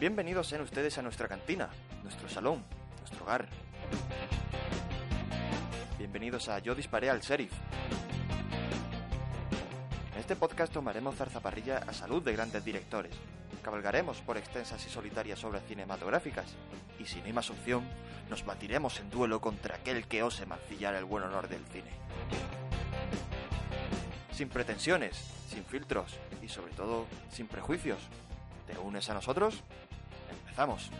Bienvenidos 0.00 0.46
sean 0.46 0.60
ustedes 0.60 0.96
a 0.98 1.02
nuestra 1.02 1.26
cantina, 1.26 1.68
nuestro 2.04 2.28
salón, 2.28 2.62
nuestro 3.00 3.24
hogar. 3.24 3.48
Bienvenidos 5.98 6.48
a 6.48 6.60
Yo 6.60 6.76
disparé 6.76 7.10
al 7.10 7.20
sheriff. 7.20 7.52
En 10.14 10.20
este 10.20 10.36
podcast 10.36 10.72
tomaremos 10.72 11.16
zarzaparrilla 11.16 11.78
a 11.78 11.92
salud 11.92 12.22
de 12.22 12.32
grandes 12.32 12.64
directores. 12.64 13.12
Cabalgaremos 13.60 14.18
por 14.18 14.36
extensas 14.36 14.86
y 14.86 14.88
solitarias 14.88 15.42
obras 15.42 15.64
cinematográficas. 15.66 16.46
Y 17.00 17.06
si 17.06 17.18
no 17.18 17.24
hay 17.24 17.32
más 17.32 17.50
opción, 17.50 17.82
nos 18.30 18.46
batiremos 18.46 19.00
en 19.00 19.10
duelo 19.10 19.40
contra 19.40 19.74
aquel 19.74 20.06
que 20.06 20.22
ose 20.22 20.46
mancillar 20.46 20.94
el 20.94 21.06
buen 21.06 21.24
honor 21.24 21.48
del 21.48 21.64
cine. 21.72 21.90
Sin 24.30 24.48
pretensiones, 24.48 25.16
sin 25.48 25.64
filtros 25.64 26.14
y 26.40 26.46
sobre 26.46 26.72
todo 26.74 27.06
sin 27.32 27.48
prejuicios. 27.48 27.98
¿Te 28.68 28.78
unes 28.78 29.08
a 29.10 29.14
nosotros? 29.14 29.64
Empezamos. 30.58 30.90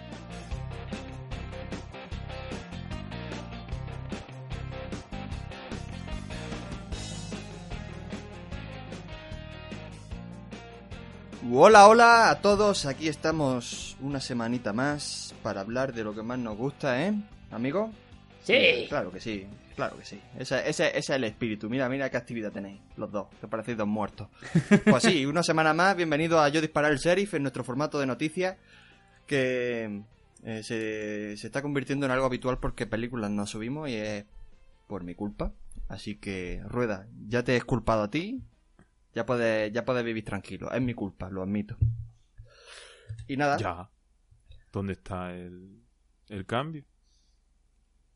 Hola, 11.53 11.87
hola 11.89 12.31
a 12.31 12.41
todos. 12.41 12.87
Aquí 12.87 13.09
estamos 13.09 13.97
una 14.01 14.21
semanita 14.21 14.73
más 14.73 15.35
para 15.43 15.61
hablar 15.61 15.93
de 15.93 16.05
lo 16.05 16.15
que 16.15 16.23
más 16.23 16.39
nos 16.39 16.57
gusta, 16.57 17.03
¿eh? 17.07 17.15
¿Amigo? 17.51 17.91
Sí. 18.43 18.87
Claro 18.89 19.13
que 19.13 19.21
sí, 19.21 19.47
claro 19.77 19.97
que 19.99 20.05
sí. 20.05 20.21
Ese, 20.39 20.59
ese- 20.69 20.89
ese 20.89 20.99
es 20.99 21.11
el 21.11 21.25
espíritu. 21.25 21.69
Mira, 21.69 21.89
mira 21.89 22.11
qué 22.11 22.17
actividad 22.17 22.51
tenéis, 22.51 22.81
los 22.97 23.11
dos, 23.13 23.27
que 23.41 23.47
parecéis 23.47 23.79
dos 23.79 23.87
muertos. 23.89 24.29
Pues 24.85 25.03
sí, 25.05 25.25
una 25.27 25.43
semana 25.43 25.73
más. 25.75 25.97
Bienvenido 25.97 26.41
a 26.41 26.49
Yo 26.49 26.61
Disparar 26.61 26.93
el 26.93 26.99
Sheriff 26.99 27.35
en 27.35 27.43
nuestro 27.43 27.63
formato 27.63 27.99
de 28.01 28.07
noticias 28.07 28.57
que 29.29 30.03
eh, 30.43 30.63
se, 30.65 31.37
se 31.37 31.47
está 31.47 31.63
convirtiendo 31.63 32.07
en 32.07 32.13
algo 32.13 32.27
habitual 32.27 32.59
porque 32.59 32.87
películas 32.89 33.31
no 33.31 33.47
subimos 33.47 33.89
y 33.89 33.95
es 33.95 34.25
por 34.89 35.05
mi 35.05 35.15
culpa. 35.15 35.53
Así 35.89 36.17
que, 36.17 36.61
Rueda, 36.65 37.07
ya 37.29 37.45
te 37.45 37.57
he 37.57 37.63
culpado 37.63 38.03
a 38.03 38.11
ti. 38.11 38.43
Ya 39.15 39.25
puedes, 39.25 39.73
ya 39.73 39.85
puedes 39.85 40.05
vivir 40.05 40.25
tranquilo. 40.25 40.71
Es 40.73 40.83
mi 40.83 40.95
culpa, 40.95 41.31
lo 41.31 41.43
admito. 41.43 41.77
Y 43.29 43.37
nada. 43.37 43.57
Ya. 43.59 43.89
¿Dónde 44.73 44.95
está 44.95 45.33
el, 45.35 45.81
el 46.29 46.45
cambio? 46.47 46.85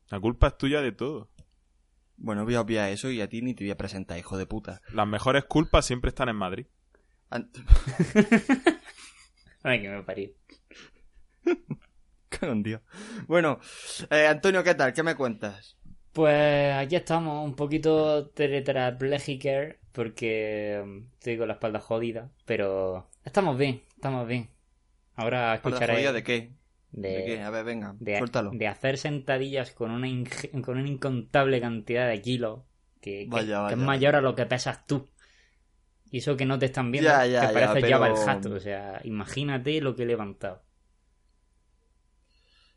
La 0.09 0.19
culpa 0.19 0.47
es 0.47 0.57
tuya 0.57 0.81
de 0.81 0.91
todo. 0.91 1.29
Bueno, 2.17 2.43
voy 2.45 2.53
a 2.55 2.61
obviar 2.61 2.89
eso 2.91 3.09
y 3.09 3.21
a 3.21 3.27
ti 3.27 3.41
ni 3.41 3.55
te 3.55 3.63
voy 3.63 3.71
a 3.71 3.77
presentar, 3.77 4.17
hijo 4.19 4.37
de 4.37 4.45
puta. 4.45 4.81
Las 4.93 5.07
mejores 5.07 5.45
culpas 5.45 5.85
siempre 5.85 6.09
están 6.09 6.29
en 6.29 6.35
Madrid. 6.35 6.67
An- 7.31 7.49
Ay, 9.63 9.81
que 9.81 9.89
me 9.89 10.03
parí. 10.03 10.35
Dios. 12.63 12.81
Bueno, 13.27 13.59
eh, 14.09 14.27
Antonio, 14.27 14.63
¿qué 14.63 14.75
tal? 14.75 14.91
¿Qué 14.93 15.01
me 15.03 15.15
cuentas? 15.15 15.77
Pues 16.11 16.73
aquí 16.75 16.95
estamos, 16.95 17.43
un 17.45 17.55
poquito 17.55 18.27
tetrapléjiker 18.29 19.79
porque 19.91 20.81
um, 20.83 21.05
estoy 21.13 21.37
con 21.37 21.47
la 21.47 21.53
espalda 21.55 21.79
jodida, 21.79 22.29
pero 22.45 23.09
estamos 23.23 23.57
bien, 23.57 23.83
estamos 23.95 24.27
bien. 24.27 24.49
Ahora 25.15 25.39
¿Para 25.39 25.55
escucharé 25.55 25.93
jodida 25.93 26.11
de 26.11 26.23
qué? 26.23 26.51
de, 26.91 27.09
¿De 27.09 27.25
qué? 27.25 27.41
A 27.41 27.49
ver, 27.49 27.63
venga, 27.65 27.95
de- 27.99 28.17
suéltalo. 28.17 28.51
de 28.53 28.67
hacer 28.67 28.97
sentadillas 28.97 29.71
con 29.71 29.91
una, 29.91 30.07
con 30.63 30.77
una 30.77 30.87
incontable 30.87 31.61
cantidad 31.61 32.07
de 32.09 32.21
kilos 32.21 32.61
que, 33.01 33.23
que- 33.25 33.27
Vaya, 33.29 33.45
que 33.45 33.53
vaya. 33.63 33.75
es 33.75 33.77
mayor 33.81 34.15
a 34.15 34.21
lo 34.21 34.35
que 34.35 34.45
pesas 34.45 34.85
tú. 34.85 35.07
Y 36.11 36.17
eso 36.19 36.37
que 36.37 36.45
no 36.45 36.59
te 36.59 36.67
están 36.67 36.91
viendo, 36.91 37.09
Ya, 37.09 37.25
ya, 37.25 37.41
que 37.41 37.47
ya, 37.47 37.53
pareces 37.53 37.89
pero- 37.89 38.15
Jato. 38.17 38.53
O 38.53 38.59
sea, 38.59 38.99
imagínate 39.03 39.81
lo 39.81 39.95
que 39.95 40.03
he 40.03 40.05
levantado. 40.05 40.61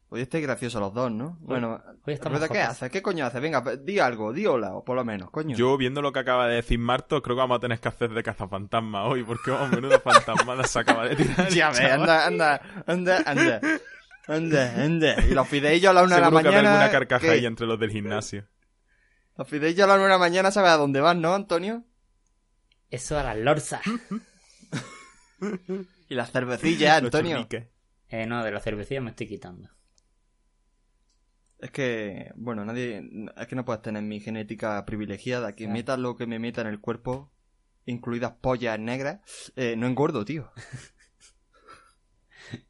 Hoy 0.08 0.20
estáis 0.20 0.44
graciosos 0.44 0.80
los 0.80 0.94
dos, 0.94 1.10
¿no? 1.10 1.36
Bueno, 1.40 1.82
¿qué 2.04 2.60
haces? 2.60 2.90
¿Qué 2.90 3.02
coño 3.02 3.26
haces? 3.26 3.40
Venga, 3.40 3.60
di 3.76 3.98
algo, 3.98 4.32
di 4.32 4.46
hola, 4.46 4.74
o 4.74 4.84
por 4.84 4.94
lo 4.94 5.04
menos, 5.04 5.30
coño. 5.30 5.56
Yo, 5.56 5.76
viendo 5.76 6.00
lo 6.00 6.12
que 6.12 6.20
acaba 6.20 6.46
de 6.46 6.56
decir 6.56 6.78
Marto, 6.78 7.20
creo 7.22 7.34
que 7.34 7.40
vamos 7.40 7.56
a 7.56 7.60
tener 7.60 7.80
que 7.80 7.88
hacer 7.88 8.10
de 8.10 8.22
cazafantasma 8.22 9.04
hoy, 9.04 9.24
porque 9.24 9.50
vamos, 9.50 9.72
menuda 9.72 9.98
fantasmada 9.98 10.64
se 10.64 10.78
acaba 10.78 11.08
de 11.08 11.16
tirar. 11.16 11.48
Ya 11.52 11.70
ves, 11.70 11.80
anda, 11.80 12.26
anda, 12.26 12.60
anda, 12.86 13.22
anda. 13.26 13.60
Anda, 14.28 14.84
anda. 14.84 15.24
Y 15.24 15.34
los 15.34 15.48
fideillos 15.48 15.90
a 15.90 15.92
la 15.92 16.02
una 16.02 16.16
de 16.16 16.20
la 16.20 16.26
Seguro 16.28 16.42
que 16.42 16.48
habrá 16.48 16.62
mañana. 16.62 16.84
alguna 16.84 16.98
carcaja 16.98 17.26
¿qué? 17.26 17.30
ahí 17.32 17.46
entre 17.46 17.66
los 17.66 17.78
del 17.78 17.90
gimnasio. 17.90 18.46
Los 19.36 19.48
fideillos 19.48 19.84
a 19.84 19.88
la 19.88 19.94
una 19.94 20.04
de 20.04 20.10
la 20.10 20.18
mañana, 20.18 20.50
¿sabes 20.50 20.70
a 20.70 20.76
dónde 20.76 21.00
van, 21.00 21.20
no, 21.20 21.34
Antonio? 21.34 21.84
Eso 22.90 23.18
a 23.18 23.22
las 23.22 23.36
lorzas. 23.36 23.82
Y 26.08 26.14
las 26.14 26.30
cervecillas, 26.30 27.02
Antonio. 27.02 27.46
Eh, 28.08 28.26
no, 28.26 28.42
de 28.44 28.50
la 28.52 28.60
cervecilla 28.60 29.00
me 29.00 29.10
estoy 29.10 29.26
quitando. 29.26 29.68
Es 31.58 31.70
que, 31.70 32.32
bueno, 32.36 32.64
nadie. 32.64 33.08
Es 33.36 33.46
que 33.46 33.56
no 33.56 33.64
puedes 33.64 33.82
tener 33.82 34.02
mi 34.02 34.20
genética 34.20 34.84
privilegiada. 34.84 35.54
Que 35.54 35.64
Ya. 35.64 35.70
metas 35.70 35.98
lo 35.98 36.16
que 36.16 36.26
me 36.26 36.38
meta 36.38 36.60
en 36.60 36.66
el 36.66 36.80
cuerpo, 36.80 37.32
incluidas 37.86 38.32
pollas 38.40 38.78
negras, 38.78 39.20
eh, 39.56 39.74
no 39.76 39.86
engordo, 39.86 40.24
tío. 40.24 40.50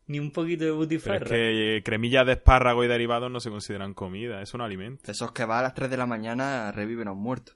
Ni 0.07 0.19
un 0.21 0.31
poquito 0.31 0.65
de 0.65 0.71
Pero 0.71 0.75
es 0.83 0.89
butifarra. 0.89 1.27
que 1.27 1.77
eh, 1.77 1.83
cremillas 1.83 2.25
de 2.27 2.33
espárrago 2.33 2.83
y 2.85 2.89
derivados 2.89 3.31
no 3.31 3.41
se 3.41 3.51
consideran 3.51 3.93
comida, 3.93 4.41
es 4.41 4.55
un 4.55 4.61
alimento. 4.63 5.11
Esos 5.11 5.33
que 5.33 5.45
va 5.45 5.59
a 5.59 5.63
las 5.63 5.75
3 5.75 5.91
de 5.91 5.97
la 5.97 6.07
mañana 6.07 6.73
reviven 6.73 7.09
a 7.09 7.13
un 7.13 7.21
muerto. 7.21 7.53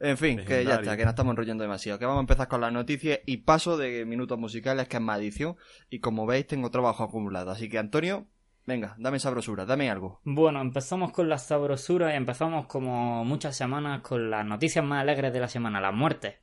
En 0.00 0.16
fin, 0.16 0.38
que 0.46 0.64
ya 0.64 0.76
está, 0.76 0.96
que 0.96 1.02
no 1.04 1.10
estamos 1.10 1.32
enrollando 1.32 1.62
demasiado. 1.62 1.98
Que 1.98 2.04
vamos 2.06 2.20
a 2.20 2.22
empezar 2.22 2.46
con 2.46 2.60
las 2.60 2.72
noticias 2.72 3.18
y 3.26 3.38
paso 3.38 3.76
de 3.76 4.06
minutos 4.06 4.38
musicales, 4.38 4.86
que 4.86 4.96
es 4.96 5.02
más 5.02 5.18
edición. 5.18 5.56
Y 5.90 5.98
como 5.98 6.24
veis, 6.24 6.46
tengo 6.46 6.70
trabajo 6.70 7.02
acumulado. 7.02 7.50
Así 7.50 7.68
que, 7.68 7.78
Antonio, 7.78 8.28
venga, 8.68 8.94
dame 8.98 9.18
sabrosura, 9.18 9.64
dame 9.64 9.90
algo. 9.90 10.20
Bueno, 10.24 10.60
empezamos 10.60 11.10
con 11.10 11.28
la 11.28 11.38
sabrosura 11.38 12.12
y 12.12 12.16
empezamos 12.16 12.66
como 12.66 13.24
muchas 13.24 13.56
semanas 13.56 14.02
con 14.02 14.30
las 14.30 14.44
noticias 14.44 14.84
más 14.84 15.00
alegres 15.02 15.32
de 15.32 15.40
la 15.40 15.48
semana, 15.48 15.80
las 15.80 15.94
muertes. 15.94 16.34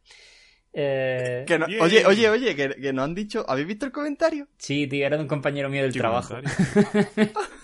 Eh, 0.74 1.46
Que 1.48 1.58
no- 1.58 1.68
oye, 1.82 2.06
oye, 2.06 2.30
oye, 2.30 2.56
que, 2.56 2.70
que 2.82 2.92
nos 2.92 3.06
han 3.06 3.16
dicho. 3.16 3.46
¿Habéis 3.48 3.68
visto 3.68 3.86
el 3.86 3.92
comentario? 3.94 4.48
Sí, 4.58 4.88
tío, 4.88 5.06
era 5.06 5.16
de 5.18 5.22
un 5.24 5.30
compañero 5.30 5.70
mío 5.70 5.84
del 5.84 5.94
trabajo. 5.94 6.36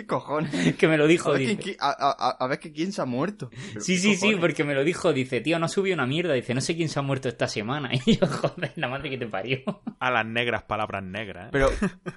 ¿Qué 0.00 0.06
cojones? 0.06 0.74
que 0.78 0.88
me 0.88 0.96
lo 0.96 1.04
A 1.04 1.06
dijo. 1.06 1.30
ver, 1.32 1.40
dice. 1.40 1.56
quién- 1.56 1.74
quién- 1.74 1.76
a, 1.80 1.90
a- 1.90 2.30
a 2.44 2.46
ver 2.46 2.58
que 2.58 2.72
quién 2.72 2.92
se 2.92 3.02
ha 3.02 3.04
muerto. 3.04 3.50
Pero 3.50 3.80
Sí, 3.80 3.94
¿qué 3.94 3.98
sí, 4.00 4.16
sí, 4.16 4.36
porque 4.36 4.64
me 4.64 4.74
lo 4.74 4.82
dijo. 4.84 5.12
Dice, 5.12 5.40
tío, 5.40 5.58
no 5.58 5.68
subí 5.68 5.92
una 5.92 6.06
mierda. 6.06 6.32
Dice, 6.34 6.54
no 6.54 6.60
sé 6.60 6.74
quién 6.76 6.88
se 6.88 6.98
ha 6.98 7.02
muerto 7.02 7.28
esta 7.28 7.46
semana. 7.48 7.90
Y 8.06 8.16
yo, 8.16 8.26
joder, 8.26 8.72
la 8.76 8.88
madre 8.88 9.10
que 9.10 9.18
te 9.18 9.26
parió. 9.26 9.58
A 9.98 10.10
las 10.10 10.24
negras 10.26 10.62
palabras 10.62 11.02
negras. 11.04 11.46
¿eh? 11.46 11.48
Pero, 11.52 11.68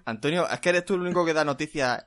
Antonio, 0.05 0.47
¿es 0.49 0.59
que 0.59 0.69
eres 0.69 0.85
tú 0.85 0.95
el 0.95 1.01
único 1.01 1.25
que 1.25 1.33
da 1.33 1.43
noticias 1.45 2.05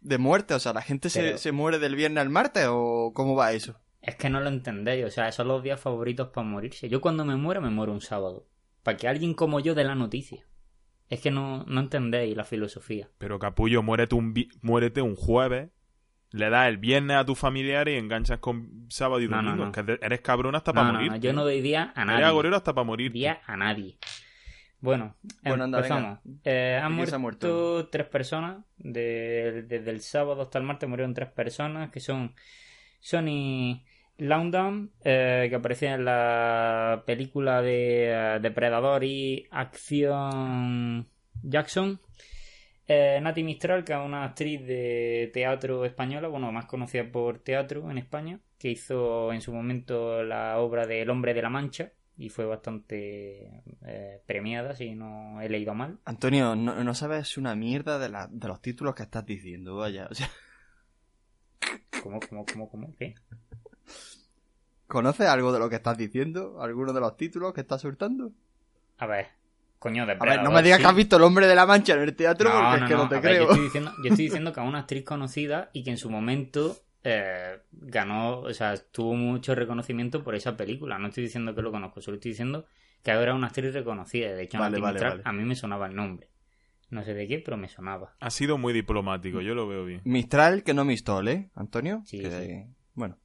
de 0.00 0.18
muerte? 0.18 0.54
O 0.54 0.58
sea, 0.58 0.72
¿la 0.72 0.82
gente 0.82 1.10
se, 1.10 1.20
Pero- 1.20 1.38
se 1.38 1.52
muere 1.52 1.78
del 1.78 1.96
viernes 1.96 2.22
al 2.22 2.30
martes 2.30 2.66
o 2.68 3.12
cómo 3.14 3.34
va 3.36 3.52
eso? 3.52 3.78
Es 4.00 4.16
que 4.16 4.28
no 4.30 4.40
lo 4.40 4.48
entendéis. 4.48 5.04
O 5.06 5.10
sea, 5.10 5.30
son 5.32 5.48
los 5.48 5.62
días 5.62 5.80
favoritos 5.80 6.28
para 6.28 6.46
morirse. 6.46 6.88
Yo 6.88 7.00
cuando 7.00 7.24
me 7.24 7.36
muero, 7.36 7.60
me 7.60 7.70
muero 7.70 7.92
un 7.92 8.00
sábado. 8.00 8.46
Para 8.82 8.96
que 8.98 9.08
alguien 9.08 9.32
como 9.34 9.60
yo 9.60 9.74
dé 9.74 9.82
la 9.84 9.94
noticia. 9.94 10.44
Es 11.10 11.20
que 11.20 11.30
no, 11.30 11.64
no 11.66 11.80
entendéis 11.80 12.36
la 12.36 12.44
filosofía. 12.44 13.08
Pero 13.18 13.38
capullo, 13.38 13.82
muérete 13.82 14.14
un, 14.14 14.32
vi- 14.34 14.48
muérete 14.62 15.02
un 15.02 15.16
jueves, 15.16 15.70
le 16.30 16.50
das 16.50 16.68
el 16.68 16.78
viernes 16.78 17.16
a 17.16 17.24
tu 17.24 17.34
familiar 17.34 17.88
y 17.88 17.94
enganchas 17.96 18.38
con 18.40 18.86
sábado 18.88 19.20
y 19.20 19.28
No, 19.28 19.42
no, 19.42 19.50
domingo. 19.50 19.66
no. 19.66 19.72
Que 19.72 19.98
eres 20.04 20.20
cabrón 20.22 20.54
hasta 20.56 20.72
No, 20.72 20.76
para 20.80 20.88
no, 20.88 20.94
morir. 20.94 21.10
no, 21.12 21.16
yo 21.18 21.32
no 21.32 21.44
doy 21.44 21.60
día 21.60 21.92
a 21.94 22.02
Eres 22.02 22.06
nadie. 22.06 22.24
agorero 22.24 22.56
hasta 22.56 22.74
para 22.74 22.84
morir. 22.84 23.12
día 23.12 23.40
a 23.46 23.56
nadie. 23.56 23.98
Bueno, 24.80 25.16
Bueno, 25.42 25.64
anda, 25.64 25.78
empezamos. 25.78 26.18
Eh, 26.44 26.78
han 26.82 26.92
¿Y 26.92 26.96
quién 26.96 26.96
muerto, 26.96 27.10
se 27.10 27.16
ha 27.16 27.18
muerto? 27.18 27.88
tres 27.90 28.06
personas. 28.06 28.64
De- 28.76 29.62
desde 29.68 29.90
el 29.90 30.00
sábado 30.00 30.42
hasta 30.42 30.58
el 30.58 30.64
martes 30.64 30.88
murieron 30.88 31.14
tres 31.14 31.30
personas, 31.30 31.90
que 31.90 32.00
son 32.00 32.34
Sonny 33.00 33.84
Laundam, 34.18 34.90
eh, 35.04 35.46
que 35.48 35.56
aparecía 35.56 35.94
en 35.94 36.04
la 36.04 37.02
película 37.06 37.62
de 37.62 38.10
eh, 38.10 38.38
Depredador 38.40 39.02
y 39.04 39.46
Acción 39.50 41.08
Jackson. 41.42 42.00
Eh, 42.86 43.18
Nati 43.22 43.42
Mistral, 43.42 43.82
que 43.82 43.92
es 43.94 43.98
una 43.98 44.24
actriz 44.24 44.60
de 44.66 45.30
teatro 45.32 45.84
española, 45.86 46.28
bueno, 46.28 46.52
más 46.52 46.66
conocida 46.66 47.10
por 47.10 47.38
teatro 47.38 47.90
en 47.90 47.96
España, 47.98 48.40
que 48.58 48.70
hizo 48.70 49.32
en 49.32 49.40
su 49.40 49.52
momento 49.54 50.22
la 50.22 50.58
obra 50.58 50.86
de 50.86 51.00
El 51.02 51.10
hombre 51.10 51.32
de 51.34 51.42
la 51.42 51.48
Mancha 51.48 51.92
y 52.16 52.28
fue 52.28 52.44
bastante 52.44 53.62
eh, 53.86 54.20
premiada, 54.26 54.76
si 54.76 54.94
no 54.94 55.40
he 55.40 55.48
leído 55.48 55.74
mal. 55.74 55.98
Antonio, 56.04 56.54
no, 56.54 56.84
no 56.84 56.94
sabes 56.94 57.38
una 57.38 57.54
mierda 57.56 57.98
de, 57.98 58.10
la- 58.10 58.28
de 58.30 58.48
los 58.48 58.60
títulos 58.60 58.94
que 58.94 59.02
estás 59.04 59.24
diciendo, 59.26 59.76
vaya. 59.76 60.06
O 60.10 60.14
sea, 60.14 60.28
¿Cómo, 62.02 62.20
cómo, 62.20 62.44
cómo, 62.44 62.68
cómo? 62.70 62.92
¿Qué? 62.98 63.14
¿Conoces 64.86 65.26
algo 65.28 65.52
de 65.52 65.58
lo 65.58 65.68
que 65.68 65.76
estás 65.76 65.96
diciendo? 65.96 66.60
¿Alguno 66.62 66.92
de 66.92 67.00
los 67.00 67.16
títulos 67.16 67.52
que 67.52 67.62
estás 67.62 67.80
soltando? 67.82 68.32
A 68.98 69.06
ver, 69.06 69.28
coño, 69.78 70.04
A 70.04 70.06
Depredador. 70.06 70.42
ver, 70.42 70.48
no 70.48 70.54
me 70.54 70.62
digas 70.62 70.78
sí. 70.78 70.82
que 70.84 70.88
has 70.88 70.96
visto 70.96 71.16
el 71.16 71.22
hombre 71.22 71.46
de 71.46 71.54
la 71.54 71.66
mancha 71.66 71.94
en 71.94 72.02
el 72.02 72.14
teatro 72.14 72.48
No, 72.50 72.54
porque 72.54 72.68
no, 72.80 72.84
es 72.84 72.88
que 72.90 72.96
no, 72.96 73.02
no, 73.04 73.08
te 73.08 73.14
a 73.16 73.20
ver, 73.20 73.30
creo. 73.32 73.42
yo, 73.44 73.50
estoy 73.50 73.64
diciendo, 73.64 73.90
yo 74.02 74.10
estoy 74.10 74.24
diciendo 74.26 74.52
que 74.54 74.60
es 74.60 74.66
una 74.66 74.78
actriz 74.80 75.04
conocida 75.04 75.70
y 75.72 75.82
que 75.82 75.90
en 75.90 75.98
su 75.98 76.10
momento 76.10 76.76
eh, 77.02 77.58
ganó, 77.72 78.40
o 78.40 78.54
sea, 78.54 78.76
tuvo 78.76 79.14
mucho 79.14 79.54
reconocimiento 79.54 80.22
por 80.22 80.34
esa 80.34 80.56
película. 80.56 80.98
No 80.98 81.08
estoy 81.08 81.24
diciendo 81.24 81.54
que 81.54 81.62
lo 81.62 81.70
conozco, 81.70 82.00
solo 82.00 82.16
estoy 82.16 82.30
diciendo 82.32 82.66
que 83.02 83.10
ahora 83.12 83.32
es 83.32 83.36
una 83.36 83.48
actriz 83.48 83.74
reconocida. 83.74 84.32
De 84.32 84.44
hecho, 84.44 84.58
Vale, 84.58 84.78
vale, 84.80 84.94
Mistral, 84.94 85.10
vale. 85.18 85.22
a 85.24 85.32
mí 85.32 85.44
me 85.44 85.56
sonaba 85.56 85.86
el 85.86 85.94
nombre. 85.96 86.28
No 86.90 87.02
sé 87.02 87.12
de 87.12 87.26
qué, 87.26 87.40
pero 87.40 87.56
me 87.56 87.68
sonaba. 87.68 88.14
Ha 88.20 88.30
sido 88.30 88.56
muy 88.56 88.72
diplomático, 88.72 89.40
yo 89.40 89.54
lo 89.54 89.66
veo 89.66 89.84
bien. 89.84 90.00
Mistral 90.04 90.62
que 90.62 90.72
no 90.74 90.84
Mistol, 90.84 91.26
¿eh, 91.28 91.50
Antonio? 91.54 92.02
Sí, 92.06 92.20
Que- 92.20 92.30
sí. 92.30 92.74
Bueno. 92.94 93.18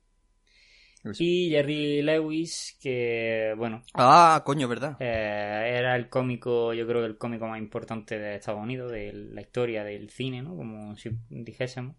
Y 1.18 1.50
Jerry 1.50 2.02
Lewis, 2.02 2.78
que, 2.82 3.54
bueno, 3.58 3.84
Ah, 3.94 4.42
coño, 4.46 4.68
¿verdad? 4.68 4.98
eh, 5.00 5.76
era 5.78 5.96
el 5.96 6.10
cómico, 6.10 6.74
yo 6.74 6.86
creo 6.88 7.02
que 7.02 7.08
el 7.08 7.18
cómico 7.18 7.48
más 7.48 7.60
importante 7.60 8.20
de 8.20 8.36
Estados 8.36 8.62
Unidos, 8.62 8.92
de 8.92 9.14
la 9.14 9.42
historia 9.42 9.84
del 9.84 10.10
cine, 10.10 10.42
¿no? 10.42 10.56
Como 10.56 10.96
si 10.98 11.12
dijésemos. 11.30 11.96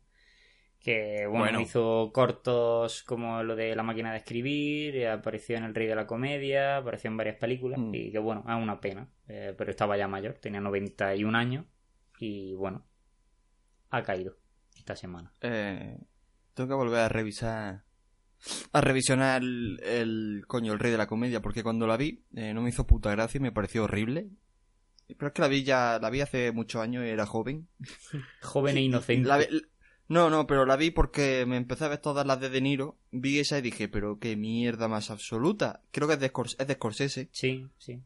Que, 0.79 1.27
bueno, 1.27 1.45
Bueno. 1.45 1.61
hizo 1.61 2.11
cortos 2.13 3.03
como 3.03 3.43
lo 3.43 3.55
de 3.55 3.77
La 3.77 3.83
máquina 3.83 4.13
de 4.13 4.19
escribir, 4.19 4.97
eh, 4.97 5.09
apareció 5.11 5.57
en 5.59 5.65
El 5.65 5.75
Rey 5.75 5.87
de 5.87 5.95
la 5.95 6.07
Comedia, 6.07 6.79
apareció 6.79 7.11
en 7.11 7.19
varias 7.19 7.37
películas, 7.37 7.79
Mm. 7.79 7.95
y 7.95 8.11
que, 8.13 8.19
bueno, 8.19 8.45
es 8.49 8.55
una 8.55 8.81
pena. 8.81 9.09
eh, 9.29 9.55
pero 9.57 9.71
estaba 9.71 9.97
ya 9.97 10.09
mayor, 10.09 10.35
tenía 10.41 10.61
91 10.61 11.37
años, 11.37 11.65
y, 12.19 12.55
bueno, 12.55 12.85
ha 13.91 14.03
caído 14.03 14.37
esta 14.77 14.97
semana. 14.97 15.33
Eh, 15.43 15.99
tengo 16.55 16.69
que 16.71 16.75
volver 16.75 17.01
a 17.01 17.09
revisar. 17.09 17.83
A 18.73 18.81
revisionar 18.81 19.43
el, 19.43 19.81
el- 19.83 20.45
Coño, 20.47 20.73
el 20.73 20.79
rey 20.79 20.91
de 20.93 20.99
la 20.99 21.07
comedia, 21.07 21.41
porque 21.43 21.63
cuando 21.63 21.87
la 21.87 21.97
vi 21.97 22.25
eh, 22.35 22.55
no 22.55 22.63
me 22.63 22.71
hizo 22.71 22.87
puta 22.87 23.11
gracia 23.11 23.39
y 23.39 23.43
me 23.43 23.53
pareció 23.53 23.85
horrible. 23.85 24.29
Pero 25.09 25.27
es 25.29 25.33
que 25.33 25.43
la 25.43 25.49
vi 25.49 25.65
ya. 25.65 25.99
La 26.01 26.09
vi 26.11 26.21
hace 26.21 26.53
muchos 26.53 26.81
años 26.81 27.05
y 27.05 27.09
era 27.09 27.27
joven. 27.27 27.69
Joven 28.43 28.77
e 28.77 28.83
inocente. 28.83 29.29
La 29.29 29.45
no, 30.09 30.29
no, 30.29 30.47
pero 30.49 30.67
la 30.67 30.75
vi 30.77 30.91
porque 30.91 31.45
me 31.47 31.57
empecé 31.57 31.85
a 31.85 31.89
ver 31.89 31.99
todas 31.99 32.27
las 32.27 32.41
de 32.41 32.49
De 32.51 32.61
Niro. 32.61 32.99
Vi 33.13 33.39
esa 33.39 33.59
y 33.59 33.63
dije, 33.63 33.89
pero 33.89 34.19
qué 34.19 34.37
mierda 34.37 34.89
más 34.89 35.11
absoluta. 35.11 35.83
Creo 35.93 36.09
que 36.09 36.15
es 36.15 36.21
de, 36.21 36.33
Scors- 36.33 36.57
es 36.59 36.67
de 36.67 36.75
Scorsese. 36.75 37.29
Sí, 37.33 37.69
sí. 37.79 38.03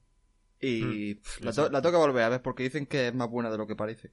Y 0.61 1.15
Mm, 1.15 1.23
pff, 1.23 1.41
la, 1.45 1.53
to- 1.53 1.71
la 1.71 1.81
tengo 1.81 1.93
que 1.93 2.07
volver 2.07 2.23
a 2.25 2.29
ver 2.29 2.43
porque 2.43 2.63
dicen 2.65 2.85
que 2.87 3.09
es 3.09 3.15
más 3.15 3.31
buena 3.31 3.51
de 3.51 3.57
lo 3.59 3.67
que 3.67 3.75
parece. 3.77 4.13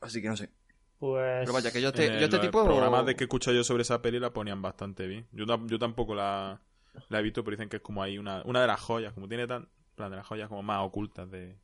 Así 0.00 0.22
que 0.22 0.28
no 0.28 0.36
sé. 0.36 0.48
Pues... 0.98 1.40
Pero 1.40 1.52
vaya, 1.52 1.70
que 1.70 1.80
yo 1.80 1.88
este, 1.88 2.06
En 2.06 2.12
yo 2.12 2.18
el- 2.18 2.24
este 2.24 2.36
los 2.38 2.46
tipo. 2.46 2.64
programas 2.64 3.06
de 3.06 3.14
que 3.14 3.24
he 3.24 3.26
escuchado 3.26 3.56
yo 3.56 3.62
sobre 3.64 3.82
esa 3.82 4.02
peli 4.02 4.18
la 4.18 4.32
ponían 4.32 4.60
bastante 4.62 5.06
bien. 5.06 5.26
Yo, 5.32 5.44
tam- 5.46 5.68
yo 5.68 5.78
tampoco 5.78 6.14
la, 6.14 6.60
la 7.08 7.18
he 7.18 7.22
visto, 7.22 7.44
pero 7.44 7.56
dicen 7.56 7.68
que 7.68 7.76
es 7.76 7.82
como 7.82 8.02
ahí 8.02 8.18
una, 8.18 8.42
una 8.44 8.60
de 8.60 8.66
las 8.66 8.80
joyas, 8.80 9.12
como 9.12 9.28
tiene 9.28 9.46
tan, 9.46 9.68
plan 9.94 10.10
de 10.10 10.16
las 10.16 10.26
joyas 10.26 10.48
como 10.48 10.62
más 10.62 10.80
ocultas 10.84 11.30
de, 11.30 11.56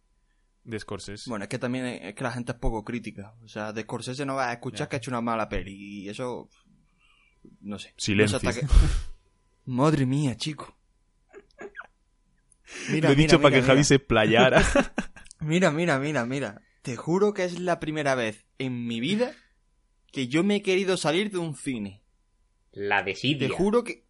de 0.62 0.78
Scorsese. 0.78 1.28
Bueno, 1.28 1.44
es 1.44 1.48
que 1.48 1.58
también 1.58 1.84
es 1.86 2.14
que 2.14 2.22
la 2.25 2.31
gente 2.32 2.52
es 2.52 2.58
poco 2.58 2.84
crítica. 2.84 3.34
O 3.44 3.48
sea, 3.48 3.72
de 3.72 3.82
Scorsese 3.82 4.25
no 4.25 4.36
vas 4.36 4.48
a 4.48 4.52
escuchar 4.52 4.88
que 4.88 4.96
ha 4.96 4.98
hecho 4.98 5.10
una 5.10 5.20
mala 5.20 5.48
peli. 5.48 5.75
Y 6.04 6.08
eso. 6.08 6.48
No 7.60 7.78
sé. 7.78 7.92
Silencio. 7.96 8.38
No 8.38 8.40
sé 8.40 8.48
hasta 8.48 8.60
qué- 8.60 8.66
Madre 9.66 10.06
mía, 10.06 10.36
chico. 10.36 10.76
Mira, 12.90 13.08
Lo 13.08 13.12
he 13.14 13.16
mira, 13.16 13.26
dicho 13.26 13.40
para 13.40 13.50
mira, 13.50 13.60
que 13.62 13.66
Javi 13.66 13.84
se 13.84 13.94
explayara. 13.96 14.62
Mira, 15.40 15.70
mira, 15.70 15.98
mira, 15.98 16.25
mira. 16.25 16.62
Te 16.84 16.96
juro 16.96 17.32
que 17.32 17.44
es 17.44 17.58
la 17.60 17.81
primera 17.81 18.14
vez 18.14 18.44
en 18.58 18.86
mi 18.86 19.00
vida 19.00 19.32
que 20.12 20.28
yo 20.28 20.44
me 20.44 20.56
he 20.56 20.62
querido 20.62 20.98
salir 20.98 21.31
de 21.31 21.38
un 21.38 21.56
cine. 21.56 22.02
La 22.72 23.02
Te 23.02 23.12
desidia. 23.12 23.48
juro 23.56 23.84
que, 23.84 24.04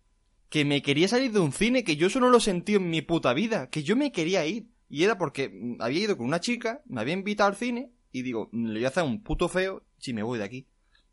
que 0.48 0.64
me 0.64 0.82
quería 0.82 1.06
salir 1.06 1.30
de 1.30 1.38
un 1.38 1.52
cine, 1.52 1.84
que 1.84 1.94
yo 1.94 2.08
eso 2.08 2.18
no 2.18 2.30
lo 2.30 2.40
sentí 2.40 2.74
en 2.74 2.90
mi 2.90 3.00
puta 3.00 3.32
vida, 3.32 3.70
que 3.70 3.84
yo 3.84 3.94
me 3.94 4.10
quería 4.10 4.44
ir. 4.44 4.66
Y 4.88 5.04
era 5.04 5.16
porque 5.18 5.76
había 5.78 6.00
ido 6.02 6.16
con 6.16 6.26
una 6.26 6.40
chica, 6.40 6.82
me 6.86 7.00
había 7.00 7.14
invitado 7.14 7.48
al 7.48 7.54
cine, 7.56 7.92
y 8.10 8.22
digo, 8.22 8.48
"Mm, 8.50 8.66
le 8.66 8.80
voy 8.80 8.84
a 8.86 8.88
hacer 8.88 9.04
un 9.04 9.22
puto 9.22 9.48
feo 9.48 9.84
si 9.98 10.12
me 10.12 10.24
voy 10.24 10.40
de 10.40 10.44
aquí. 10.44 10.66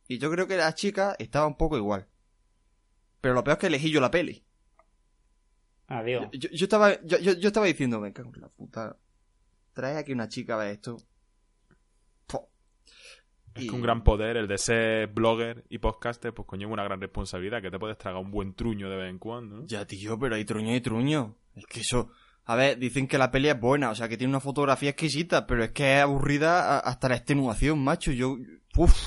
Y 0.07 0.17
yo 0.17 0.31
creo 0.31 0.47
que 0.47 0.57
la 0.57 0.73
chica 0.73 1.15
estaba 1.19 1.45
un 1.45 1.57
poco 1.57 1.77
igual. 1.77 2.07
Pero 3.21 3.35
lo 3.35 3.43
peor 3.43 3.57
es 3.57 3.59
que 3.61 3.67
elegí 3.67 3.91
yo 3.91 4.01
la 4.01 4.09
peli. 4.09 4.43
Adiós. 5.87 6.27
Yo, 6.33 6.49
yo 6.49 6.65
estaba, 6.65 6.99
yo, 7.03 7.19
yo, 7.19 7.33
yo 7.33 7.47
estaba 7.49 7.67
diciendo, 7.67 7.99
me 7.99 8.13
cago 8.13 8.31
en 8.33 8.41
la 8.41 8.49
puta. 8.49 8.97
Trae 9.73 9.97
aquí 9.97 10.11
una 10.11 10.27
chica 10.27 10.55
a 10.55 10.57
ver 10.57 10.71
esto. 10.71 10.97
Es 13.56 13.63
Y- 13.63 13.68
que 13.68 13.75
un 13.75 13.81
gran 13.81 14.03
poder, 14.03 14.38
el 14.38 14.48
de 14.48 14.57
ser 14.57 15.07
blogger 15.07 15.65
y 15.69 15.77
podcaster, 15.80 16.33
pues 16.33 16.48
conlleva 16.48 16.71
una 16.71 16.83
gran 16.83 17.01
responsabilidad, 17.01 17.62
que 17.62 17.69
te 17.71 17.77
puedes 17.80 17.98
tragar 17.98 18.21
un 18.21 18.31
buen 18.31 18.53
truño 18.53 18.89
de 18.89 18.95
vez 18.95 19.09
en 19.09 19.19
cuando. 19.19 19.57
¿no? 19.57 19.68
Ya, 19.68 19.86
tío, 19.86 20.18
pero 20.18 20.36
hay 20.36 20.45
truño 20.45 20.75
y 20.75 20.81
truño. 20.81 21.36
Es 21.56 21.65
que 21.65 21.81
eso... 21.81 22.09
A 22.45 22.56
ver, 22.56 22.80
dicen 22.80 23.07
que 23.07 23.19
la 23.19 23.30
peli 23.30 23.50
es 23.50 23.59
buena, 23.59 23.92
o 23.92 23.95
sea, 23.95 24.09
que 24.09 24.18
tiene 24.18 24.31
una 24.31 24.39
fotografía 24.39 24.89
exquisita, 24.89 25.45
pero 25.45 25.63
es 25.63 25.71
que 25.71 25.98
es 25.98 26.01
aburrida 26.01 26.80
hasta 26.80 27.07
la 27.09 27.15
extenuación, 27.15 27.83
macho. 27.83 28.12
Yo... 28.12 28.36
Uf. 28.77 28.98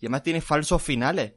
Y 0.00 0.06
además 0.06 0.22
tiene 0.22 0.40
falsos 0.40 0.82
finales. 0.82 1.34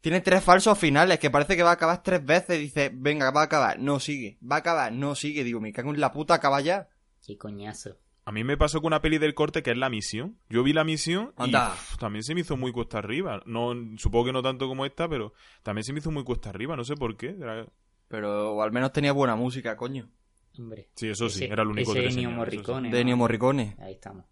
Tiene 0.00 0.20
tres 0.20 0.42
falsos 0.42 0.78
finales, 0.78 1.18
que 1.18 1.28
parece 1.30 1.56
que 1.56 1.62
va 1.62 1.70
a 1.70 1.74
acabar 1.74 2.02
tres 2.02 2.24
veces. 2.24 2.58
Dice, 2.58 2.90
venga, 2.94 3.30
va 3.30 3.42
a 3.42 3.44
acabar. 3.44 3.78
No 3.78 4.00
sigue. 4.00 4.38
Va 4.42 4.56
a 4.56 4.58
acabar. 4.60 4.92
No 4.92 5.14
sigue. 5.14 5.44
Digo, 5.44 5.60
me 5.60 5.72
cago 5.72 5.92
en 5.92 6.00
la 6.00 6.12
puta, 6.12 6.34
acaba 6.34 6.60
ya. 6.60 6.88
Qué 7.24 7.36
coñazo. 7.36 7.96
A 8.28 8.32
mí 8.32 8.44
me 8.44 8.58
pasó 8.58 8.80
con 8.82 8.88
una 8.88 9.00
peli 9.00 9.16
del 9.16 9.32
corte 9.32 9.62
que 9.62 9.70
es 9.70 9.76
La 9.78 9.88
Misión. 9.88 10.36
Yo 10.50 10.62
vi 10.62 10.74
La 10.74 10.84
Misión 10.84 11.32
y 11.46 11.54
uf, 11.56 11.96
también 11.98 12.22
se 12.22 12.34
me 12.34 12.42
hizo 12.42 12.58
muy 12.58 12.72
cuesta 12.72 12.98
arriba. 12.98 13.42
No, 13.46 13.72
supongo 13.96 14.26
que 14.26 14.32
no 14.34 14.42
tanto 14.42 14.68
como 14.68 14.84
esta, 14.84 15.08
pero 15.08 15.32
también 15.62 15.82
se 15.84 15.94
me 15.94 16.00
hizo 16.00 16.10
muy 16.10 16.24
cuesta 16.24 16.50
arriba, 16.50 16.76
no 16.76 16.84
sé 16.84 16.94
por 16.94 17.16
qué. 17.16 17.28
Era- 17.40 17.66
Pero 18.08 18.52
o 18.54 18.62
al 18.62 18.70
menos 18.70 18.92
tenía 18.92 19.12
buena 19.12 19.34
música, 19.34 19.76
coño. 19.78 20.10
Hombre. 20.58 20.90
Sí, 20.94 21.08
eso 21.08 21.30
sí, 21.30 21.44
Ese- 21.44 21.52
era 21.54 21.62
el 21.62 21.68
único 21.68 21.92
ese 21.92 22.00
que 22.02 22.06
eso 22.08 22.18
sí. 22.20 22.26
Morricone, 22.26 22.88
De 22.90 22.94
¿no? 22.96 23.00
Ennio 23.00 23.16
Morricone. 23.16 23.76
Ahí 23.80 23.94
estamos. 23.94 24.26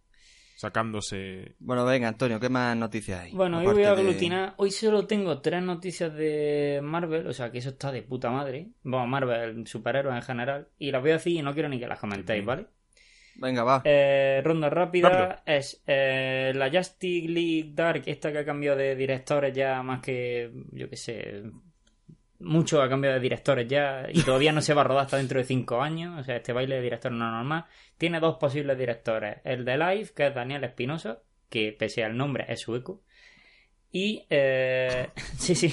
Sacándose... 0.56 1.54
Bueno, 1.58 1.84
venga, 1.84 2.08
Antonio, 2.08 2.40
¿qué 2.40 2.48
más 2.48 2.76
noticias 2.76 3.20
hay? 3.20 3.32
Bueno, 3.32 3.58
hoy 3.58 3.66
voy 3.66 3.84
a 3.84 3.94
de- 3.94 4.00
aglutinar. 4.00 4.54
Hoy 4.56 4.70
solo 4.70 5.06
tengo 5.06 5.40
tres 5.40 5.62
noticias 5.62 6.14
de 6.14 6.80
Marvel, 6.82 7.26
o 7.26 7.32
sea 7.32 7.50
que 7.50 7.58
eso 7.58 7.70
está 7.70 7.92
de 7.92 8.02
puta 8.02 8.30
madre. 8.30 8.68
Bueno, 8.82 9.06
Marvel, 9.06 9.66
superhéroes 9.66 10.16
en 10.16 10.22
general. 10.22 10.68
Y 10.78 10.90
las 10.90 11.02
voy 11.02 11.10
a 11.10 11.14
decir 11.14 11.32
y 11.38 11.42
no 11.42 11.52
quiero 11.52 11.68
ni 11.68 11.78
que 11.78 11.86
las 11.86 11.98
comentéis, 12.00 12.44
¿vale? 12.44 12.66
Venga, 13.38 13.64
va. 13.64 13.82
Eh, 13.84 14.40
ronda 14.42 14.70
rápida 14.70 15.08
Rápido. 15.08 15.42
es 15.46 15.82
eh, 15.86 16.52
la 16.54 16.70
Justice 16.70 17.28
League 17.28 17.70
Dark, 17.74 18.02
esta 18.06 18.32
que 18.32 18.38
ha 18.38 18.44
cambiado 18.44 18.76
de 18.78 18.96
directores 18.96 19.54
ya 19.54 19.82
más 19.82 20.00
que, 20.00 20.50
yo 20.72 20.88
qué 20.88 20.96
sé, 20.96 21.42
mucho 22.38 22.82
ha 22.82 22.88
cambiado 22.88 23.14
de 23.14 23.20
directores 23.20 23.66
ya 23.68 24.06
y 24.12 24.22
todavía 24.22 24.52
no 24.52 24.60
se 24.60 24.74
va 24.74 24.82
a 24.82 24.84
rodar 24.84 25.04
hasta 25.04 25.16
dentro 25.16 25.38
de 25.38 25.44
cinco 25.44 25.80
años. 25.82 26.18
O 26.18 26.24
sea, 26.24 26.36
este 26.36 26.52
baile 26.52 26.76
de 26.76 26.82
director 26.82 27.12
no 27.12 27.26
es 27.26 27.32
normal. 27.32 27.64
Tiene 27.98 28.20
dos 28.20 28.36
posibles 28.36 28.78
directores. 28.78 29.38
El 29.44 29.64
de 29.64 29.78
Live, 29.78 30.10
que 30.14 30.26
es 30.28 30.34
Daniel 30.34 30.64
Espinosa, 30.64 31.20
que 31.48 31.72
pese 31.72 32.04
al 32.04 32.16
nombre 32.16 32.44
es 32.48 32.60
sueco. 32.60 33.02
Y, 33.92 34.26
eh, 34.30 35.08
sí, 35.38 35.54
sí. 35.54 35.72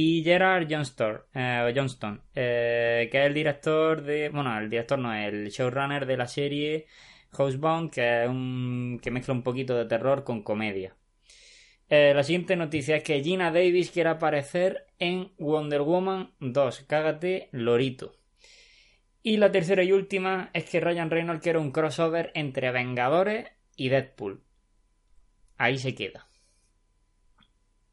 Y 0.00 0.22
Gerard 0.22 0.68
Johnston, 0.70 1.22
eh, 1.34 1.72
eh, 2.36 3.08
que 3.10 3.18
es 3.20 3.26
el 3.26 3.34
director 3.34 4.00
de. 4.00 4.28
Bueno, 4.28 4.56
el 4.56 4.70
director 4.70 4.96
no, 4.96 5.12
el 5.12 5.48
showrunner 5.50 6.06
de 6.06 6.16
la 6.16 6.28
serie 6.28 6.86
Housebound, 7.32 7.90
que 7.90 8.22
es 8.22 8.28
un. 8.28 9.00
que 9.02 9.10
mezcla 9.10 9.34
un 9.34 9.42
poquito 9.42 9.76
de 9.76 9.86
terror 9.86 10.22
con 10.22 10.44
comedia. 10.44 10.94
Eh, 11.88 12.12
la 12.14 12.22
siguiente 12.22 12.54
noticia 12.54 12.94
es 12.94 13.02
que 13.02 13.24
Gina 13.24 13.50
Davis 13.50 13.90
quiere 13.90 14.10
aparecer 14.10 14.86
en 15.00 15.32
Wonder 15.36 15.82
Woman 15.82 16.32
2. 16.38 16.84
Cágate, 16.86 17.48
Lorito. 17.50 18.14
Y 19.24 19.38
la 19.38 19.50
tercera 19.50 19.82
y 19.82 19.90
última 19.90 20.50
es 20.52 20.70
que 20.70 20.78
Ryan 20.78 21.10
Reynolds 21.10 21.42
quiere 21.42 21.58
un 21.58 21.72
crossover 21.72 22.30
entre 22.36 22.70
Vengadores 22.70 23.48
y 23.74 23.88
Deadpool. 23.88 24.44
Ahí 25.56 25.76
se 25.76 25.96
queda. 25.96 26.28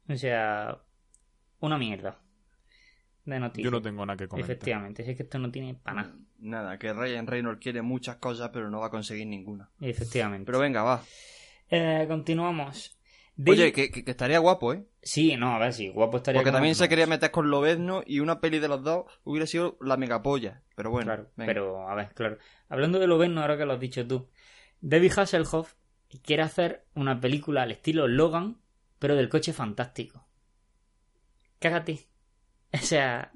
O 0.08 0.14
sea, 0.14 0.85
una 1.60 1.78
mierda 1.78 2.18
de 3.24 3.40
noticias. 3.40 3.64
Yo 3.64 3.70
no 3.70 3.82
tengo 3.82 4.04
nada 4.06 4.16
que 4.16 4.28
comentar. 4.28 4.50
Efectivamente, 4.50 5.04
si 5.04 5.10
es 5.10 5.16
que 5.16 5.22
esto 5.24 5.38
no 5.38 5.50
tiene 5.50 5.74
para 5.74 6.02
nada. 6.02 6.14
Nada, 6.38 6.78
que 6.78 6.92
Ryan 6.92 7.26
Reynolds 7.26 7.60
quiere 7.60 7.82
muchas 7.82 8.16
cosas, 8.16 8.50
pero 8.52 8.70
no 8.70 8.80
va 8.80 8.86
a 8.86 8.90
conseguir 8.90 9.26
ninguna. 9.26 9.70
Efectivamente. 9.80 10.46
Pero 10.46 10.58
venga, 10.60 10.82
va. 10.82 11.02
Eh, 11.70 12.04
continuamos. 12.08 12.92
De- 13.36 13.50
Oye, 13.50 13.72
que, 13.72 13.90
que- 13.90 14.04
que 14.04 14.10
estaría 14.12 14.38
guapo, 14.38 14.72
¿eh? 14.72 14.86
Sí, 15.02 15.36
no, 15.36 15.54
a 15.54 15.58
ver 15.58 15.72
si 15.72 15.88
guapo 15.88 16.18
estaría. 16.18 16.38
Porque 16.40 16.52
también 16.52 16.74
se 16.74 16.88
quería 16.88 17.06
meter 17.06 17.30
con 17.30 17.50
Lobezno 17.50 18.02
y 18.06 18.20
una 18.20 18.40
peli 18.40 18.58
de 18.60 18.68
los 18.68 18.82
dos 18.82 19.06
hubiera 19.24 19.46
sido 19.46 19.76
la 19.80 19.96
megapolla. 19.96 20.62
Pero 20.74 20.90
bueno, 20.90 21.06
Claro, 21.06 21.30
venga. 21.36 21.50
pero 21.52 21.88
a 21.88 21.94
ver, 21.94 22.14
claro. 22.14 22.38
Hablando 22.68 22.98
de 22.98 23.06
Lovenno, 23.06 23.40
ahora 23.42 23.58
que 23.58 23.66
lo 23.66 23.72
has 23.74 23.80
dicho 23.80 24.06
tú, 24.06 24.28
David 24.80 25.12
Hasselhoff 25.18 25.74
quiere 26.22 26.42
hacer 26.44 26.84
una 26.94 27.20
película 27.20 27.62
al 27.62 27.72
estilo 27.72 28.08
Logan, 28.08 28.58
pero 28.98 29.16
del 29.16 29.28
coche 29.28 29.52
fantástico. 29.52 30.25
Cágate. 31.58 32.06
O 32.72 32.78
sea, 32.78 33.32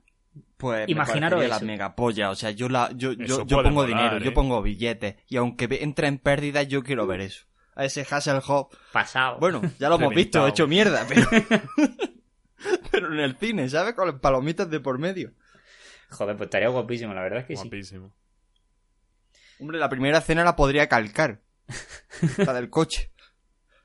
pues 0.56 0.86
me 0.86 0.92
imaginaros 0.92 1.38
parecería 1.38 1.56
eso. 1.56 1.64
la 1.64 1.72
megapolla. 1.72 2.30
O 2.30 2.34
sea, 2.34 2.50
yo 2.50 2.68
la, 2.68 2.90
yo, 2.94 3.12
yo, 3.12 3.46
yo 3.46 3.62
pongo 3.62 3.70
molar, 3.70 3.88
dinero, 3.88 4.16
¿eh? 4.18 4.22
yo 4.22 4.34
pongo 4.34 4.60
billetes. 4.60 5.16
Y 5.28 5.36
aunque 5.36 5.68
entre 5.80 6.08
en 6.08 6.18
pérdidas, 6.18 6.68
yo 6.68 6.82
quiero 6.82 7.06
ver 7.06 7.22
eso. 7.22 7.46
A 7.74 7.84
ese 7.86 8.06
Hasselhoff. 8.08 8.74
pasado. 8.92 9.38
Bueno, 9.38 9.62
ya 9.78 9.88
lo 9.88 9.94
hemos 9.94 10.14
visto, 10.14 10.46
hecho 10.46 10.66
mierda, 10.66 11.06
pero. 11.08 11.26
pero 12.90 13.12
en 13.14 13.20
el 13.20 13.36
cine, 13.36 13.68
¿sabes? 13.70 13.94
Con 13.94 14.08
las 14.08 14.20
palomitas 14.20 14.68
de 14.68 14.80
por 14.80 14.98
medio. 14.98 15.32
Joder, 16.10 16.36
pues 16.36 16.48
estaría 16.48 16.68
guapísimo, 16.68 17.14
la 17.14 17.22
verdad 17.22 17.40
es 17.40 17.46
que 17.46 17.56
sí. 17.56 17.62
Guapísimo. 17.62 18.12
Hombre, 19.60 19.78
la 19.78 19.88
primera 19.88 20.18
escena 20.18 20.44
la 20.44 20.56
podría 20.56 20.88
calcar. 20.88 21.40
La 22.38 22.52
del 22.52 22.68
coche. 22.68 23.12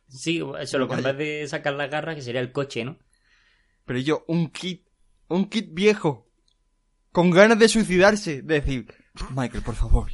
Sí, 0.07 0.41
solo 0.65 0.87
que 0.87 0.95
en 0.95 1.03
vez 1.03 1.17
de 1.17 1.47
sacar 1.47 1.73
las 1.73 1.89
garras, 1.89 2.15
que 2.15 2.21
sería 2.21 2.41
el 2.41 2.51
coche, 2.51 2.83
¿no? 2.83 2.97
Pero 3.85 3.99
yo, 3.99 4.23
un 4.27 4.49
kit, 4.49 4.85
un 5.27 5.47
kit 5.49 5.69
viejo, 5.73 6.27
con 7.11 7.29
ganas 7.31 7.59
de 7.59 7.67
suicidarse, 7.69 8.41
de 8.41 8.61
decir, 8.61 8.93
Michael, 9.35 9.63
por 9.63 9.75
favor, 9.75 10.11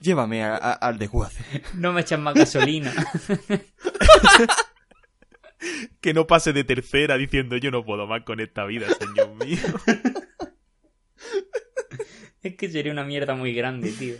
llévame 0.00 0.44
a- 0.44 0.56
a- 0.56 0.72
al 0.74 0.98
desguace. 0.98 1.44
No 1.74 1.92
me 1.92 2.02
echan 2.02 2.22
más 2.22 2.34
gasolina. 2.34 2.92
Que 6.00 6.12
no 6.12 6.26
pase 6.26 6.52
de 6.52 6.64
tercera 6.64 7.16
diciendo 7.16 7.56
yo 7.56 7.70
no 7.70 7.84
puedo 7.84 8.06
más 8.06 8.22
con 8.24 8.40
esta 8.40 8.64
vida, 8.66 8.86
señor 8.94 9.34
mío. 9.44 9.58
es 12.42 12.56
que 12.56 12.68
sería 12.68 12.92
una 12.92 13.04
mierda 13.04 13.34
muy 13.34 13.54
grande, 13.54 13.90
tío. 13.90 14.16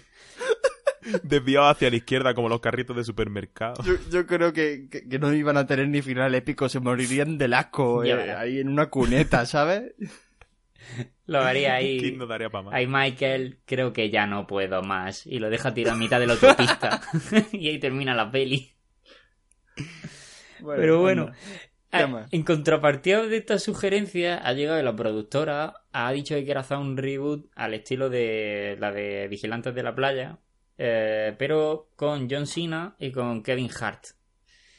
Desviado 1.23 1.69
hacia 1.69 1.91
la 1.91 1.97
izquierda 1.97 2.35
como 2.35 2.49
los 2.49 2.61
carritos 2.61 2.97
de 2.97 3.05
supermercado. 3.05 3.83
Yo, 3.85 3.95
yo 4.11 4.27
creo 4.27 4.53
que, 4.53 4.89
que- 4.91 5.09
que 5.09 5.19
no 5.19 5.33
iban 5.33 5.57
a 5.57 5.67
tener 5.67 5.89
ni 5.89 6.03
final 6.03 6.35
épico, 6.35 6.69
se 6.69 6.81
morirían 6.81 7.39
del 7.39 7.55
asco 7.55 8.05
eh, 8.05 8.33
ahí 8.33 8.59
en 8.61 8.69
una 8.69 8.87
cuneta, 8.91 9.47
¿sabes? 9.47 9.95
Lo 11.27 11.41
haría 11.41 11.79
¿Quién 11.79 12.05
ahí. 12.05 12.13
no 12.17 12.27
daría 12.27 12.51
para 12.51 12.63
más? 12.65 12.75
Ahí 12.75 12.87
Michael, 12.87 13.59
creo 13.65 13.93
que 13.93 14.11
ya 14.11 14.27
no 14.27 14.47
puedo 14.47 14.83
más. 14.83 15.27
Y 15.27 15.39
lo 15.41 15.51
deja 15.51 15.75
tirar 15.75 15.95
a 15.95 15.99
mitad 15.99 16.21
de 16.21 16.27
la 16.29 16.35
autopista. 16.35 17.01
y 17.53 17.69
ahí 17.69 17.79
termina 17.81 18.15
la 18.15 18.31
peli. 18.31 18.73
Pero 20.65 21.01
bueno, 21.01 21.23
anda. 21.23 21.37
Ah. 22.23 22.27
En 22.31 22.43
contrapartida 22.43 23.27
de 23.27 23.37
esta 23.37 23.59
sugerencia, 23.59 24.37
ha 24.39 24.53
llegado 24.53 24.83
la 24.83 24.95
productora, 24.95 25.75
ha 25.93 26.13
dicho 26.13 26.35
que 26.35 26.45
quiere 26.45 26.61
hacer 26.61 26.77
un 26.79 26.97
reboot 26.97 27.47
al 27.55 27.75
estilo 27.75 28.11
de 28.11 28.77
la 28.79 28.93
de 28.93 29.29
Vigilantes 29.29 29.75
de 29.75 29.83
la 29.83 29.95
Playa, 29.95 30.39
eh, 30.79 31.35
pero 31.39 31.91
con 31.97 32.29
John 32.31 32.47
Cena 32.47 32.97
y 32.99 33.13
con 33.13 33.43
Kevin 33.43 33.71
Hart. 33.81 34.05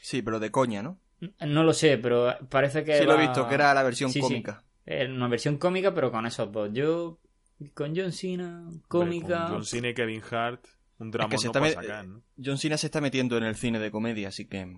Sí, 0.00 0.22
pero 0.22 0.38
de 0.40 0.50
coña, 0.50 0.82
¿no? 0.82 0.98
No 1.40 1.64
lo 1.64 1.72
sé, 1.72 1.98
pero 1.98 2.36
parece 2.48 2.84
que. 2.84 2.98
Sí, 2.98 3.04
lo 3.04 3.12
he 3.12 3.16
va- 3.16 3.20
visto, 3.22 3.48
que 3.48 3.54
era 3.54 3.74
la 3.74 3.82
versión 3.82 4.10
Sí, 4.10 4.20
sí. 4.20 4.26
cómica. 4.26 4.64
Eh, 4.86 5.06
Una 5.10 5.28
versión 5.28 5.58
cómica, 5.58 5.92
pero 5.92 6.10
con 6.12 6.24
esos 6.26 6.50
dos. 6.52 6.70
Yo, 6.72 7.18
con 7.74 7.94
John 7.96 8.12
Cena, 8.12 8.60
Hombre, 8.68 8.80
cómica. 8.88 9.44
con 9.46 9.54
John 9.56 9.64
Cena 9.64 9.88
y 9.88 9.94
Kevin 9.94 10.22
Hart, 10.30 10.64
un 10.98 11.10
drama 11.10 11.28
que 11.30 11.38
se 11.38 11.46
no 11.46 11.52
está 11.52 11.60
met- 11.60 11.74
sacar, 11.74 12.06
¿no? 12.06 12.22
John 12.42 12.56
Cena 12.58 12.76
se 12.78 12.86
está 12.86 13.00
metiendo 13.00 13.36
en 13.36 13.44
el 13.44 13.56
cine 13.56 13.78
de 13.80 13.90
comedia, 13.90 14.28
así 14.28 14.46
que... 14.46 14.76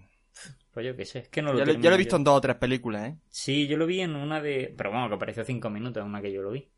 Pues 0.72 0.86
yo 0.86 0.96
qué 0.96 1.04
sé, 1.04 1.18
es 1.20 1.28
que 1.28 1.42
no 1.42 1.52
lo 1.52 1.58
Ya, 1.58 1.64
lo- 1.66 1.72
ya 1.74 1.90
lo 1.90 1.94
he 1.96 1.98
visto 1.98 2.12
yo. 2.12 2.18
en 2.18 2.24
dos 2.24 2.36
o 2.38 2.40
tres 2.40 2.56
películas, 2.56 3.08
¿eh? 3.10 3.16
Sí, 3.28 3.66
yo 3.66 3.76
lo 3.76 3.86
vi 3.86 4.00
en 4.00 4.16
una 4.16 4.40
de. 4.40 4.72
Pero 4.76 4.90
bueno, 4.92 5.08
que 5.08 5.16
apareció 5.16 5.44
cinco 5.44 5.68
minutos 5.68 6.00
en 6.00 6.08
una 6.08 6.22
que 6.22 6.32
yo 6.32 6.40
lo 6.42 6.52
vi. 6.52 6.68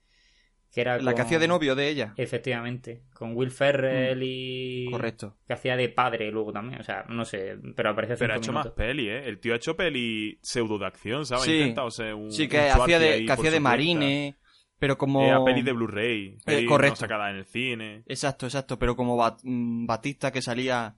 Que 0.72 0.80
era 0.80 0.98
La 0.98 1.14
que 1.14 1.20
hacía 1.20 1.38
de 1.38 1.48
novio 1.48 1.74
de 1.74 1.88
ella. 1.88 2.14
Efectivamente, 2.16 3.02
con 3.12 3.36
Will 3.36 3.50
Ferrell 3.50 4.22
y... 4.22 4.86
Correcto. 4.90 5.36
Que 5.46 5.52
hacía 5.52 5.76
de 5.76 5.90
padre 5.90 6.30
luego 6.30 6.50
también, 6.50 6.80
o 6.80 6.82
sea, 6.82 7.04
no 7.10 7.26
sé, 7.26 7.58
pero 7.76 7.90
apareció 7.90 8.16
Pero 8.18 8.32
ha 8.32 8.36
hecho 8.38 8.54
más 8.54 8.68
peli, 8.70 9.08
¿eh? 9.08 9.28
El 9.28 9.38
tío 9.38 9.52
ha 9.52 9.56
hecho 9.56 9.76
peli 9.76 10.38
pseudo 10.40 10.78
de 10.78 10.86
acción, 10.86 11.26
¿sabes? 11.26 11.44
Sí. 11.44 11.52
Ha 11.52 11.56
intentado 11.58 11.90
ser 11.90 12.14
un. 12.14 12.32
Sí, 12.32 12.44
un 12.44 12.48
que 12.48 12.70
hacía 12.70 12.98
de, 12.98 13.26
que 13.26 13.32
hacía 13.32 13.50
de 13.50 13.60
marine, 13.60 14.36
pero 14.78 14.96
como... 14.96 15.22
Eh, 15.22 15.30
a 15.30 15.44
peli 15.44 15.60
de 15.60 15.72
Blu-ray. 15.72 16.38
Peli 16.44 16.66
correcto. 16.66 16.94
no 16.94 17.00
sacada 17.00 17.30
en 17.30 17.36
el 17.36 17.44
cine. 17.44 18.02
Exacto, 18.06 18.46
exacto, 18.46 18.78
pero 18.78 18.96
como 18.96 19.16
Bat- 19.16 19.40
mm, 19.42 19.84
Batista 19.86 20.32
que 20.32 20.40
salía... 20.40 20.96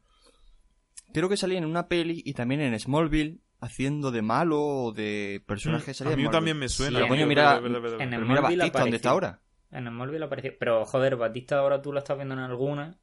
Creo 1.13 1.29
que 1.29 1.37
salía 1.37 1.59
en 1.59 1.65
una 1.65 1.89
peli 1.89 2.23
y 2.25 2.33
también 2.33 2.61
en 2.61 2.79
Smallville 2.79 3.41
haciendo 3.61 4.11
de 4.11 4.23
malo 4.23 4.61
o 4.61 4.93
de 4.93 5.43
personaje. 5.47 5.91
Mm, 5.91 5.95
salía 5.95 6.15
A 6.15 6.17
mí 6.17 6.31
también 6.31 6.59
me 6.59 6.69
suena. 6.69 6.99
Sí, 6.99 7.05
tío, 7.05 7.09
coño, 7.09 7.27
mira, 7.27 7.59
en 7.59 7.75
el 7.75 7.83
Pero 7.83 8.27
mira 8.27 8.41
Batista, 8.41 8.81
¿dónde 8.81 8.97
está 8.97 9.11
ahora? 9.11 9.41
En 9.75 9.87
el 9.87 9.93
móvil 9.93 10.23
apareció. 10.23 10.53
Pero 10.59 10.85
joder, 10.85 11.17
Batista 11.17 11.59
ahora 11.59 11.83
tú 11.83 11.93
la 11.93 12.01
estás 12.01 12.17
viendo 12.17 12.35
en 12.35 12.41
alguna 12.41 12.97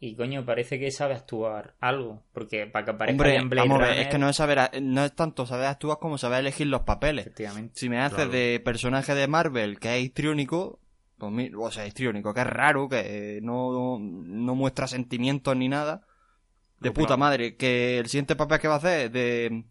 y 0.00 0.16
coño, 0.16 0.44
parece 0.44 0.80
que 0.80 0.90
sabe 0.90 1.14
actuar 1.14 1.74
algo. 1.78 2.24
Porque 2.32 2.66
para 2.66 2.84
que 2.84 2.90
aparezca 2.90 3.22
Hombre, 3.22 3.36
en 3.36 3.48
Blade 3.48 3.68
vamos 3.68 3.82
a 3.82 3.86
ver, 3.86 3.90
Runner, 3.92 4.06
es 4.06 4.12
que 4.12 4.18
no 4.18 4.28
es, 4.28 4.36
saber, 4.36 4.82
no 4.82 5.04
es 5.04 5.14
tanto 5.14 5.46
saber 5.46 5.66
actuar 5.66 5.98
como 6.00 6.18
saber 6.18 6.40
elegir 6.40 6.66
los 6.66 6.80
papeles. 6.82 7.26
Efectivamente. 7.26 7.74
Si 7.76 7.88
me 7.88 8.00
haces 8.00 8.16
Claro. 8.16 8.30
de 8.32 8.60
personaje 8.64 9.14
de 9.14 9.28
Marvel 9.28 9.78
que 9.78 9.96
es 9.96 10.04
histriónico, 10.04 10.80
pues 11.18 11.52
o 11.56 11.70
sea, 11.70 11.86
histriónico, 11.86 12.34
que 12.34 12.40
es 12.40 12.46
raro, 12.48 12.88
que 12.88 13.38
no, 13.42 13.98
no 14.00 14.54
muestra 14.56 14.88
sentimientos 14.88 15.56
ni 15.56 15.68
nada, 15.68 16.02
de 16.80 16.88
No, 16.88 16.94
puta 16.94 17.06
claro. 17.06 17.18
madre, 17.20 17.56
que 17.56 17.98
el 18.00 18.06
siguiente 18.06 18.34
papel 18.34 18.58
que 18.58 18.66
va 18.66 18.74
a 18.74 18.78
hacer 18.78 19.06
es 19.06 19.12
de, 19.12 19.64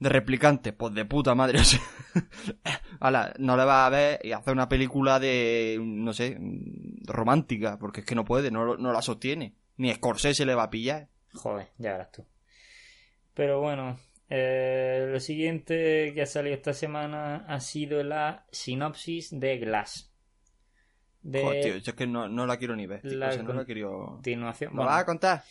de 0.00 0.08
replicante, 0.08 0.72
pues 0.72 0.94
de 0.94 1.04
puta 1.04 1.34
madre, 1.34 1.58
ala, 3.00 3.34
no 3.38 3.56
le 3.56 3.64
va 3.64 3.86
a 3.86 3.90
ver 3.90 4.20
y 4.22 4.32
hacer 4.32 4.52
una 4.52 4.68
película 4.68 5.18
de, 5.18 5.78
no 5.80 6.12
sé, 6.12 6.38
romántica, 7.04 7.78
porque 7.78 8.00
es 8.00 8.06
que 8.06 8.14
no 8.14 8.24
puede, 8.24 8.50
no, 8.50 8.76
no 8.76 8.92
la 8.92 9.02
sostiene, 9.02 9.54
ni 9.76 9.92
Scorsese 9.92 10.46
le 10.46 10.54
va 10.54 10.64
a 10.64 10.70
pillar. 10.70 11.08
Joder, 11.34 11.68
ya 11.78 11.92
verás 11.92 12.12
tú. 12.12 12.24
Pero 13.34 13.60
bueno, 13.60 13.98
eh, 14.28 15.08
lo 15.10 15.20
siguiente 15.20 16.12
que 16.14 16.22
ha 16.22 16.26
salido 16.26 16.54
esta 16.54 16.74
semana 16.74 17.44
ha 17.48 17.60
sido 17.60 18.02
la 18.02 18.46
sinopsis 18.50 19.38
de 19.38 19.58
Glass. 19.58 20.12
De 21.22 21.42
Joder, 21.42 21.64
tío, 21.64 21.76
yo 21.78 21.90
es 21.90 21.96
que 21.96 22.06
no, 22.06 22.28
no 22.28 22.46
la 22.46 22.56
quiero 22.56 22.76
ni 22.76 22.86
ver, 22.86 23.02
tío, 23.02 23.16
La 23.16 23.28
o 23.28 23.32
sea, 23.32 23.42
no 23.42 23.52
la 23.52 23.64
quiero... 23.64 24.06
continuación. 24.06 24.72
¿Me 24.72 24.76
bueno, 24.76 24.90
vas 24.90 25.02
a 25.02 25.06
contar? 25.06 25.42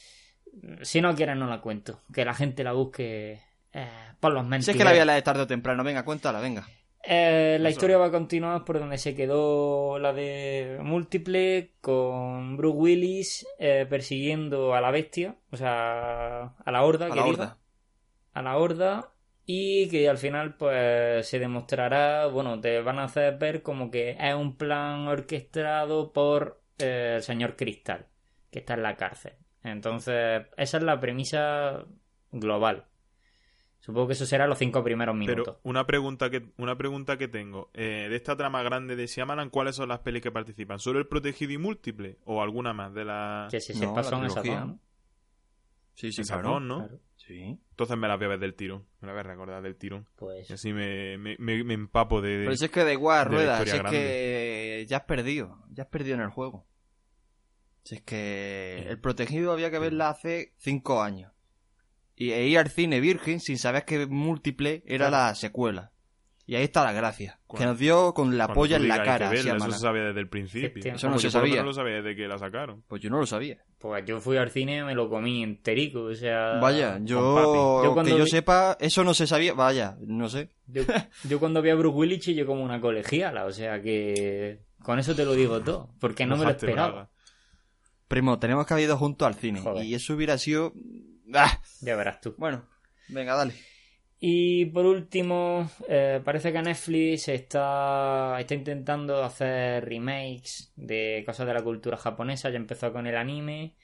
Si 0.81 1.01
no 1.01 1.13
quieres, 1.15 1.35
no 1.35 1.47
la 1.47 1.59
cuento. 1.59 2.01
Que 2.13 2.23
la 2.23 2.33
gente 2.33 2.63
la 2.63 2.71
busque 2.71 3.41
eh, 3.73 3.89
por 4.19 4.33
los 4.33 4.43
Si 4.43 4.49
mentiras. 4.49 4.67
es 4.69 4.77
que 4.77 4.83
la 4.83 4.91
voy 4.91 4.99
a 4.99 5.05
leer 5.05 5.23
tarde 5.23 5.41
o 5.43 5.47
temprano, 5.47 5.83
venga, 5.83 6.03
cuéntala, 6.03 6.39
venga. 6.39 6.67
Eh, 7.09 7.57
la 7.61 7.69
Eso. 7.69 7.75
historia 7.77 7.97
va 7.97 8.07
a 8.07 8.11
continuar 8.11 8.65
por 8.65 8.79
donde 8.79 8.97
se 8.97 9.15
quedó 9.15 9.97
la 9.97 10.11
de 10.11 10.77
Múltiple, 10.81 11.75
con 11.79 12.57
Bruce 12.57 12.77
Willis 12.77 13.47
eh, 13.59 13.85
persiguiendo 13.89 14.73
a 14.75 14.81
la 14.81 14.91
bestia, 14.91 15.35
o 15.51 15.55
sea, 15.57 16.41
a 16.65 16.71
la 16.71 16.83
horda, 16.83 17.05
A 17.05 17.09
que 17.09 17.15
la 17.15 17.23
diga. 17.23 17.33
horda. 17.43 17.57
a 18.33 18.41
la 18.41 18.57
horda 18.57 19.13
y 19.45 19.87
que 19.87 20.09
al 20.09 20.17
final 20.17 20.55
pues 20.57 21.25
se 21.29 21.39
demostrará, 21.39 22.25
bueno, 22.27 22.59
te 22.59 22.81
van 22.81 22.99
a 22.99 23.05
hacer 23.05 23.37
ver 23.37 23.61
como 23.61 23.89
que 23.89 24.17
es 24.19 24.35
un 24.35 24.57
plan 24.57 25.07
orquestado 25.07 26.11
por 26.11 26.61
eh, 26.79 27.13
el 27.17 27.23
señor 27.23 27.55
Cristal, 27.55 28.07
que 28.51 28.59
está 28.59 28.73
en 28.73 28.83
la 28.83 28.97
cárcel. 28.97 29.33
Entonces, 29.63 30.45
esa 30.57 30.77
es 30.77 30.83
la 30.83 30.99
premisa 30.99 31.85
global. 32.33 32.85
Supongo 33.87 34.07
que 34.07 34.13
eso 34.13 34.25
será 34.25 34.45
los 34.47 34.57
cinco 34.59 34.83
primeros 34.83 35.15
minutos. 35.15 35.45
Pero 35.45 35.59
una 35.63 35.87
pregunta 35.87 36.29
que 36.29 36.51
una 36.57 36.77
pregunta 36.77 37.17
que 37.17 37.27
tengo. 37.29 37.71
Eh, 37.73 38.07
de 38.09 38.15
esta 38.17 38.35
trama 38.35 38.61
grande 38.61 38.95
de 38.97 39.07
Shyamalan, 39.07 39.49
¿cuáles 39.49 39.75
son 39.77 39.87
las 39.89 39.99
pelis 39.99 40.21
que 40.21 40.29
participan? 40.31 40.77
¿Solo 40.77 40.99
el 40.99 41.07
protegido 41.07 41.53
y 41.53 41.57
múltiple? 41.57 42.17
¿O 42.25 42.41
alguna 42.43 42.73
más 42.73 42.93
de 42.93 43.05
la... 43.05 43.47
que 43.49 43.59
se 43.61 43.73
No, 43.79 43.95
la 43.95 44.03
son 44.03 44.25
esas 44.25 44.41
trilogía. 44.41 44.59
dos, 44.65 44.67
¿no? 44.75 44.79
Sí, 45.93 46.11
sí, 46.11 46.21
claro. 46.23 46.59
¿no? 46.59 46.77
Claro. 46.79 46.99
Sí. 47.15 47.57
Entonces 47.71 47.97
me 47.97 48.07
las 48.07 48.17
voy 48.17 48.25
a 48.25 48.29
ver 48.29 48.39
del 48.39 48.53
tirón. 48.55 48.85
Me 49.01 49.07
las 49.07 49.15
voy 49.15 49.19
a 49.21 49.23
recordar 49.23 49.63
del 49.63 49.75
tirón. 49.77 50.05
Pues 50.15 50.49
Y 50.49 50.53
así 50.53 50.71
me, 50.73 51.17
me, 51.17 51.35
me- 51.39 51.63
me 51.63 51.73
empapo 51.73 52.21
de... 52.21 52.43
Pero 52.43 52.55
si 52.55 52.65
es 52.65 52.71
que 52.71 52.83
da 52.83 52.91
igual, 52.93 53.29
de 53.29 53.35
la 53.37 53.37
rueda, 53.37 53.57
si 53.63 53.69
es 53.69 53.73
grande. 53.79 53.97
que 53.97 54.85
ya 54.87 54.97
has 54.97 55.03
perdido, 55.05 55.63
ya 55.71 55.83
has 55.83 55.89
perdido 55.89 56.15
en 56.15 56.21
el 56.21 56.29
juego. 56.29 56.67
Si 57.83 57.95
es 57.95 58.01
que 58.01 58.85
el 58.89 58.99
protegido 58.99 59.53
había 59.53 59.71
que 59.71 59.79
verla 59.79 60.09
hace 60.09 60.53
cinco 60.57 61.01
años. 61.01 61.31
Y 62.19 62.31
e 62.31 62.47
ir 62.47 62.57
al 62.57 62.69
cine 62.69 62.99
virgen 62.99 63.39
sin 63.39 63.57
saber 63.59 63.85
que 63.85 64.05
múltiple 64.07 64.81
era 64.87 65.07
Claro. 65.07 65.27
la 65.27 65.35
secuela. 65.35 65.91
Y 66.49 66.55
ahí 66.55 66.63
está 66.63 66.83
la 66.83 66.93
gracia. 66.93 67.39
Que 67.57 67.65
nos 67.65 67.77
dio 67.77 68.13
con 68.13 68.37
la 68.37 68.47
polla 68.47 68.77
en 68.77 68.87
la 68.87 69.03
cara. 69.03 69.29
verla, 69.29 69.57
eso 69.57 69.71
se 69.71 69.79
sabía 69.79 70.03
desde 70.03 70.21
el 70.21 70.29
principio. 70.29 70.93
Eso 70.93 71.09
no 71.09 71.19
se 71.19 71.25
yo 71.25 71.31
sabía. 71.31 71.55
menos 71.55 71.65
lo 71.67 71.73
sabía 71.73 71.95
desde 71.97 72.15
que 72.15 72.25
la 72.27 72.37
sacaron. 72.37 72.83
Pues 72.87 73.01
yo 73.01 73.09
no 73.09 73.19
lo 73.19 73.25
sabía. 73.25 73.57
Pues 73.79 74.05
yo 74.05 74.19
fui 74.21 74.37
al 74.37 74.49
cine 74.49 74.77
y 74.79 74.83
me 74.83 74.95
lo 74.95 75.09
comí 75.09 75.43
enterico, 75.43 76.03
o 76.03 76.15
sea... 76.15 76.53
Vaya, 76.61 76.99
yo. 77.03 77.83
Yo 77.83 77.93
cuando 77.93 78.11
que 78.13 78.17
yo 78.17 78.23
vi- 78.23 78.29
sepa, 78.31 78.77
eso 78.79 79.03
no 79.03 79.13
se 79.13 79.27
sabía. 79.27 79.53
Vaya, 79.53 79.97
no 79.99 80.29
sé. 80.29 80.49
Yo, 80.67 80.83
yo 81.27 81.39
cuando 81.39 81.61
vi 81.61 81.69
a 81.69 81.75
Bruce 81.75 81.95
Willis 81.97 82.19
chillé 82.21 82.45
como 82.45 82.63
una 82.63 82.79
colegiala, 82.79 83.45
o 83.45 83.51
sea 83.51 83.81
que... 83.81 84.61
Con 84.81 84.99
eso 84.99 85.13
te 85.15 85.25
lo 85.25 85.33
digo 85.33 85.59
todo, 85.61 85.89
porque 85.99 86.25
no 86.25 86.37
me 86.37 86.45
lo 86.45 86.51
esperaba. 86.51 87.09
Primo, 88.07 88.39
tenemos 88.39 88.65
que 88.65 88.73
haber 88.73 88.85
ido 88.85 88.97
juntos 88.97 89.27
al 89.27 89.35
cine. 89.35 89.59
Joder. 89.59 89.83
Y 89.83 89.93
eso 89.95 90.13
hubiera 90.13 90.37
sido. 90.37 90.71
¡Ah! 91.33 91.59
Ya 91.81 91.95
verás 91.95 92.21
tú. 92.21 92.35
Bueno, 92.37 92.65
venga, 93.09 93.35
dale. 93.35 93.53
Y 94.19 94.65
por 94.67 94.85
último, 94.85 95.69
eh, 95.87 96.19
parece 96.23 96.51
que 96.51 96.61
Netflix 96.61 97.27
está, 97.27 98.35
está 98.39 98.55
intentando 98.55 99.23
hacer 99.23 99.85
remakes 99.85 100.71
de 100.75 101.21
cosas 101.25 101.45
de 101.45 101.53
la 101.53 101.61
cultura 101.63 101.97
japonesa. 101.97 102.49
Ya 102.49 102.57
empezó 102.57 102.91
con 102.91 103.05
el 103.05 103.15
anime. 103.15 103.75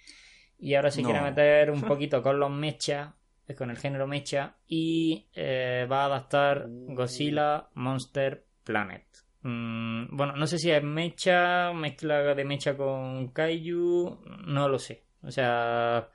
Y 0.58 0.74
ahora 0.76 0.90
se 0.90 1.02
No. 1.02 1.10
quiere 1.10 1.24
meter 1.24 1.70
un 1.70 1.82
poquito 1.84 2.22
con 2.24 2.40
los 2.40 2.50
mechas, 2.50 3.14
eh, 3.48 3.54
con 3.54 3.70
el 3.70 3.78
género 3.78 4.08
mecha. 4.08 4.56
Y 4.68 5.28
eh, 5.34 5.88
va 5.92 6.04
a 6.04 6.06
adaptar 6.06 6.66
Godzilla 6.68 7.68
Monster 7.76 8.44
Planet. 8.64 9.06
Mm, 9.44 10.16
bueno, 10.16 10.36
no 10.36 10.48
sé 10.48 10.58
si 10.58 10.72
es 10.72 10.82
mecha, 10.82 11.74
mezcla 11.74 12.34
de 12.34 12.46
mecha 12.46 12.76
con 12.76 13.28
kaiju, 13.28 14.20
no 14.48 14.68
lo 14.70 14.80
sé. 14.80 15.04
O 15.22 15.30
sea, 15.30 16.10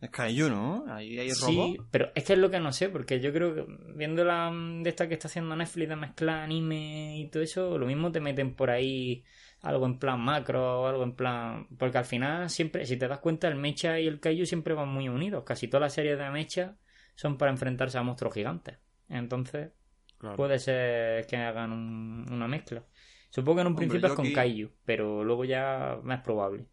Es 0.00 0.10
Kaiju, 0.10 0.48
¿no? 0.50 0.84
Ahí 0.88 1.18
hay 1.18 1.30
Sí, 1.30 1.44
robots. 1.56 1.88
pero 1.90 2.10
es 2.14 2.24
que 2.24 2.32
es 2.34 2.38
lo 2.38 2.50
que 2.50 2.60
no 2.60 2.72
sé, 2.72 2.88
porque 2.90 3.20
yo 3.20 3.32
creo 3.32 3.54
que 3.54 3.66
viendo 3.96 4.24
la 4.24 4.50
de 4.52 4.88
esta 4.88 5.08
que 5.08 5.14
está 5.14 5.28
haciendo 5.28 5.56
Netflix 5.56 5.88
de 5.88 5.96
mezclar 5.96 6.40
anime 6.40 7.18
y 7.18 7.28
todo 7.28 7.42
eso, 7.42 7.78
lo 7.78 7.86
mismo 7.86 8.12
te 8.12 8.20
meten 8.20 8.54
por 8.54 8.70
ahí 8.70 9.24
algo 9.62 9.86
en 9.86 9.98
plan 9.98 10.20
macro 10.20 10.82
o 10.82 10.86
algo 10.86 11.02
en 11.04 11.14
plan... 11.16 11.66
Porque 11.78 11.96
al 11.98 12.04
final 12.04 12.50
siempre, 12.50 12.84
si 12.86 12.96
te 12.98 13.08
das 13.08 13.18
cuenta, 13.20 13.48
el 13.48 13.56
mecha 13.56 13.98
y 13.98 14.06
el 14.06 14.20
kaiju 14.20 14.44
siempre 14.46 14.74
van 14.74 14.88
muy 14.90 15.08
unidos. 15.08 15.42
Casi 15.44 15.68
todas 15.68 15.82
las 15.82 15.92
series 15.94 16.18
de 16.18 16.30
mecha 16.30 16.76
son 17.14 17.38
para 17.38 17.50
enfrentarse 17.50 17.96
a 17.96 18.02
monstruos 18.02 18.34
gigantes. 18.34 18.76
Entonces 19.08 19.70
Claro. 20.18 20.36
puede 20.36 20.58
ser 20.58 21.26
que 21.26 21.36
hagan 21.36 21.72
un- 21.72 22.26
una 22.30 22.46
mezcla. 22.46 22.84
Supongo 23.30 23.56
que 23.56 23.60
en 23.62 23.66
un 23.68 23.72
Hombre, 23.72 23.86
principio 23.88 24.08
es 24.08 24.14
con 24.14 24.26
aquí- 24.26 24.34
Kaiju, 24.34 24.70
pero 24.84 25.24
luego 25.24 25.44
ya 25.44 25.98
más 26.02 26.20
probable. 26.22 26.66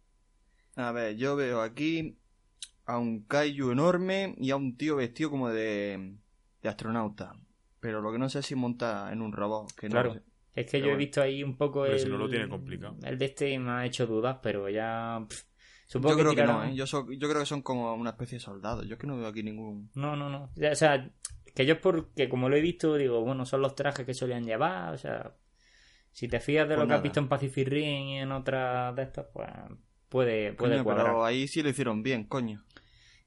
A 0.76 0.92
ver, 0.92 1.16
yo 1.16 1.34
veo 1.36 1.60
aquí 1.60 2.18
a 2.86 2.98
un 2.98 3.24
kaiju 3.24 3.70
enorme 3.70 4.34
y 4.38 4.50
a 4.50 4.56
un 4.56 4.76
tío 4.76 4.96
vestido 4.96 5.30
como 5.30 5.48
de, 5.50 6.16
de 6.62 6.68
astronauta. 6.68 7.34
Pero 7.80 8.00
lo 8.00 8.12
que 8.12 8.18
no 8.18 8.28
sé 8.28 8.40
es 8.40 8.46
si 8.46 8.54
monta 8.54 9.12
en 9.12 9.22
un 9.22 9.32
robot. 9.32 9.72
Que 9.74 9.88
no 9.88 9.92
Claro. 9.92 10.14
sé. 10.14 10.22
Es 10.54 10.66
que 10.66 10.72
Pero 10.78 10.86
yo 10.86 10.92
he 10.92 10.96
visto 10.96 11.22
ahí 11.22 11.42
un 11.42 11.56
poco 11.56 11.86
el... 11.86 11.98
si 11.98 12.08
no 12.08 12.18
lo 12.18 12.28
tiene 12.28 12.48
complicado. 12.48 12.96
El 13.04 13.18
de 13.18 13.24
este 13.24 13.50
y 13.50 13.58
me 13.58 13.70
ha 13.70 13.86
hecho 13.86 14.06
dudas, 14.06 14.38
pero 14.42 14.68
ya... 14.68 15.24
pff, 15.26 15.42
supongo 15.86 16.14
Yo 16.16 16.20
creo 16.20 16.34
que 16.34 16.44
no, 16.44 16.64
¿eh? 16.64 16.74
Yo, 16.74 16.86
so- 16.86 17.10
yo 17.10 17.28
creo 17.28 17.40
que 17.40 17.46
son 17.46 17.62
como 17.62 17.94
una 17.94 18.10
especie 18.10 18.36
de 18.36 18.44
soldados. 18.44 18.86
Yo 18.86 18.94
es 18.94 19.00
que 19.00 19.06
no 19.06 19.16
veo 19.16 19.26
aquí 19.28 19.42
ningún... 19.42 19.90
No, 19.94 20.14
no, 20.14 20.28
no. 20.28 20.50
O 20.70 20.74
sea, 20.74 21.10
que 21.54 21.64
yo 21.66 21.74
es 21.74 21.80
porque 21.80 22.28
como 22.28 22.48
lo 22.50 22.56
he 22.56 22.60
visto, 22.60 22.96
digo, 22.96 23.22
bueno, 23.22 23.46
son 23.46 23.62
los 23.62 23.74
trajes 23.74 24.04
que 24.04 24.14
solían 24.14 24.44
llevar, 24.44 24.92
o 24.94 24.98
sea... 24.98 25.34
Si 26.14 26.28
te 26.28 26.40
fías 26.40 26.68
de 26.68 26.74
Pues 26.74 26.84
lo 26.84 26.88
que 26.88 26.94
has 26.94 27.02
visto 27.02 27.20
en 27.20 27.28
Pacific 27.28 27.66
Rim 27.68 28.08
y 28.08 28.18
en 28.18 28.32
otras 28.32 28.94
de 28.94 29.02
estas, 29.04 29.24
pues 29.32 29.48
puede, 30.10 30.52
puede 30.52 30.72
Coño, 30.74 30.84
cuadrar. 30.84 31.06
pero 31.06 31.24
ahí 31.24 31.48
sí 31.48 31.62
lo 31.62 31.70
hicieron 31.70 32.02
bien, 32.02 32.24
coño. 32.24 32.62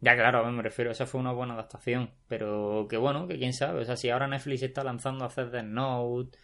Ya, 0.01 0.15
claro, 0.15 0.49
me 0.51 0.61
refiero, 0.61 0.91
esa 0.91 1.05
fue 1.05 1.19
una 1.21 1.31
buena 1.31 1.53
adaptación. 1.53 2.11
Pero 2.27 2.87
que 2.89 2.97
bueno, 2.97 3.27
que 3.27 3.37
quién 3.39 3.53
sabe. 3.53 3.81
O 3.81 3.85
sea, 3.85 3.95
si 3.97 4.09
ahora 4.09 4.27
Netflix 4.27 4.61
está 4.63 4.83
lanzando 4.83 5.23
a 5.23 5.27
hacer 5.27 5.49
Death 5.51 5.65
Note, 5.65 6.37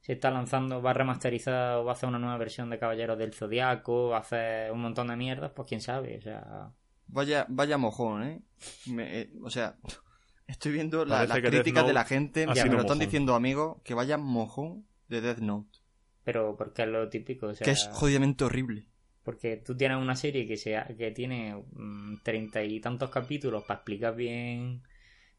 se 0.00 0.12
está 0.12 0.30
lanzando, 0.30 0.80
va 0.82 0.90
a 0.90 0.94
remasterizar 0.94 1.76
o 1.78 1.84
va 1.84 1.92
a 1.92 1.94
hacer 1.94 2.08
una 2.08 2.18
nueva 2.18 2.36
versión 2.38 2.70
de 2.70 2.78
Caballeros 2.78 3.18
del 3.18 3.32
Zodiaco, 3.34 4.10
va 4.10 4.18
a 4.18 4.20
hacer 4.20 4.70
un 4.72 4.80
montón 4.80 5.08
de 5.08 5.16
mierdas, 5.16 5.50
pues 5.54 5.68
quién 5.68 5.80
sabe. 5.80 6.18
O 6.18 6.20
sea, 6.22 6.70
Vaya, 7.08 7.46
vaya 7.48 7.78
mojón, 7.78 8.22
¿eh? 8.22 8.42
Me- 8.86 9.20
eh, 9.22 9.30
o 9.42 9.48
sea, 9.50 9.76
estoy 10.46 10.72
viendo 10.72 11.04
la- 11.04 11.24
las 11.26 11.38
críticas 11.40 11.86
de 11.86 11.92
la 11.94 12.04
gente. 12.04 12.44
ha 12.44 12.46
Me 12.64 12.70
lo 12.70 12.80
están 12.82 12.98
diciendo 12.98 13.34
amigos 13.34 13.78
que 13.82 13.94
vaya 13.94 14.18
mojón 14.18 14.86
de 15.08 15.20
Death 15.22 15.38
Note. 15.38 15.78
pero 16.22 16.54
porque 16.56 16.82
es 16.82 16.88
lo 16.88 17.08
típico. 17.08 17.46
O 17.46 17.54
sea, 17.54 17.64
que 17.64 17.70
es 17.70 17.88
jodidamente 17.92 18.44
horrible. 18.44 18.86
Porque 19.28 19.58
tú 19.58 19.76
tienes 19.76 19.98
una 19.98 20.16
serie 20.16 20.46
que, 20.46 20.56
sea, 20.56 20.86
que 20.96 21.10
tiene 21.10 21.54
mm, 21.72 22.22
treinta 22.22 22.62
y 22.64 22.80
tantos 22.80 23.10
capítulos 23.10 23.62
para 23.64 23.76
explicar 23.80 24.16
bien 24.16 24.82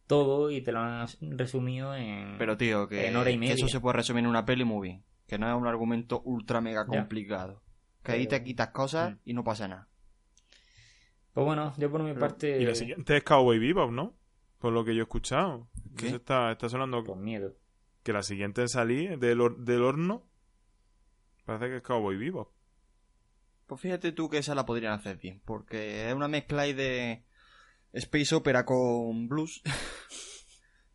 todo 0.05 0.51
y 0.51 0.62
te 0.62 0.72
lo 0.72 0.77
han 0.79 1.08
resumido 1.22 1.96
en. 1.96 2.38
Pero 2.38 2.55
tío, 2.55 2.88
que, 2.88 3.08
En 3.08 3.15
hora 3.15 3.31
y 3.31 3.34
que 3.34 3.39
media. 3.39 3.53
eso 3.55 3.67
se 3.67 3.79
puede 3.79 3.98
resumir 3.98 4.24
en 4.25 4.29
una 4.29 4.46
peli 4.46 4.63
muy 4.63 4.89
bien. 4.89 5.03
Que 5.25 5.39
no 5.39 5.50
es 5.50 5.55
un 5.60 5.65
argumento 5.65 6.22
ultra 6.24 6.62
mega 6.62 6.86
Ya. 6.91 7.00
complicado. 7.00 7.63
Que 8.03 8.12
ahí 8.12 8.27
Pero- 8.27 8.38
te 8.41 8.43
quitas 8.43 8.67
cosas 8.69 9.13
Mm. 9.13 9.17
y 9.25 9.34
no 9.34 9.43
pasa 9.43 9.67
nada. 9.67 9.88
Pues 11.34 11.46
bueno, 11.48 11.74
yo 11.79 11.89
por 11.89 12.03
mi 12.03 12.10
Pero- 12.10 12.19
parte. 12.19 12.62
Y 12.62 12.65
la 12.65 12.75
siguiente 12.75 13.17
es 13.17 13.24
Cowboy 13.24 13.58
Bebop, 13.58 13.89
¿no? 13.91 14.15
Por 14.60 14.72
lo 14.72 14.86
que 14.86 14.93
yo 14.93 15.00
he 15.00 15.03
escuchado. 15.03 15.67
¿Qué? 15.98 16.08
Eso 16.10 16.17
Está, 16.17 16.51
está 16.51 16.69
sonando 16.69 17.03
Con 17.03 17.24
miedo. 17.24 17.55
que 18.03 18.13
la 18.13 18.22
siguiente 18.22 18.62
en 18.62 18.69
salir 18.69 19.17
del, 19.17 19.39
del 19.60 19.81
horno 19.81 20.27
parece 21.46 21.69
que 21.69 21.77
es 21.77 21.81
Cowboy 21.81 22.17
Bebop. 22.17 22.51
Pues 23.69 23.79
fíjate 23.79 24.11
tú 24.11 24.29
que 24.29 24.39
esa 24.39 24.53
la 24.55 24.65
podrían 24.65 24.91
hacer 24.93 25.15
bien. 25.17 25.41
Porque 25.45 26.09
es 26.09 26.13
una 26.15 26.27
mezcla 26.27 26.63
ahí 26.63 26.73
de 26.73 27.23
Space 27.93 28.35
Opera 28.35 28.65
con 28.65 29.29
blues. 29.29 29.61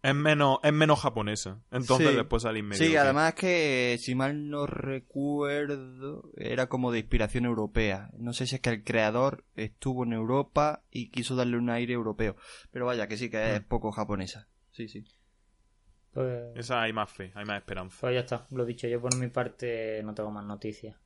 Es 0.02 0.14
menos, 0.14 0.58
es 0.62 0.72
menos 0.74 1.00
japonesa. 1.00 1.62
Entonces 1.70 2.10
Sí. 2.10 2.14
después 2.16 2.42
salir 2.42 2.62
medio. 2.62 2.76
Sí, 2.86 2.94
además 2.94 3.32
que 3.32 3.96
si 3.98 4.14
mal 4.14 4.50
no 4.50 4.66
recuerdo, 4.66 6.28
era 6.36 6.68
como 6.68 6.92
de 6.92 6.98
inspiración 6.98 7.46
europea. 7.46 8.10
No 8.18 8.34
sé 8.34 8.46
si 8.46 8.56
es 8.56 8.60
que 8.60 8.68
el 8.68 8.84
creador 8.84 9.44
estuvo 9.56 10.04
en 10.04 10.12
Europa 10.12 10.82
y 10.90 11.08
quiso 11.08 11.36
darle 11.36 11.56
un 11.56 11.70
aire 11.70 11.94
europeo. 11.94 12.36
Pero 12.70 12.84
vaya, 12.84 13.08
que 13.08 13.16
sí, 13.16 13.30
que 13.30 13.54
es 13.54 13.62
Mm. 13.62 13.64
poco 13.64 13.92
japonesa. 13.92 14.46
Sí, 14.72 14.88
sí. 14.88 15.06
Pues, 16.12 16.54
Esa 16.54 16.82
hay 16.82 16.92
más 16.92 17.10
fe, 17.10 17.32
hay 17.34 17.46
más 17.46 17.56
esperanza. 17.56 17.96
pues 18.02 18.12
ya 18.12 18.20
está, 18.20 18.46
lo 18.50 18.66
dicho. 18.66 18.86
Yo 18.86 19.00
por 19.00 19.16
mi 19.16 19.28
parte 19.28 20.02
no 20.04 20.12
tengo 20.12 20.30
más 20.30 20.44
noticias. 20.44 20.96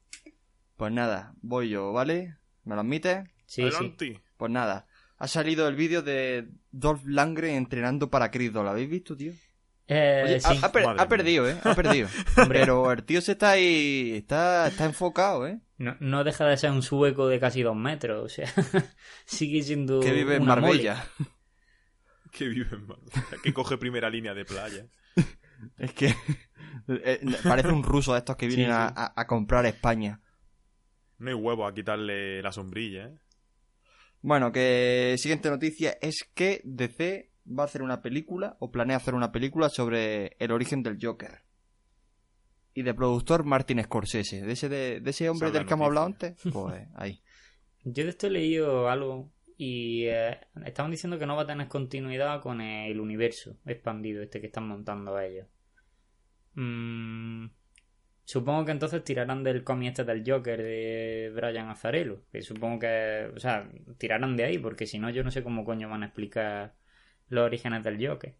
Pues 0.78 0.92
nada, 0.92 1.34
voy 1.42 1.68
yo, 1.68 1.92
¿vale? 1.92 2.36
¿Me 2.64 2.74
lo 2.74 2.80
admites? 2.80 3.24
Sí, 3.46 3.62
sí. 3.62 3.68
Adelante. 3.68 4.22
Pues 4.38 4.50
nada, 4.50 4.86
ha 5.18 5.28
salido 5.28 5.68
el 5.68 5.74
vídeo 5.76 6.00
de 6.02 6.48
Dolph 6.70 7.02
Langren 7.04 7.56
entrenando 7.56 8.08
para 8.10 8.30
Chris 8.30 8.52
Doll. 8.52 8.64
¿Lo 8.64 8.70
habéis 8.70 8.88
visto, 8.88 9.16
tío? 9.16 9.32
Eh, 9.88 10.22
Oye, 10.24 10.40
sí. 10.40 10.58
ha, 10.62 10.66
ha 10.66 10.70
per- 10.72 10.84
Madre 10.84 11.00
ha 11.00 11.04
mía. 11.04 11.08
perdido, 11.08 11.48
¿eh? 11.50 11.56
Ha 11.64 11.74
perdido. 11.74 12.08
Pero 12.48 12.92
el 12.92 13.02
tío 13.04 13.20
se 13.20 13.32
está 13.32 13.50
ahí... 13.50 14.12
Está, 14.18 14.68
está 14.68 14.84
enfocado, 14.84 15.46
¿eh? 15.48 15.60
No, 15.78 15.96
no 16.00 16.22
deja 16.24 16.44
de 16.46 16.56
ser 16.56 16.70
un 16.70 16.82
sueco 16.82 17.26
de 17.26 17.40
casi 17.40 17.62
dos 17.62 17.74
metros. 17.76 18.24
O 18.24 18.28
sea, 18.28 18.46
sigue 19.24 19.62
siendo. 19.62 19.98
Que 20.00 20.12
vive 20.12 20.36
en 20.36 20.42
una 20.42 20.56
Marbella. 20.56 21.04
Que 22.30 22.46
vive 22.46 22.68
en 22.76 22.86
Marbella, 22.86 23.42
Que 23.42 23.52
coge 23.54 23.78
primera 23.78 24.10
línea 24.10 24.34
de 24.34 24.44
playa. 24.44 24.86
Es 25.78 25.92
que 25.92 26.14
eh, 26.88 27.20
parece 27.42 27.68
un 27.68 27.82
ruso 27.82 28.12
de 28.12 28.18
estos 28.18 28.36
que 28.36 28.46
vienen 28.46 28.66
Sí, 28.70 28.72
sí. 28.96 29.02
A 29.16 29.26
comprar 29.26 29.66
España. 29.66 30.20
No 31.18 31.30
hay 31.30 31.34
huevo 31.34 31.66
a 31.66 31.74
quitarle 31.74 32.42
la 32.42 32.52
sombrilla, 32.52 33.06
¿eh? 33.06 33.18
Bueno, 34.20 34.50
que 34.50 35.14
siguiente 35.18 35.48
noticia 35.48 35.96
es 36.00 36.28
que 36.34 36.60
DC 36.64 37.30
va 37.46 37.62
a 37.62 37.66
hacer 37.66 37.82
una 37.82 38.02
película 38.02 38.56
o 38.58 38.70
planea 38.70 38.96
hacer 38.96 39.14
una 39.14 39.30
película 39.30 39.68
sobre 39.68 40.36
el 40.38 40.50
origen 40.50 40.82
del 40.82 40.98
Joker. 41.00 41.42
Y 42.74 42.82
de 42.82 42.94
productor 42.94 43.44
Martin 43.44 43.82
Scorsese, 43.82 44.42
de 44.42 44.52
ese, 44.52 44.68
de, 44.68 45.00
de 45.00 45.10
ese 45.10 45.28
hombre 45.28 45.50
del 45.50 45.66
que 45.66 45.74
hemos 45.74 45.86
hablado 45.86 46.06
antes. 46.06 46.36
Pues 46.52 46.86
ahí. 46.94 47.22
Yo 47.84 48.04
de 48.04 48.10
esto 48.10 48.26
he 48.26 48.30
leído 48.30 48.88
algo 48.88 49.32
y 49.56 50.04
eh, 50.06 50.38
estaban 50.64 50.90
diciendo 50.90 51.18
que 51.18 51.26
no 51.26 51.34
va 51.34 51.42
a 51.42 51.46
tener 51.46 51.68
continuidad 51.68 52.40
con 52.40 52.60
el 52.60 53.00
universo 53.00 53.56
expandido 53.66 54.22
este 54.22 54.40
que 54.40 54.46
están 54.46 54.68
montando 54.68 55.18
ellos. 55.18 55.48
Mm, 56.54 57.46
supongo 58.28 58.66
que 58.66 58.72
entonces 58.72 59.02
tirarán 59.02 59.42
del 59.42 59.64
cómic 59.64 59.88
este 59.88 60.04
del 60.04 60.22
Joker 60.30 60.62
de 60.62 61.32
Brian 61.34 61.70
Azzarello. 61.70 62.24
Que 62.30 62.42
supongo 62.42 62.80
que, 62.80 63.30
o 63.34 63.40
sea, 63.40 63.66
tirarán 63.96 64.36
de 64.36 64.44
ahí 64.44 64.58
porque 64.58 64.84
si 64.86 64.98
no 64.98 65.08
yo 65.08 65.24
no 65.24 65.30
sé 65.30 65.42
cómo 65.42 65.64
coño 65.64 65.88
van 65.88 66.02
a 66.02 66.06
explicar 66.06 66.74
los 67.30 67.46
orígenes 67.46 67.82
del 67.84 68.06
Joker. 68.06 68.34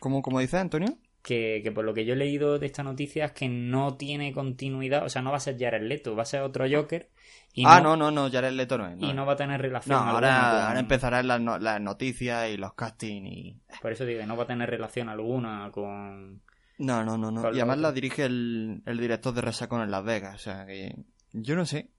¿Cómo, 0.00 0.20
cómo 0.20 0.40
dice 0.40 0.58
Antonio? 0.58 0.98
que, 1.22 1.60
que 1.62 1.72
por 1.72 1.84
lo 1.84 1.92
que 1.92 2.06
yo 2.06 2.14
he 2.14 2.16
leído 2.16 2.58
de 2.58 2.66
esta 2.66 2.82
noticia 2.82 3.26
es 3.26 3.32
que 3.32 3.48
no 3.48 3.96
tiene 3.96 4.32
continuidad, 4.32 5.04
o 5.04 5.08
sea, 5.10 5.20
no 5.20 5.30
va 5.30 5.36
a 5.38 5.40
ser 5.40 5.58
Jared 5.58 5.82
Leto, 5.82 6.14
va 6.16 6.22
a 6.22 6.26
ser 6.26 6.40
otro 6.42 6.64
Joker 6.70 7.10
y, 7.52 7.64
ah, 7.66 7.80
no, 7.82 7.96
no, 7.96 8.10
no, 8.10 8.30
Jared 8.30 8.52
Leto 8.52 8.78
no 8.78 8.86
es. 8.88 8.96
y 8.98 9.12
no 9.12 9.26
va 9.26 9.32
a 9.34 9.36
tener 9.36 9.60
relación 9.60 9.98
No, 9.98 10.04
ahora, 10.10 10.28
con- 10.28 10.60
ahora 10.68 10.80
empezarán 10.80 11.26
las, 11.26 11.40
las 11.60 11.80
noticias 11.82 12.48
y 12.50 12.56
los 12.56 12.72
castings 12.74 13.26
y... 13.30 13.60
Por 13.82 13.92
eso 13.92 14.06
digo, 14.06 14.24
no 14.24 14.36
va 14.36 14.44
a 14.44 14.46
tener 14.46 14.70
relación 14.70 15.08
alguna 15.10 15.70
con... 15.72 16.40
No, 16.78 17.04
no, 17.04 17.18
no, 17.18 17.30
no. 17.30 17.42
Y 17.52 17.56
además 17.58 17.78
la 17.78 17.92
dirige 17.92 18.24
el, 18.24 18.82
el 18.86 18.98
director 18.98 19.34
de 19.34 19.40
Resacón 19.40 19.82
en 19.82 19.90
Las 19.90 20.04
Vegas. 20.04 20.36
O 20.36 20.38
sea 20.38 20.64
que... 20.66 20.94
Yo 21.32 21.56
no 21.56 21.66
sé 21.66 21.90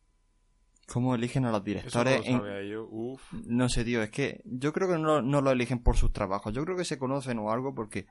cómo 0.88 1.14
eligen 1.14 1.46
a 1.46 1.52
los 1.52 1.60
Eso 1.68 2.00
no 2.00 2.04
directores. 2.10 2.20
lo 2.22 2.26
en- 2.26 2.40
sabía 2.40 2.64
yo. 2.64 2.88
Uf. 2.90 3.34
No 3.46 3.70
sé, 3.70 3.84
tío, 3.86 4.02
es 4.02 4.10
que 4.10 4.42
yo 4.46 4.74
creo 4.74 4.88
que 4.90 4.98
no, 4.98 5.22
no 5.22 5.42
lo 5.42 5.52
eligen 5.52 5.84
por 5.84 5.98
sus 5.98 6.12
trabajos. 6.14 6.54
Yo 6.54 6.64
creo 6.66 6.76
que 6.78 6.86
se 6.86 6.98
conocen 6.98 7.38
o 7.40 7.52
algo 7.52 7.76
porque... 7.76 8.08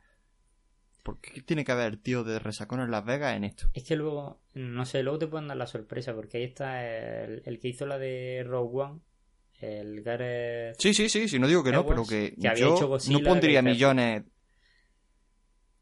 Porque 1.02 1.40
tiene 1.40 1.64
que 1.64 1.72
haber 1.72 1.96
tío 1.96 2.22
de 2.22 2.38
Resacón 2.38 2.81
en 2.81 2.90
Las 2.90 3.04
Vegas 3.04 3.35
en 3.35 3.44
esto. 3.44 3.68
Es 3.72 3.83
que 3.85 3.96
luego, 3.96 4.40
no 4.54 4.85
sé, 4.85 5.02
luego 5.02 5.18
te 5.18 5.26
pueden 5.26 5.48
dar 5.48 5.57
la 5.57 5.66
sorpresa, 5.66 6.14
porque 6.14 6.37
ahí 6.38 6.44
está 6.44 6.85
el, 6.85 7.42
el 7.46 7.59
que 7.59 7.68
hizo 7.68 7.87
la 7.87 7.96
de 7.98 8.44
Rogue 8.46 8.83
One, 8.83 9.00
el 9.61 10.02
Gareth... 10.02 10.76
Sí, 10.78 10.92
sí, 10.92 11.09
sí, 11.09 11.26
sí, 11.28 11.38
no 11.38 11.46
digo 11.48 11.64
que 11.64 11.72
no, 11.72 11.87
pero 11.87 12.04
que, 12.07 12.35
yo 12.37 12.50
hecho 12.52 12.88
Godzilla, 12.88 13.18
no 13.18 13.24
pondría 13.24 13.62
millones... 13.62 14.24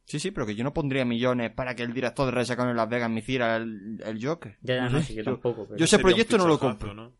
Sí, 0.07 0.19
sí, 0.21 0.31
pero 0.31 0.47
que 0.47 0.55
yo 0.55 0.65
no 0.65 0.73
pondría 0.73 1.05
millones 1.05 1.51
para 1.51 1.75
que 1.75 1.83
el 1.83 1.93
director 1.93 2.25
de 2.27 2.31
Resacón 2.33 2.69
en 2.71 2.77
Las 2.77 2.89
Vegas 2.89 3.11
me 3.11 3.19
hiciera 3.19 3.57
el, 3.57 4.01
el 4.05 4.25
Joker. 4.25 4.57
Ya, 4.63 4.77
ya, 4.77 4.89
No 4.89 5.03
sí, 5.03 5.15
yo 5.15 5.25
tampoco. 5.25 5.67
pero- 5.67 5.77
yo 5.77 5.85
ese 5.85 5.99
proyecto 5.99 6.39
no 6.39 6.47
lo 6.49 6.59
compro. 6.59 6.95
¿no? 6.95 7.13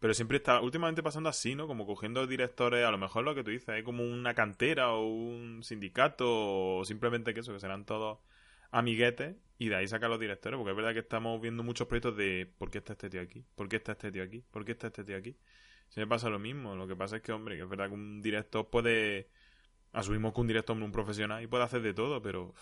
Pero 0.00 0.14
siempre 0.14 0.38
está 0.38 0.60
últimamente 0.60 1.02
pasando 1.02 1.28
así, 1.28 1.54
¿no? 1.54 1.68
Como 1.68 1.86
cogiendo 1.86 2.26
directores, 2.26 2.84
a 2.84 2.90
lo 2.90 2.98
mejor 2.98 3.22
lo 3.24 3.34
que 3.36 3.44
tú 3.44 3.50
dices, 3.52 3.68
hay 3.68 3.84
como 3.84 4.02
una 4.02 4.34
cantera 4.34 4.92
o 4.94 5.06
un 5.06 5.62
sindicato 5.62 6.26
o 6.78 6.84
simplemente 6.84 7.32
que 7.34 7.40
eso, 7.40 7.52
que 7.52 7.60
serán 7.60 7.84
todos 7.84 8.18
amiguetes 8.72 9.36
y 9.58 9.68
de 9.68 9.76
ahí 9.76 9.86
sacan 9.86 10.10
los 10.10 10.18
directores, 10.18 10.56
porque 10.56 10.70
es 10.70 10.76
verdad 10.76 10.92
que 10.94 11.00
estamos 11.00 11.40
viendo 11.40 11.62
muchos 11.62 11.86
proyectos 11.86 12.16
de 12.16 12.50
¿por 12.58 12.70
qué 12.70 12.78
está 12.78 12.94
este 12.94 13.10
tío 13.10 13.20
aquí? 13.20 13.44
¿Por 13.54 13.68
qué 13.68 13.76
está 13.76 13.92
este 13.92 14.10
tío 14.10 14.24
aquí? 14.24 14.42
¿Por 14.50 14.64
qué 14.64 14.72
está 14.72 14.86
este 14.88 15.04
tío 15.04 15.16
aquí? 15.16 15.36
Siempre 15.88 16.08
pasa 16.08 16.30
lo 16.30 16.38
mismo, 16.40 16.74
lo 16.74 16.88
que 16.88 16.96
pasa 16.96 17.16
es 17.16 17.22
que, 17.22 17.30
hombre, 17.30 17.56
que 17.56 17.62
es 17.62 17.68
verdad 17.68 17.88
que 17.88 17.94
un 17.94 18.22
director 18.22 18.68
puede... 18.70 19.28
Asumimos 19.92 20.32
que 20.32 20.40
un 20.40 20.46
director 20.46 20.76
es 20.76 20.82
un 20.82 20.92
profesional 20.92 21.42
y 21.42 21.46
puede 21.46 21.64
hacer 21.64 21.82
de 21.82 21.94
todo, 21.94 22.20
pero... 22.22 22.54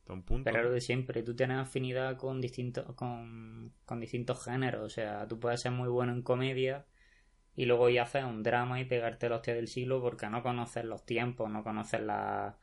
Hasta 0.00 0.12
un 0.12 0.22
punto. 0.22 0.50
Pero 0.50 0.62
lo 0.64 0.70
de 0.70 0.80
siempre, 0.80 1.22
tú 1.22 1.34
tienes 1.34 1.58
afinidad 1.58 2.16
con 2.16 2.40
distintos, 2.40 2.94
con, 2.94 3.72
con 3.84 3.98
distintos 4.00 4.44
géneros. 4.44 4.82
O 4.84 4.88
sea, 4.88 5.26
tú 5.26 5.38
puedes 5.40 5.60
ser 5.60 5.72
muy 5.72 5.88
bueno 5.88 6.12
en 6.12 6.22
comedia 6.22 6.86
y 7.56 7.64
luego 7.64 7.88
ir 7.88 7.98
a 8.00 8.04
hacer 8.04 8.24
un 8.24 8.42
drama 8.44 8.80
y 8.80 8.84
pegarte 8.84 9.28
la 9.28 9.36
hostia 9.36 9.54
del 9.54 9.66
siglo 9.68 10.00
porque 10.00 10.28
no 10.28 10.42
conoces 10.42 10.84
los 10.84 11.04
tiempos, 11.04 11.50
no 11.50 11.64
conoces 11.64 12.00
la- 12.02 12.56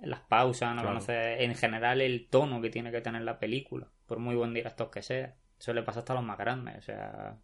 las 0.00 0.20
pausas, 0.20 0.70
no 0.74 0.82
Claro. 0.82 0.88
conoces 0.88 1.40
en 1.40 1.54
general 1.54 2.02
el 2.02 2.28
tono 2.28 2.60
que 2.60 2.68
tiene 2.68 2.90
que 2.92 3.00
tener 3.00 3.22
la 3.22 3.38
película, 3.38 3.88
por 4.06 4.18
muy 4.18 4.34
buen 4.34 4.52
director 4.52 4.90
que 4.90 5.00
sea. 5.00 5.34
Eso 5.58 5.72
le 5.72 5.82
pasa 5.82 6.00
hasta 6.00 6.12
a 6.12 6.16
los 6.16 6.24
más 6.24 6.36
grandes. 6.36 6.76
O 6.76 6.82
sea, 6.82 7.38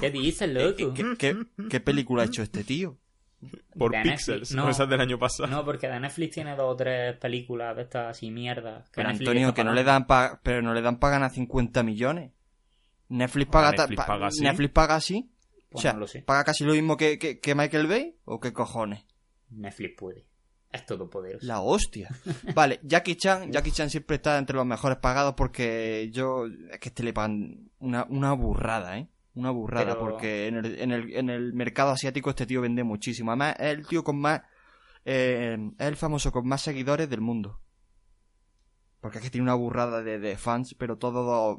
¿Qué 0.00 0.10
dices, 0.10 0.48
¿Qué, 0.48 0.84
loco? 0.84 0.94
qué- 0.94 1.16
qué- 1.18 1.46
qué 1.68 1.80
película 1.80 2.22
ha 2.22 2.26
hecho 2.26 2.42
este 2.42 2.64
tío? 2.64 2.98
Por 3.76 3.90
De 3.92 4.02
Pixels. 4.02 4.52
No. 4.54 4.64
no. 4.64 4.70
Esas 4.70 4.88
del 4.88 5.00
año 5.00 5.18
pasado. 5.18 5.48
No, 5.48 5.64
porque 5.64 5.88
de 5.88 5.98
Netflix 5.98 6.34
tiene 6.34 6.54
dos 6.56 6.74
o 6.74 6.76
tres 6.76 7.16
películas 7.16 7.74
de 7.74 7.82
estas 7.82 8.16
así 8.16 8.30
mierda. 8.30 8.84
que 8.84 8.90
Pero 8.96 9.08
Netflix 9.08 9.28
Antonio, 9.28 9.54
que 9.54 9.64
no 9.64 9.72
le 9.72 9.82
dan 9.84 10.06
pa- 10.06 10.40
pero 10.42 10.60
no 10.62 10.74
le 10.74 10.82
dan 10.82 10.98
para 10.98 11.12
ganar 11.14 11.30
50 11.30 11.82
millones. 11.82 12.32
Netflix 13.08 13.50
paga, 13.50 13.72
ta- 13.72 13.82
Netflix 13.82 13.96
pa- 13.96 14.06
paga 14.06 14.26
así. 14.26 14.42
Netflix 14.42 14.72
paga 14.72 14.94
así. 14.96 15.32
Pues 15.70 15.80
o 15.80 15.82
sea, 15.82 15.92
no 15.94 16.00
lo 16.00 16.06
sé. 16.06 16.22
paga 16.22 16.44
casi 16.44 16.64
lo 16.64 16.72
mismo 16.74 16.96
que, 16.96 17.18
que, 17.18 17.40
que 17.40 17.54
Michael 17.54 17.86
Bay 17.86 18.16
o 18.24 18.40
qué 18.40 18.52
cojones. 18.52 19.04
Netflix 19.50 19.94
puede. 19.96 20.26
Es 20.72 20.86
todopoderoso. 20.86 21.44
La 21.46 21.60
hostia. 21.60 22.08
Vale, 22.54 22.78
Jackie 22.84 23.16
Chan, 23.16 23.50
Jackie 23.50 23.72
Chan 23.72 23.90
siempre 23.90 24.16
está 24.16 24.38
entre 24.38 24.54
los 24.56 24.66
mejores 24.66 24.98
pagados 24.98 25.34
porque 25.34 26.10
yo 26.12 26.46
es 26.46 26.78
que 26.78 26.90
este 26.90 27.02
le 27.02 27.12
pagan 27.12 27.70
una, 27.80 28.04
una 28.08 28.32
burrada, 28.34 28.98
¿eh? 28.98 29.08
Una 29.34 29.50
burrada, 29.50 29.86
Pero- 29.94 29.98
porque 30.00 30.46
en 30.48 30.56
el, 30.56 30.78
en, 30.78 30.90
el, 30.92 31.14
en 31.16 31.30
el 31.30 31.52
mercado 31.54 31.90
asiático 31.90 32.30
este 32.30 32.46
tío 32.46 32.60
vende 32.60 32.84
muchísimo. 32.84 33.30
Además, 33.30 33.56
es 33.58 33.66
el 33.78 33.86
tío 33.86 34.04
con 34.04 34.18
más. 34.20 34.42
eh, 35.04 35.56
es 35.78 35.86
el 35.88 35.96
famoso 35.96 36.30
con 36.32 36.46
más 36.46 36.60
seguidores 36.62 37.08
del 37.10 37.20
mundo. 37.20 37.60
Porque 39.00 39.18
es 39.18 39.24
que 39.24 39.30
tiene 39.30 39.44
una 39.44 39.54
burrada 39.54 40.02
de, 40.02 40.18
de 40.18 40.36
fans, 40.36 40.74
pero 40.78 40.98
todos. 40.98 41.58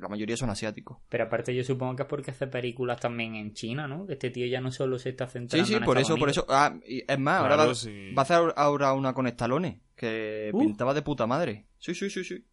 La 0.00 0.08
mayoría 0.08 0.36
son 0.36 0.50
asiáticos. 0.50 0.98
Pero 1.08 1.24
aparte 1.24 1.54
yo 1.54 1.62
supongo 1.64 1.96
que 1.96 2.02
es 2.02 2.08
porque 2.08 2.30
hace 2.30 2.46
películas 2.46 3.00
también 3.00 3.34
en 3.34 3.52
China, 3.54 3.86
¿no? 3.88 4.06
Que 4.06 4.14
este 4.14 4.30
tío 4.30 4.46
ya 4.46 4.60
no 4.60 4.70
solo 4.70 4.98
se 4.98 5.10
está 5.10 5.26
Sí, 5.26 5.32
centrando 5.32 5.66
sí, 5.66 5.74
en 5.74 5.84
por 5.84 5.98
eso, 5.98 6.16
por 6.16 6.30
eso. 6.30 6.46
Ah, 6.48 6.74
y 6.86 7.02
es 7.10 7.18
más, 7.18 7.40
ahora 7.40 7.54
Claro, 7.56 7.68
va, 7.70 7.74
sí. 7.74 8.12
va 8.12 8.22
a 8.22 8.24
hacer 8.24 8.52
ahora 8.56 8.92
una 8.92 9.12
con 9.12 9.26
Stallone, 9.26 9.80
que 9.96 10.50
Uh. 10.52 10.58
pintaba 10.60 10.94
de 10.94 11.02
puta 11.02 11.26
madre. 11.26 11.66
Sí, 11.78 11.94
sí, 11.94 12.08
sí, 12.10 12.22
sí. 12.24 12.44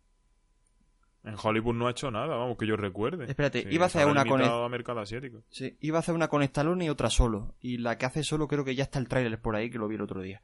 En 1.24 1.36
Hollywood 1.42 1.74
no 1.74 1.88
ha 1.88 1.92
hecho 1.92 2.12
nada, 2.12 2.36
vamos, 2.36 2.56
que 2.58 2.68
yo 2.68 2.76
recuerde. 2.78 3.26
Espérate, 3.26 3.64
Sí, 3.64 3.68
iba 3.72 3.86
a 3.86 3.88
hacer 3.88 4.06
una 4.06 4.26
con 4.26 4.42
a 4.44 4.70
mercado 4.70 5.00
asiático. 5.00 5.42
Sí, 5.50 5.76
iba 5.82 5.98
a 5.98 6.02
hacer 6.02 6.14
una 6.14 6.28
con 6.28 6.44
Stallone 6.44 6.86
y 6.86 6.90
otra 6.90 7.10
solo. 7.10 7.56
Y 7.62 7.78
la 7.80 7.98
que 7.98 8.06
hace 8.06 8.24
solo 8.24 8.48
creo 8.48 8.64
que 8.64 8.76
ya 8.76 8.84
está 8.84 9.00
el 9.00 9.08
tráiler 9.08 9.42
por 9.42 9.56
ahí, 9.56 9.72
que 9.72 9.80
lo 9.80 9.88
vi 9.88 9.96
el 9.96 10.02
otro 10.02 10.22
día. 10.22 10.44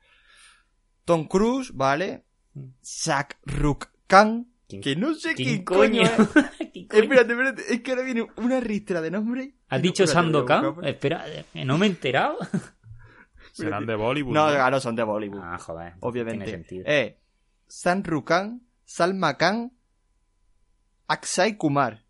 Tom 1.06 1.28
Cruise, 1.28 1.72
¿vale? 1.76 2.24
Mm. 2.56 2.64
Zach 2.84 3.38
Ruk 3.46 3.90
Khan, 4.08 4.48
¿Quién- 4.71 4.81
que 4.81 4.95
no 4.95 5.13
sé 5.13 5.34
¿Quién 5.36 5.63
coño? 5.63 5.79
coño 5.79 6.01
es. 6.03 6.12
¿Quién 6.73 6.88
coño? 6.88 7.03
Espérate, 7.03 7.31
espérate, 7.34 7.73
es 7.73 7.81
que 7.81 7.91
ahora 7.91 8.03
viene 8.03 8.27
una 8.38 8.60
ristra 8.60 9.01
de 9.01 9.12
nombre. 9.12 9.53
¿Has 9.69 9.79
No, 9.79 9.84
dicho 9.84 10.03
a 10.03 10.07
Sandokan? 10.07 10.63
buscar. 10.65 10.89
Espera, 10.89 11.25
eh, 11.53 11.65
no 11.65 11.77
me 11.77 11.86
he 11.86 11.89
enterado. 11.89 12.38
Serán 13.53 13.86
de 13.86 13.95
Bollywood. 13.95 14.34
No, 14.34 14.47
¿no? 14.47 14.53
claro, 14.53 14.79
son 14.79 14.95
de 14.95 15.03
Bollywood. 15.03 15.41
Ah, 15.43 15.57
joder. 15.57 15.93
obviamente. 15.99 16.45
Tiene 16.45 16.57
sentido. 16.60 16.84
Eh, 16.88 17.19
San 17.67 18.03
Rukan, 18.03 18.62
Salma 18.86 19.38
Khan, 19.38 19.71
Akshay 21.07 21.57
Kumar. 21.57 22.03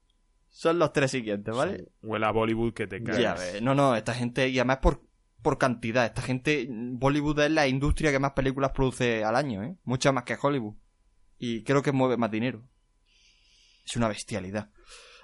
Son 0.49 0.77
los 0.77 0.91
tres 0.93 1.11
siguientes, 1.11 1.55
¿vale? 1.55 1.87
Huele 2.03 2.25
a 2.25 2.31
Bollywood 2.31 2.73
que 2.73 2.85
te 2.85 3.01
caes. 3.01 3.19
Ya 3.19 3.33
ves, 3.35 3.61
no, 3.61 3.73
no, 3.73 3.95
esta 3.95 4.13
gente, 4.13 4.49
y 4.49 4.59
además 4.59 4.79
por, 4.81 5.01
por 5.41 5.57
cantidad, 5.57 6.05
esta 6.05 6.21
gente, 6.21 6.67
Bollywood 6.69 7.39
es 7.39 7.51
la 7.51 7.67
industria 7.67 8.11
que 8.11 8.19
más 8.19 8.33
películas 8.33 8.71
produce 8.71 9.23
al 9.23 9.35
año, 9.37 9.63
¿eh? 9.63 9.75
Muchas 9.85 10.13
más 10.13 10.25
que 10.25 10.37
Hollywood. 10.39 10.75
Y 11.41 11.63
creo 11.63 11.81
que 11.81 11.91
mueve 11.91 12.17
más 12.17 12.29
dinero. 12.31 12.63
Es 13.85 13.95
una 13.95 14.07
bestialidad. 14.07 14.69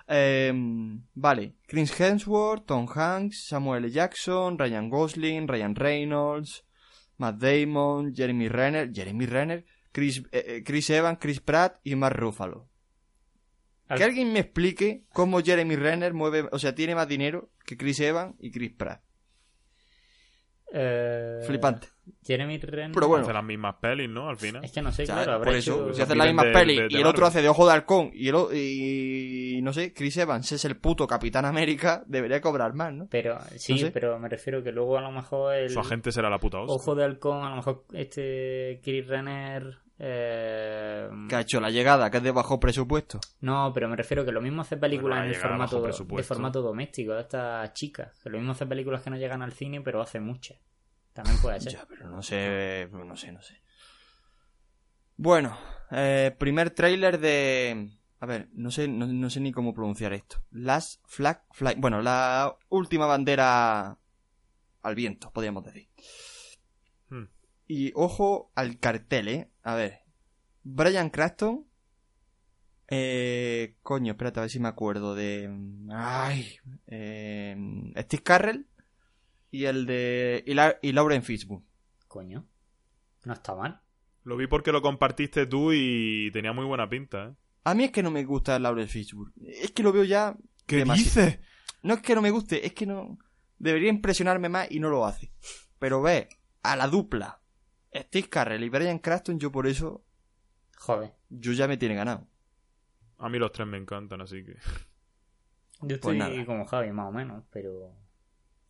Eh, 0.08 0.52
vale, 1.14 1.56
Chris 1.68 2.00
Hemsworth, 2.00 2.66
Tom 2.66 2.88
Hanks, 2.94 3.46
Samuel 3.48 3.84
L. 3.86 3.92
Jackson, 3.94 4.58
Ryan 4.58 4.90
Gosling, 4.90 5.48
Ryan 5.48 5.76
Reynolds, 5.76 6.64
Matt 7.18 7.36
Damon, 7.38 8.16
Jeremy 8.16 8.48
Renner, 8.48 8.92
Jeremy 8.92 9.26
Renner, 9.26 9.66
Chris, 9.92 10.24
eh, 10.32 10.44
eh, 10.48 10.64
Chris 10.66 10.90
Evans, 10.90 11.20
Chris 11.20 11.40
Pratt 11.42 11.80
y 11.84 11.96
Mark 11.96 12.18
Ruffalo. 12.18 12.68
Al- 13.90 13.98
Que 13.98 14.04
alguien 14.06 14.34
me 14.34 14.40
explique 14.40 15.04
cómo 15.14 15.42
Jeremy 15.42 15.76
Renner 15.76 16.14
mueve, 16.14 16.48
o 16.52 16.58
sea, 16.60 16.74
tiene 16.74 16.96
más 16.96 17.08
dinero 17.08 17.52
que 17.66 17.78
Chris 17.78 18.00
Evans 18.00 18.36
y 18.40 18.52
Chris 18.52 18.72
Pratt. 18.74 19.02
Eh, 20.74 21.42
Flipante. 21.46 21.88
Jeremy 22.26 22.58
Renner. 22.58 22.92
Pero 22.94 23.08
bueno. 23.08 23.24
Hace 23.24 23.34
las 23.34 23.44
mismas 23.44 23.76
pelis, 23.82 24.10
¿no? 24.10 24.30
Al 24.30 24.38
final. 24.38 24.64
Es 24.64 24.72
que 24.72 24.82
no 24.82 24.92
sé, 24.92 25.04
O 25.04 25.06
sea, 25.06 25.16
claro, 25.16 25.34
habrá 25.34 25.46
por 25.46 25.56
hecho- 25.56 25.76
eso, 25.76 25.90
si 25.90 25.96
se 25.96 26.04
hace 26.04 26.16
la 26.16 26.24
piden 26.26 26.36
misma 26.36 26.44
de- 26.48 26.54
peli 26.54 26.76
de- 26.76 26.82
de 26.84 26.88
y 26.92 26.96
el 27.02 27.06
otro 27.06 27.26
hace 27.26 27.42
de 27.42 27.50
ojo 27.50 27.66
de 27.68 27.74
halcón 27.74 28.12
y, 28.14 28.28
el, 28.30 28.36
o- 28.36 28.50
y 28.54 29.60
no 29.64 29.74
sé, 29.74 29.94
Chris 29.94 30.18
Evans 30.18 30.52
es 30.52 30.64
el 30.66 30.78
puto 30.78 31.08
Capitán 31.08 31.46
América, 31.46 32.04
debería 32.06 32.40
cobrar 32.42 32.74
más, 32.74 32.94
¿no? 32.94 33.08
Pero 33.10 33.38
sí, 33.56 33.74
No 33.74 33.80
sé. 33.80 33.92
pero 33.92 34.20
me 34.20 34.30
refiero 34.30 34.64
que 34.64 34.72
luego 34.72 34.98
a 34.98 35.02
lo 35.02 35.12
mejor 35.12 35.54
el 35.56 35.70
Su 35.70 35.80
agente 35.80 36.12
será 36.12 36.30
la 36.30 36.40
puta 36.40 36.60
hostia. 36.60 36.76
Ojo 36.76 36.96
de 36.96 37.04
Halcón, 37.04 37.46
a 37.46 37.50
lo 37.50 37.56
mejor 37.58 37.86
este 37.94 38.80
Chris 38.84 39.08
Renner. 39.08 39.78
Eh, 40.00 41.10
Que 41.28 41.36
ha 41.36 41.42
hecho 41.42 41.60
la 41.60 41.70
llegada, 41.70 42.10
que 42.10 42.18
es 42.18 42.24
de 42.24 42.32
bajo 42.32 42.60
presupuesto. 42.60 43.20
No, 43.42 43.72
pero 43.74 43.88
me 43.90 43.96
refiero 43.96 44.24
que 44.26 44.32
lo 44.32 44.42
mismo 44.42 44.62
hace 44.62 44.78
películas 44.78 45.20
Bueno, 45.20 45.32
en 45.32 45.36
el 45.36 45.42
formato, 45.42 45.82
de 45.82 46.24
formato 46.24 46.62
doméstico 46.62 47.14
de 47.14 47.22
estas 47.22 47.74
chicas. 47.74 48.20
Que 48.22 48.30
lo 48.30 48.38
mismo 48.38 48.52
hace 48.52 48.66
películas 48.66 49.02
que 49.02 49.10
no 49.10 49.18
llegan 49.18 49.42
al 49.42 49.54
cine, 49.54 49.82
pero 49.82 50.02
hace 50.02 50.20
muchas. 50.20 50.58
También 51.14 51.38
puede 51.42 51.60
ser. 51.60 51.74
Ya, 51.74 51.86
pero 51.88 52.10
no 52.10 52.22
sé, 52.22 52.88
no 52.92 53.16
sé, 53.16 53.32
no 53.32 53.42
sé. 53.42 53.62
Bueno, 55.16 55.58
eh, 55.92 56.36
primer 56.38 56.70
tráiler 56.70 57.20
de... 57.20 57.90
A 58.20 58.26
ver, 58.26 58.50
no 58.54 58.72
sé, 58.72 58.88
no, 58.88 59.08
no 59.08 59.30
sé 59.30 59.40
ni 59.40 59.52
cómo 59.52 59.74
pronunciar 59.74 60.14
esto. 60.14 60.38
Last 60.52 61.02
Flag 61.06 61.44
Fly. 61.52 61.76
Bueno, 61.78 62.02
la 62.02 62.56
última 62.70 63.06
bandera 63.06 63.98
al 64.82 64.96
viento, 64.96 65.32
podríamos 65.32 65.64
decir. 65.66 65.88
Y 67.68 67.92
ojo 67.96 68.52
al 68.56 68.80
cartel, 68.80 69.28
¿eh? 69.28 69.52
A 69.64 69.76
ver. 69.76 70.00
Brian 70.64 71.10
Cranston. 71.10 71.66
Eh, 72.90 73.76
coño, 73.84 74.14
espérate 74.14 74.40
a 74.40 74.44
ver 74.44 74.50
si 74.50 74.60
me 74.60 74.70
acuerdo 74.70 75.16
de... 75.16 75.50
Ay. 75.90 76.58
Eh, 76.88 77.56
Steve 77.98 78.24
Carrell. 78.24 78.68
Y 79.52 79.66
el 79.66 79.86
de... 79.86 80.44
Y, 80.48 80.54
la, 80.54 80.78
y 80.82 80.94
Lauren 80.94 81.24
Fishburne. 81.24 81.66
Coño. 82.08 82.48
No 83.26 83.34
está 83.34 83.56
mal. 83.56 83.82
Lo 84.24 84.38
vi 84.38 84.48
porque 84.48 84.72
lo 84.72 84.82
compartiste 84.82 85.46
tú 85.46 85.72
y 85.74 86.32
tenía 86.32 86.54
muy 86.54 86.66
buena 86.66 86.90
pinta, 86.90 87.26
¿eh? 87.26 87.34
A 87.66 87.74
mí 87.74 87.84
es 87.84 87.92
que 87.92 88.04
no 88.04 88.12
me 88.12 88.24
gusta 88.24 88.58
Lauren 88.60 88.88
Fishburne. 88.88 89.34
Es 89.46 89.72
que 89.72 89.84
lo 89.84 89.92
veo 89.92 90.06
ya... 90.06 90.38
¿Qué 90.66 90.86
demasi- 90.86 90.98
dices? 90.98 91.40
No 91.84 91.96
es 91.96 92.02
que 92.02 92.16
no 92.16 92.22
me 92.22 92.32
guste, 92.32 92.66
es 92.66 92.74
que 92.74 92.86
no... 92.86 93.18
Debería 93.58 93.90
impresionarme 93.90 94.48
más 94.48 94.72
y 94.72 94.80
no 94.80 94.90
lo 94.90 95.06
hace. 95.06 95.34
Pero 95.80 96.02
ve, 96.02 96.30
a 96.64 96.76
la 96.78 96.88
dupla. 96.88 97.42
Steve 97.94 98.30
Carrell 98.30 98.64
y 98.64 98.70
Brian 98.70 99.00
Cranston, 99.00 99.40
yo 99.40 99.52
por 99.52 99.68
eso... 99.68 100.04
Joder. 100.78 101.14
Yo 101.30 101.52
ya 101.54 101.68
me 101.68 101.78
tiene 101.78 101.96
ganado. 101.96 102.28
A 103.18 103.30
mí 103.30 103.40
los 103.40 103.52
tres 103.52 103.68
me 103.68 103.78
encantan, 103.78 104.22
así 104.22 104.44
que... 104.44 104.56
Yo 105.82 105.96
estoy 105.96 106.18
nada. 106.18 106.46
como 106.46 106.66
Javi, 106.66 106.92
más 106.92 107.08
o 107.08 107.12
menos, 107.12 107.44
pero. 107.52 107.72
O 107.80 107.96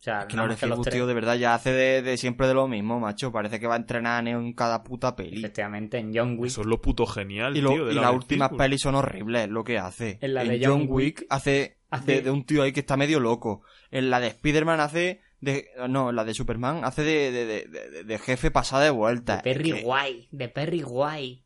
sea, 0.00 0.20
Es 0.20 0.26
que 0.26 0.36
más 0.36 0.56
que 0.60 0.66
los 0.66 0.82
tres- 0.82 0.94
tío, 0.94 1.06
de 1.06 1.14
verdad 1.14 1.36
ya 1.36 1.54
hace 1.54 1.72
de, 1.72 2.02
de 2.02 2.16
siempre 2.18 2.46
de 2.46 2.52
lo 2.54 2.68
mismo, 2.68 3.00
macho. 3.00 3.32
Parece 3.32 3.58
que 3.58 3.66
va 3.66 3.74
a 3.74 3.78
entrenar 3.78 4.28
en 4.28 4.52
cada 4.52 4.84
puta 4.84 5.16
peli. 5.16 5.38
Efectivamente, 5.38 5.98
en 5.98 6.12
John 6.14 6.36
Wick. 6.38 6.50
Eso 6.50 6.60
es 6.60 6.66
lo 6.66 6.80
puto 6.82 7.06
genial, 7.06 7.56
Y, 7.56 7.60
lo- 7.62 7.70
tío. 7.72 7.86
de 7.86 7.92
y 7.92 7.94
la 7.96 8.02
las 8.02 8.10
Red 8.10 8.16
últimas 8.18 8.50
pelis 8.52 8.82
son 8.82 8.94
horribles 8.94 9.48
lo 9.48 9.64
que 9.64 9.78
hace. 9.78 10.18
En 10.20 10.34
la 10.34 10.44
de 10.44 10.60
John 10.64 10.84
Wick 10.88 11.24
hace, 11.30 11.78
hace- 11.90 12.12
De, 12.16 12.22
de 12.22 12.30
un 12.30 12.44
tío 12.44 12.62
ahí 12.62 12.72
que 12.72 12.80
está 12.80 12.96
medio 12.98 13.20
loco. 13.20 13.62
En 13.90 14.10
la 14.10 14.20
de 14.20 14.28
Spider-Man 14.28 14.80
hace 14.80 15.22
de... 15.40 15.68
No, 15.88 16.12
la 16.12 16.24
de 16.24 16.34
Superman 16.34 16.84
hace 16.84 17.02
de, 17.02 17.30
de, 17.32 17.46
de- 17.46 17.66
de- 17.90 18.04
de 18.04 18.18
jefe 18.18 18.50
pasada 18.50 18.84
de 18.84 18.90
vuelta. 18.90 19.36
De 19.36 19.42
Perry 19.42 19.72
que, 19.72 19.82
Guay. 19.82 20.28
De 20.32 20.48
Perry 20.48 20.82
Guay. 20.82 21.44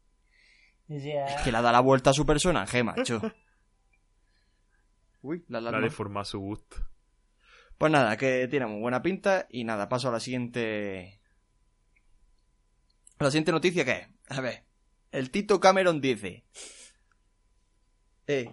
Es 0.88 1.40
que 1.42 1.52
le 1.52 1.62
da 1.62 1.72
la 1.72 1.80
vuelta 1.80 2.10
a 2.10 2.14
su 2.14 2.26
personaje, 2.26 2.82
macho. 2.82 3.20
Uy, 5.22 5.44
la 5.48 5.60
La 5.60 5.68
alarma. 5.70 5.86
de 5.86 5.90
forma 5.90 6.20
a 6.20 6.24
su 6.24 6.38
gusto. 6.40 6.76
Pues 7.78 7.90
nada, 7.90 8.16
que 8.16 8.46
tiene 8.48 8.66
muy 8.66 8.80
buena 8.80 9.02
pinta 9.02 9.46
y 9.50 9.64
nada, 9.64 9.88
paso 9.88 10.08
a 10.08 10.12
la 10.12 10.20
siguiente... 10.20 11.20
A 13.18 13.24
la 13.24 13.30
siguiente 13.30 13.52
noticia 13.52 13.84
que 13.84 13.92
es, 13.92 14.08
a 14.38 14.40
ver, 14.40 14.64
el 15.12 15.30
Tito 15.30 15.60
Cameron 15.60 16.00
dice... 16.00 16.44
Eh, 18.26 18.52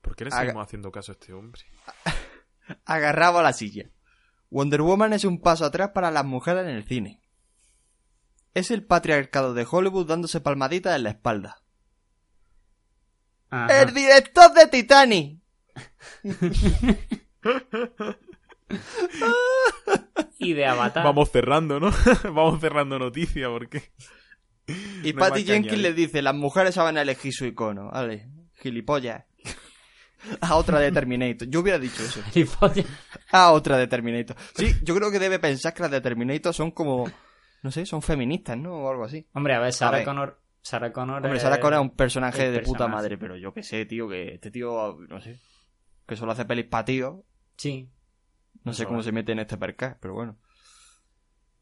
¿Por 0.00 0.16
qué 0.16 0.24
le 0.24 0.30
seguimos 0.30 0.64
haciendo 0.66 0.90
caso 0.90 1.12
a 1.12 1.14
este 1.14 1.32
hombre? 1.32 1.62
agarrado 2.84 3.38
a 3.38 3.42
la 3.42 3.52
silla. 3.52 3.90
Wonder 4.50 4.82
Woman 4.82 5.12
es 5.12 5.24
un 5.24 5.40
paso 5.40 5.64
atrás 5.64 5.90
para 5.90 6.10
las 6.10 6.24
mujeres 6.24 6.64
en 6.64 6.70
el 6.70 6.84
cine. 6.84 7.20
Es 8.52 8.70
el 8.70 8.84
patriarcado 8.84 9.54
de 9.54 9.66
Hollywood 9.68 10.06
dándose 10.06 10.40
palmaditas 10.40 10.96
en 10.96 11.04
la 11.04 11.10
espalda. 11.10 11.62
Ajá. 13.50 13.82
¡El 13.82 13.94
director 13.94 14.52
de 14.52 14.66
Titanic! 14.66 15.40
Y 20.38 20.54
de 20.54 20.66
Avatar. 20.66 21.04
Vamos 21.04 21.30
cerrando, 21.30 21.80
¿no? 21.80 21.90
Vamos 22.24 22.60
cerrando 22.60 22.98
noticias 22.98 23.48
porque... 23.48 23.92
Y 25.02 25.12
No 25.12 25.18
Patty 25.18 25.44
Jenkins 25.44 25.78
le 25.78 25.92
dice, 25.92 26.22
las 26.22 26.34
mujeres 26.34 26.74
saben 26.74 26.96
elegir 26.96 27.32
su 27.32 27.44
icono. 27.44 27.90
Vale, 27.90 28.28
gilipollas. 28.54 29.24
A 30.40 30.56
otra 30.56 30.78
de 30.80 30.92
Terminator. 30.92 31.48
Yo 31.48 31.60
hubiera 31.60 31.78
dicho 31.78 32.02
eso. 32.02 32.20
A 33.32 33.52
otra 33.52 33.76
de 33.78 33.86
Terminator. 33.86 34.36
Sí, 34.54 34.74
yo 34.82 34.94
creo 34.94 35.10
que 35.10 35.18
debe 35.18 35.38
pensar 35.38 35.72
que 35.74 35.82
las 35.82 35.90
de 35.90 36.00
Terminator 36.00 36.52
son 36.54 36.70
como... 36.70 37.10
No 37.62 37.70
sé, 37.70 37.84
son 37.86 38.00
feministas, 38.02 38.56
¿no? 38.56 38.74
O 38.74 38.90
algo 38.90 39.04
así. 39.04 39.26
Hombre, 39.34 39.54
a 39.54 39.58
ver, 39.58 39.68
A 39.68 39.72
Sarah 39.72 39.98
ver. 39.98 40.04
Connor. 40.06 40.40
Sarah 40.62 40.92
Connor. 40.92 41.16
Hombre, 41.16 41.36
es- 41.36 41.42
Sarah 41.42 41.60
Connor 41.60 41.80
es 41.80 41.90
un 41.90 41.96
personaje 41.96 42.50
de 42.50 42.60
puta 42.60 42.88
madre, 42.88 43.18
pero 43.18 43.36
yo 43.36 43.52
que 43.54 43.62
sé, 43.62 43.84
tío, 43.86 44.08
que 44.08 44.34
este 44.34 44.50
tío, 44.50 44.96
no 45.08 45.20
sé, 45.20 45.40
que 46.06 46.16
solo 46.16 46.32
hace 46.32 46.44
pelis 46.44 46.66
pa' 46.66 46.84
tío. 46.84 47.24
Sí. 47.56 47.90
No 48.64 48.72
sé 48.74 48.84
cómo 48.86 49.02
se 49.02 49.12
mete 49.12 49.32
en 49.32 49.38
este 49.40 49.56
percal, 49.56 49.96
pero 50.00 50.14
bueno. 50.14 50.38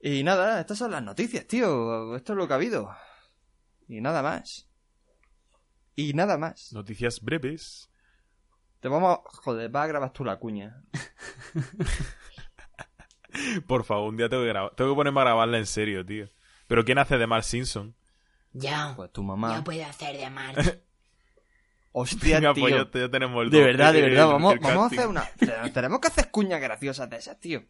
Y 0.01 0.23
nada, 0.23 0.61
estas 0.61 0.79
son 0.79 0.91
las 0.93 1.03
noticias, 1.03 1.47
tío. 1.47 2.17
Esto 2.17 2.33
es 2.33 2.37
lo 2.37 2.47
que 2.47 2.53
ha 2.53 2.57
habido. 2.57 2.91
Y 3.89 4.01
nada 4.01 4.23
más. 4.23 4.69
Y 5.97 6.13
nada 6.13 6.39
más. 6.39 6.73
Noticias 6.73 7.21
breves. 7.21 7.88
Te 8.81 8.89
vamos 8.89 9.19
a... 9.19 9.23
Joder, 9.43 9.71
vas 9.71 9.85
a 9.85 9.89
grabar 9.89 10.13
tú 10.13 10.25
la 10.25 10.37
cuña. 10.39 10.83
Por 13.67 13.85
favor, 13.85 14.09
un 14.09 14.17
día 14.17 14.29
tengo 14.29 14.43
que 14.43 14.49
grabar. 14.49 14.75
Tengo 14.75 14.93
que 14.93 14.97
ponerme 14.97 15.21
a 15.21 15.25
grabarla 15.25 15.59
en 15.59 15.67
serio, 15.67 16.05
tío. 16.05 16.29
Pero 16.67 16.85
¿quién 16.85 16.99
hace 16.99 17.19
de 17.19 17.27
Mark 17.27 17.45
Simpson? 17.45 17.95
Ya. 18.53 18.95
Pues 18.97 19.13
tu 19.13 19.23
mamá. 19.23 19.63
puede 19.65 19.85
hacer 19.85 20.17
de 20.17 20.31
March. 20.31 20.79
Hostia, 21.93 22.37
Venga, 22.39 22.55
tío. 22.55 22.63
pues 22.63 22.75
ya, 22.75 23.01
ya 23.01 23.11
tenemos 23.11 23.43
el 23.45 23.51
De 23.51 23.61
verdad, 23.63 23.93
de 23.93 24.03
verdad. 24.03 24.27
el- 24.27 24.33
Vamos, 24.33 24.53
el 24.55 24.59
vamos 24.61 24.85
a 24.85 24.87
hacer 24.95 25.07
una... 25.09 25.29
Tenemos 25.73 26.01
que 26.01 26.09
hacer 26.09 26.31
cuñas 26.31 26.61
graciosas 26.61 27.09
de 27.11 27.17
esas, 27.17 27.39
tío. 27.41 27.63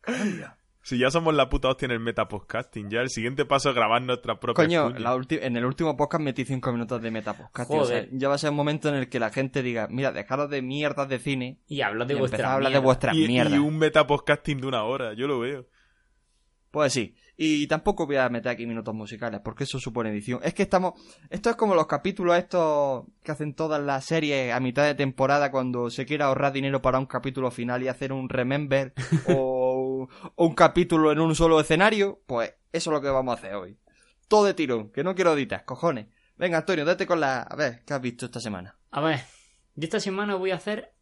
Cambia. 0.00 0.56
Si 0.88 0.96
ya 0.96 1.10
somos 1.10 1.34
la 1.34 1.50
puta 1.50 1.68
hostia 1.68 1.84
en 1.84 1.92
el 1.92 2.00
metapodcasting, 2.00 2.88
ya 2.88 3.00
el 3.00 3.10
siguiente 3.10 3.44
paso 3.44 3.68
es 3.68 3.74
grabar 3.74 4.00
nuestra 4.00 4.40
propia 4.40 4.64
Coño, 4.64 4.88
la 4.88 5.20
en 5.28 5.56
el 5.58 5.66
último 5.66 5.94
podcast 5.98 6.24
metí 6.24 6.46
5 6.46 6.72
minutos 6.72 7.02
de 7.02 7.10
metapodcast. 7.10 7.70
tío. 7.70 7.82
O 7.82 7.84
sea, 7.84 8.06
ya 8.10 8.30
va 8.30 8.36
a 8.36 8.38
ser 8.38 8.48
un 8.48 8.56
momento 8.56 8.88
en 8.88 8.94
el 8.94 9.10
que 9.10 9.20
la 9.20 9.28
gente 9.28 9.62
diga, 9.62 9.86
mira, 9.90 10.12
dejaros 10.12 10.48
de 10.48 10.62
mierdas 10.62 11.06
de 11.10 11.18
cine 11.18 11.58
Y 11.68 11.82
habla 11.82 12.06
de 12.06 12.14
y 12.14 12.16
vuestra 12.16 12.38
empezar 12.38 12.52
a 12.52 12.54
hablar 12.54 12.72
de 12.72 12.78
vuestras 12.78 13.14
y, 13.14 13.26
mierdas. 13.26 13.52
y 13.52 13.58
un 13.58 13.76
metapodcasting 13.76 14.62
de 14.62 14.66
una 14.66 14.84
hora, 14.84 15.12
yo 15.12 15.26
lo 15.26 15.40
veo. 15.40 15.66
Pues 16.70 16.94
sí. 16.94 17.14
Y 17.40 17.68
tampoco 17.68 18.06
voy 18.06 18.16
a 18.16 18.28
meter 18.28 18.50
aquí 18.50 18.66
minutos 18.66 18.92
musicales, 18.92 19.40
porque 19.44 19.62
eso 19.62 19.78
supone 19.78 20.10
edición. 20.10 20.40
Es 20.42 20.54
que 20.54 20.64
estamos... 20.64 20.94
Esto 21.30 21.50
es 21.50 21.56
como 21.56 21.76
los 21.76 21.86
capítulos 21.86 22.36
estos 22.36 23.04
que 23.22 23.30
hacen 23.30 23.54
todas 23.54 23.80
las 23.80 24.06
series 24.06 24.52
a 24.52 24.58
mitad 24.58 24.84
de 24.84 24.96
temporada 24.96 25.52
cuando 25.52 25.88
se 25.88 26.04
quiere 26.04 26.24
ahorrar 26.24 26.52
dinero 26.52 26.82
para 26.82 26.98
un 26.98 27.06
capítulo 27.06 27.52
final 27.52 27.82
y 27.82 27.88
hacer 27.88 28.12
un 28.12 28.28
remember 28.28 28.92
o, 29.28 29.67
o 30.34 30.46
un 30.46 30.54
capítulo 30.54 31.12
en 31.12 31.20
un 31.20 31.34
solo 31.34 31.60
escenario. 31.60 32.20
Pues 32.26 32.54
eso 32.72 32.90
es 32.90 32.94
lo 32.94 33.00
que 33.00 33.08
vamos 33.08 33.34
a 33.34 33.38
hacer 33.38 33.54
hoy. 33.54 33.78
Todo 34.28 34.44
de 34.44 34.54
tirón, 34.54 34.90
que 34.90 35.02
no 35.04 35.14
quiero 35.14 35.32
editar, 35.34 35.64
cojones. 35.64 36.06
Venga, 36.36 36.58
Antonio, 36.58 36.84
date 36.84 37.06
con 37.06 37.18
la... 37.20 37.42
A 37.42 37.56
ver, 37.56 37.82
¿qué 37.84 37.94
has 37.94 38.00
visto 38.00 38.26
esta 38.26 38.40
semana? 38.40 38.76
A 38.90 39.00
ver, 39.00 39.20
yo 39.74 39.84
esta 39.84 40.00
semana 40.00 40.36
voy 40.36 40.50
a 40.52 40.56
hacer 40.56 40.92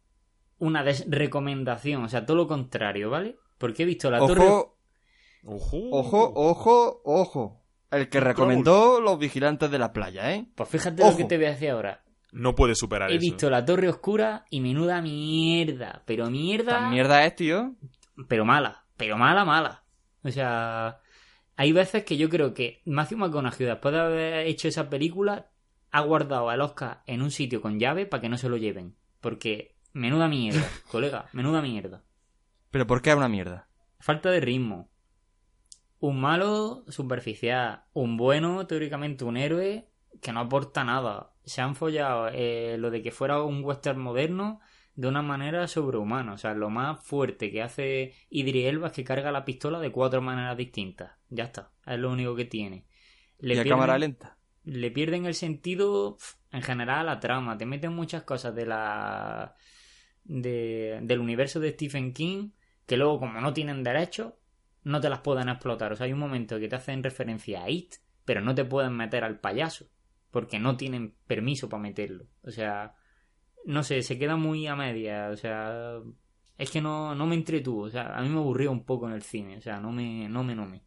una 0.59 0.83
recomendación, 1.07 2.03
o 2.03 2.09
sea, 2.09 2.25
todo 2.25 2.37
lo 2.37 2.47
contrario, 2.47 3.09
¿vale? 3.09 3.37
Porque 3.57 3.83
he 3.83 3.85
visto 3.85 4.09
la 4.09 4.17
torre. 4.19 4.43
Ojo, 4.45 4.77
Ojo. 5.43 5.89
ojo, 5.91 6.31
ojo, 6.35 7.01
ojo. 7.05 7.63
El 7.91 8.09
que 8.09 8.17
Un 8.17 8.23
recomendó 8.25 8.99
los 8.99 9.17
vigilantes 9.19 9.69
de 9.71 9.79
la 9.79 9.93
playa, 9.93 10.33
¿eh? 10.33 10.47
Pues 10.55 10.67
fíjate 10.69 11.01
lo 11.03 11.09
Ojo. 11.09 11.17
que 11.17 11.23
te 11.25 11.37
voy 11.37 11.45
a 11.45 11.51
decir 11.51 11.69
ahora. 11.69 12.03
No 12.33 12.53
puede 12.55 12.75
superar 12.75 13.09
He 13.11 13.15
eso. 13.15 13.21
visto 13.21 13.49
la 13.49 13.63
torre 13.63 13.87
oscura 13.87 14.45
y 14.49 14.59
menuda 14.59 15.01
mierda. 15.01 16.03
Pero 16.05 16.29
mierda. 16.29 16.79
¿Tan 16.79 16.89
mierda 16.91 17.23
es, 17.25 17.35
tío? 17.35 17.75
Pero 18.27 18.43
mala. 18.43 18.83
Pero 18.97 19.17
mala, 19.17 19.45
mala. 19.45 19.83
O 20.23 20.29
sea. 20.29 20.99
Hay 21.55 21.71
veces 21.71 22.03
que 22.03 22.17
yo 22.17 22.29
creo 22.29 22.53
que 22.53 22.83
Matthew 22.85 23.17
McConaughey, 23.17 23.65
después 23.65 23.91
de 23.91 23.99
haber 23.99 24.45
hecho 24.45 24.67
esa 24.67 24.91
película, 24.91 25.49
ha 25.89 26.01
guardado 26.01 26.49
al 26.49 26.61
Oscar 26.61 27.01
en 27.07 27.23
un 27.23 27.31
sitio 27.31 27.61
con 27.63 27.79
llave 27.79 28.05
para 28.05 28.21
que 28.21 28.29
no 28.29 28.37
se 28.37 28.49
lo 28.49 28.57
lleven. 28.57 28.95
Porque 29.21 29.75
menuda 29.93 30.27
mierda, 30.27 30.61
colega, 30.91 31.25
menuda 31.33 31.63
mierda. 31.63 32.03
¿Pero 32.69 32.85
por 32.85 33.01
qué 33.01 33.15
una 33.15 33.27
mierda? 33.27 33.67
Falta 33.99 34.29
de 34.29 34.39
ritmo. 34.39 34.91
Un 35.99 36.21
malo 36.21 36.83
superficial. 36.89 37.85
Un 37.93 38.17
bueno, 38.17 38.67
teóricamente 38.67 39.23
un 39.23 39.37
héroe 39.37 39.89
que 40.21 40.31
no 40.31 40.41
aporta 40.41 40.83
nada. 40.83 41.33
Se 41.43 41.61
han 41.61 41.75
follado 41.75 42.29
eh, 42.31 42.75
lo 42.77 42.91
de 42.91 43.01
que 43.01 43.11
fuera 43.11 43.41
un 43.41 43.63
western 43.63 43.99
moderno 43.99 44.59
de 44.97 45.07
una 45.07 45.21
manera 45.21 45.65
sobrehumana. 45.67 46.33
O 46.33 46.37
sea, 46.37 46.53
lo 46.53 46.69
más 46.69 47.01
fuerte 47.05 47.49
que 47.51 47.61
hace 47.63 48.13
Idris 48.29 48.65
Elba 48.65 48.87
es 48.87 48.93
que 48.93 49.05
carga 49.05 49.31
la 49.31 49.45
pistola 49.45 49.79
de 49.79 49.91
cuatro 49.93 50.21
maneras 50.21 50.57
distintas. 50.57 51.11
Ya 51.29 51.45
está. 51.45 51.71
Es 51.85 51.97
lo 51.97 52.11
único 52.11 52.35
que 52.35 52.43
tiene. 52.45 52.83
Le 53.39 53.53
y 53.55 53.57
a 53.59 53.63
pierden- 53.63 53.69
cámara 53.69 53.97
lenta. 53.97 54.37
le 54.65 54.91
pierden 54.91 55.25
el 55.25 55.35
sentido 55.35 56.17
en 56.51 56.61
general 56.63 56.99
a 57.07 57.13
la 57.13 57.19
trama. 57.21 57.57
Te 57.57 57.65
meten 57.65 57.93
muchas 57.93 58.23
cosas 58.23 58.53
de 58.53 58.65
la 58.65 59.55
de- 60.25 60.99
del 61.03 61.19
universo 61.19 61.59
de 61.59 61.71
Stephen 61.71 62.11
King 62.13 62.49
que 62.85 62.97
luego 62.97 63.19
como 63.19 63.39
no 63.39 63.53
tienen 63.53 63.83
derechos 63.83 64.33
no 64.83 64.99
te 65.01 65.09
las 65.09 65.19
pueden 65.19 65.49
explotar. 65.49 65.91
O 65.91 65.95
sea, 65.95 66.05
hay 66.05 66.13
un 66.13 66.19
momento 66.19 66.59
que 66.59 66.67
te 66.69 66.75
hacen 66.75 67.03
referencia 67.03 67.63
a 67.63 67.69
It, 67.69 67.95
pero 68.25 68.41
no 68.41 68.55
te 68.55 68.65
pueden 68.65 68.93
meter 68.93 69.23
al 69.23 69.39
payaso 69.39 69.89
porque 70.31 70.59
no 70.59 70.75
tienen 70.77 71.13
permiso 71.27 71.69
para 71.69 71.83
meterlo. 71.83 72.25
O 72.43 72.51
sea, 72.51 72.95
no 73.67 73.83
sé, 73.83 74.01
se 74.01 74.17
queda 74.17 74.37
muy 74.37 74.65
a 74.65 74.75
media. 74.75 75.29
O 75.29 75.35
sea, 75.35 75.99
es 76.57 76.71
que 76.71 76.81
no, 76.81 77.13
no 77.13 77.27
me 77.27 77.35
entretuvo. 77.35 77.83
O 77.83 77.89
sea, 77.89 78.17
a 78.17 78.21
mí 78.21 78.29
me 78.29 78.39
aburrió 78.39 78.71
un 78.71 78.85
poco 78.85 79.07
en 79.07 79.13
el 79.13 79.21
cine. 79.21 79.57
O 79.57 79.61
sea, 79.61 79.79
no 79.79 79.91
me, 79.91 80.27
no 80.29 80.43
me, 80.43 80.55
no 80.55 80.65
me. 80.65 80.81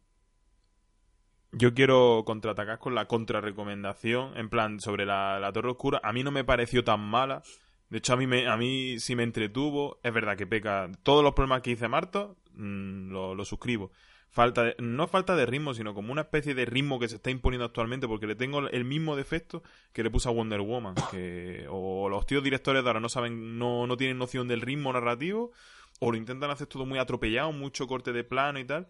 Yo 1.51 1.73
quiero 1.73 2.23
contraatacar 2.25 2.79
con 2.79 2.95
la 2.95 3.07
contrarrecomendación, 3.07 4.37
en 4.37 4.49
plan, 4.49 4.79
sobre 4.79 5.05
la, 5.05 5.39
la 5.39 5.51
Torre 5.51 5.69
Oscura. 5.69 5.99
A 6.03 6.11
mí 6.11 6.23
no 6.23 6.31
me 6.31 6.43
pareció 6.43 6.83
tan 6.83 7.01
mala. 7.01 7.43
De 7.89 7.99
hecho, 7.99 8.13
a 8.13 8.17
mí, 8.17 8.25
me, 8.25 8.47
a 8.47 8.57
mí 8.57 8.99
sí 8.99 9.15
me 9.15 9.23
entretuvo. 9.23 9.99
Es 10.01 10.13
verdad 10.13 10.35
que 10.35 10.47
peca. 10.47 10.89
Todos 11.03 11.23
los 11.23 11.33
problemas 11.33 11.61
que 11.61 11.71
dice 11.71 11.87
Marto, 11.87 12.37
mm, 12.53 13.11
lo, 13.11 13.35
lo 13.35 13.45
suscribo. 13.45 13.91
Falta 14.33 14.63
de- 14.63 14.75
no 14.79 15.07
falta 15.07 15.35
de 15.35 15.45
ritmo, 15.45 15.73
sino 15.73 15.93
como 15.93 16.11
una 16.13 16.21
especie 16.21 16.55
de 16.55 16.63
ritmo 16.65 16.99
que 16.99 17.09
se 17.09 17.15
está 17.17 17.29
imponiendo 17.31 17.65
actualmente, 17.65 18.07
porque 18.07 18.27
le 18.27 18.35
tengo 18.35 18.59
el 18.67 18.85
mismo 18.85 19.17
defecto 19.17 19.61
que 19.91 20.03
le 20.03 20.09
puse 20.09 20.29
a 20.29 20.31
Wonder 20.31 20.61
Woman. 20.61 20.95
Que 21.11 21.65
o 21.69 22.07
los 22.07 22.25
tíos 22.25 22.41
directores 22.43 22.81
de 22.83 22.89
ahora 22.89 23.01
no 23.01 23.09
saben, 23.09 23.57
no, 23.59 23.87
no 23.87 23.97
tienen 23.97 24.17
noción 24.17 24.47
del 24.47 24.61
ritmo 24.61 24.93
narrativo, 24.93 25.51
o 25.99 26.11
lo 26.11 26.17
intentan 26.17 26.49
hacer 26.49 26.67
todo 26.67 26.85
muy 26.85 26.97
atropellado, 26.97 27.51
mucho 27.51 27.87
corte 27.87 28.13
de 28.13 28.23
plano 28.23 28.57
y 28.59 28.63
tal. 28.65 28.87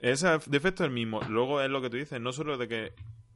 Ese 0.00 0.28
defecto 0.46 0.82
es 0.82 0.88
el 0.88 0.94
mismo. 0.94 1.20
Luego 1.28 1.60
es 1.60 1.68
lo 1.68 1.82
que 1.82 1.90
tú 1.90 1.96
dices, 1.98 2.20
no 2.20 2.32
solo 2.32 2.56
de 2.56 2.68
que 2.68 2.92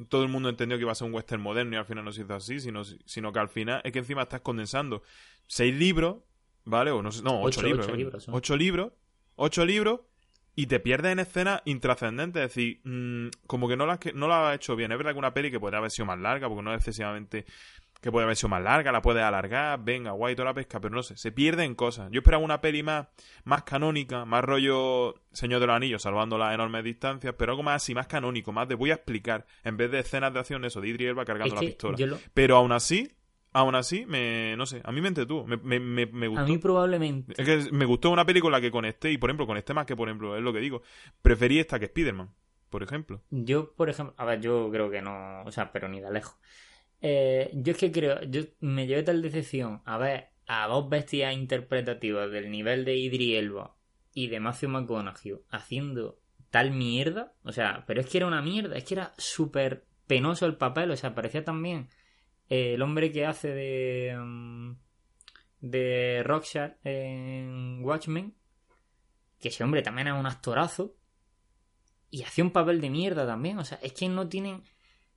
todo 0.09 0.23
el 0.23 0.29
mundo 0.31 0.49
entendió 0.49 0.79
que 0.79 0.83
iba 0.83 0.93
a 0.93 0.95
ser 0.95 1.09
un 1.09 1.15
western 1.15 1.43
moderno 1.43 1.75
y 1.75 1.79
al 1.79 1.85
final 1.85 2.05
no 2.05 2.13
se 2.13 2.23
hizo 2.23 2.35
así, 2.35 2.59
sino, 2.59 2.85
sino 2.85 3.33
que 3.33 3.39
al 3.39 3.49
final 3.49 3.83
es 3.85 3.93
que 3.93 3.99
encima 3.99 4.23
estás 4.23 4.41
condensando 4.41 5.03
seis 5.47 5.75
libros, 5.75 6.17
¿vale? 6.65 6.91
O 6.91 7.03
no, 7.03 7.11
ocho, 7.11 7.61
Ocho, 7.61 7.63
libros. 7.63 7.87
Ocho 8.33 8.57
libros, 8.57 8.93
ocho 9.37 9.67
libros 9.67 10.01
y 10.55 10.67
te 10.67 10.81
pierdes 10.81 11.13
en 11.13 11.19
escenas 11.19 11.63
intrascendentes. 11.65 12.43
Es 12.43 12.49
decir, 12.55 12.81
mm, 12.85 13.29
como 13.47 13.69
que 13.69 13.77
no 13.77 13.87
la, 13.87 13.99
no 14.15 14.29
la 14.29 14.51
has 14.51 14.57
hecho 14.57 14.77
bien. 14.77 14.93
Es 14.93 14.99
verdad 14.99 15.13
que 15.13 15.19
una 15.19 15.35
peli 15.35 15.51
que 15.51 15.59
podría 15.61 15.79
haber 15.79 15.91
sido 15.91 16.07
más 16.07 16.19
larga, 16.19 16.49
porque 16.49 16.63
no 16.63 16.73
es 16.73 16.77
excesivamente 16.79 17.45
que 18.01 18.11
puede 18.11 18.25
haber 18.25 18.35
sido 18.37 18.49
más 18.49 18.63
larga, 18.65 18.91
la 18.91 19.01
puedes 19.01 19.23
alargar, 19.23 19.79
venga, 19.85 20.11
guay, 20.11 20.35
toda 20.35 20.47
la 20.47 20.55
pesca, 20.55 20.81
pero 20.81 20.93
no 20.93 21.05
sé, 21.05 21.17
se 21.17 21.31
pierden 21.31 21.77
cosas. 21.77 22.11
Yo 22.11 22.19
esperaba 22.19 22.43
una 22.43 22.61
peli 22.61 22.83
más, 22.83 23.07
más 23.45 23.63
canónica, 23.63 24.25
más 24.25 24.43
rollo 24.45 25.15
Señor 25.31 25.61
de 25.61 25.69
los 25.69 25.77
Anillos, 25.77 26.03
salvando 26.03 26.37
las 26.37 26.53
enormes 26.53 26.83
distancias, 26.83 27.33
pero 27.39 27.53
algo 27.53 27.63
más 27.63 27.77
así, 27.81 27.95
más 27.95 28.09
canónico, 28.09 28.51
más 28.51 28.67
de 28.69 28.75
voy 28.75 28.91
a 28.91 28.95
explicar, 28.95 29.47
en 29.63 29.77
vez 29.77 29.89
de 29.93 30.01
escenas 30.01 30.35
de 30.35 30.41
acción, 30.41 30.65
eso, 30.65 30.81
de 30.81 30.89
Idris 30.89 31.11
Elba 31.11 31.25
cargando 31.25 31.55
Es 31.55 31.61
la 31.63 31.67
pistola. 31.69 31.97
lo- 32.07 32.19
Pero 32.35 32.57
aún 32.57 32.73
así, 32.73 33.09
aún 33.53 33.75
así, 33.75 34.07
me, 34.07 34.57
no 34.57 34.67
sé, 34.67 34.81
a 34.85 34.93
mí 34.93 35.01
me 35.01 35.09
entretuvo, 35.09 35.47
me, 35.47 35.57
me, 35.57 35.79
me, 35.79 36.07
me 36.07 36.29
gustó. 36.29 36.43
a 36.43 36.47
mí 36.47 36.59
probablemente. 36.59 37.35
Es 37.37 37.47
que 37.47 37.73
me 37.73 37.85
gustó 37.85 38.11
una 38.11 38.25
película 38.25 38.61
que 38.61 38.71
conecté, 38.71 39.11
y 39.11 39.19
por 39.19 39.31
ejemplo, 39.31 39.47
conecté 39.47 39.75
más 39.75 39.87
que, 39.87 39.97
por 39.97 40.09
ejemplo, 40.09 40.37
es 40.37 40.43
lo 40.43 40.53
que 40.53 40.61
digo, 40.61 40.83
preferí 41.21 41.59
esta 41.59 41.79
que 41.79 41.87
Spider-Man, 41.87 42.31
por 42.71 42.83
ejemplo. 42.83 43.23
Yo, 43.31 43.73
por 43.75 43.91
ejemplo, 43.91 44.15
a 44.17 44.25
ver, 44.25 44.41
yo 44.41 44.71
creo 44.71 44.91
que 44.91 45.03
no, 45.03 45.43
o 45.43 45.53
sea, 45.53 45.73
pero 45.73 45.89
ni 45.89 46.01
de 46.01 46.11
lejos. 46.11 46.37
Eh, 47.01 47.51
yo 47.55 47.73
es 47.73 47.79
que 47.79 47.91
creo, 47.93 48.23
yo 48.23 48.43
me 48.61 48.87
llevé 48.87 49.03
tal 49.03 49.21
decepción 49.23 49.83
a 49.85 49.99
ver 49.99 50.29
a 50.47 50.67
dos 50.69 50.89
bestias 50.89 51.35
interpretativas 51.35 52.31
del 52.31 52.51
nivel 52.51 52.85
de 52.85 52.97
Idri 52.97 53.35
Elba 53.37 53.75
y 54.15 54.29
de 54.29 54.41
Matthew 54.41 54.69
McConaughey 54.71 55.35
haciendo 55.51 56.19
tal 56.51 56.71
mierda, 56.71 57.33
o 57.43 57.53
sea, 57.53 57.85
pero 57.87 58.01
es 58.01 58.07
que 58.07 58.19
era 58.19 58.27
una 58.27 58.43
mierda, 58.43 58.77
es 58.77 58.85
que 58.85 58.95
era 58.95 59.13
súper 59.17 59.87
penoso 60.07 60.47
el 60.47 60.57
papel, 60.57 60.91
o 60.91 60.97
sea, 60.97 61.15
parecía 61.15 61.45
también 61.45 61.89
eh, 62.53 62.75
el 62.75 62.83
hombre 62.83 63.11
que 63.11 63.25
hace 63.25 63.49
de 63.49 64.15
mm, 64.15 64.77
de 65.63 66.23
Rockshard 66.23 66.75
en 66.85 67.83
Watchmen, 67.83 68.35
que 69.41 69.49
ese 69.49 69.65
hombre 69.65 69.81
también 69.81 70.09
es 70.09 70.13
un 70.13 70.27
actorazo 70.27 70.95
y 72.11 72.25
hacía 72.25 72.45
un 72.45 72.51
papel 72.51 72.83
de 72.83 72.91
mierda 72.91 73.27
también, 73.27 73.59
o 73.59 73.65
sea, 73.65 73.79
es 73.81 73.95
que 73.95 74.07
no 74.07 74.29
tienen 74.29 74.63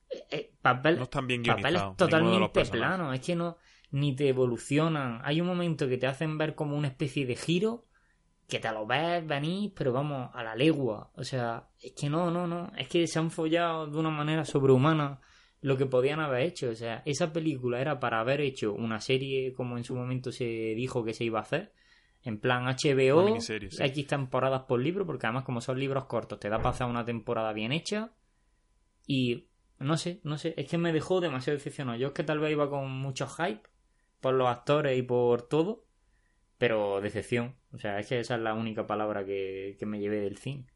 eh, 0.10 0.24
eh, 0.32 0.54
papel, 0.62 0.96
No 0.96 1.04
están 1.04 1.28
bien 1.28 1.44
papeles 1.44 1.82
totalmente 1.98 2.64
planos, 2.68 3.14
es 3.14 3.20
que 3.20 3.36
no 3.36 3.58
ni 3.92 4.16
te 4.16 4.30
evolucionan. 4.30 5.20
Hay 5.26 5.42
un 5.42 5.48
momento 5.48 5.90
que 5.90 5.98
te 5.98 6.08
hacen 6.08 6.38
ver 6.38 6.56
como 6.56 6.78
una 6.78 6.88
especie 6.88 7.26
de 7.26 7.36
giro 7.36 7.86
que 8.48 8.60
te 8.60 8.72
lo 8.72 8.86
ves 8.86 9.28
venir, 9.28 9.74
pero 9.76 9.92
vamos, 9.92 10.30
a 10.34 10.42
la 10.42 10.56
legua. 10.56 11.12
O 11.16 11.24
sea, 11.26 11.68
es 11.82 11.92
que 11.92 12.10
no, 12.10 12.32
no, 12.32 12.48
no. 12.48 12.72
Es 12.78 12.88
que 12.88 13.08
se 13.08 13.20
han 13.20 13.30
follado 13.30 13.88
de 13.88 13.98
una 13.98 14.10
manera 14.10 14.46
sobrehumana 14.46 15.20
lo 15.66 15.78
que 15.78 15.88
podían 15.88 16.20
haber 16.20 16.44
hecho. 16.44 16.70
O 16.70 16.76
sea, 16.76 17.02
esa 17.06 17.34
película 17.34 17.82
era 17.82 18.00
para 18.00 18.20
haber 18.20 18.40
hecho 18.40 18.72
una 18.72 19.02
serie 19.02 19.52
como 19.56 19.78
en 19.78 19.84
su 19.84 19.96
momento 19.96 20.32
se 20.32 20.46
dijo 20.46 21.04
que 21.04 21.16
se 21.16 21.24
iba 21.24 21.40
a 21.40 21.42
hacer. 21.42 21.74
En 22.22 22.40
plan 22.40 22.66
HBO, 22.66 23.42
sí. 23.42 23.58
X 23.80 24.08
temporadas 24.08 24.64
por 24.68 24.80
libro, 24.80 25.08
porque 25.08 25.26
además 25.26 25.44
como 25.44 25.62
son 25.62 25.80
libros 25.80 26.06
cortos, 26.06 26.40
te 26.40 26.50
da 26.50 26.58
para 26.58 26.70
hacer 26.70 26.86
una 26.86 27.04
temporada 27.04 27.52
bien 27.52 27.72
hecha. 27.72 28.12
Y 29.08 29.48
no 29.80 29.98
sé, 29.98 30.22
no 30.24 30.38
sé, 30.38 30.54
es 30.56 30.68
que 30.68 30.78
me 30.78 30.94
dejó 30.94 31.20
demasiado 31.20 31.58
decepcionado. 31.58 31.98
Yo 31.98 32.10
es 32.10 32.14
que 32.14 32.24
tal 32.24 32.38
vez 32.38 32.52
iba 32.52 32.70
con 32.70 32.92
mucho 32.92 33.28
hype 33.28 33.64
por 34.22 34.36
los 34.36 34.48
actores 34.48 34.96
y 34.96 35.02
por 35.02 35.48
todo, 35.48 35.84
pero 36.60 37.02
decepción. 37.02 37.56
O 37.74 37.80
sea, 37.80 38.00
es 38.00 38.08
que 38.08 38.20
esa 38.20 38.36
es 38.36 38.42
la 38.42 38.54
única 38.54 38.86
palabra 38.86 39.26
que, 39.26 39.78
que 39.80 39.88
me 39.88 40.00
llevé 40.00 40.20
del 40.20 40.38
cine. 40.38 40.68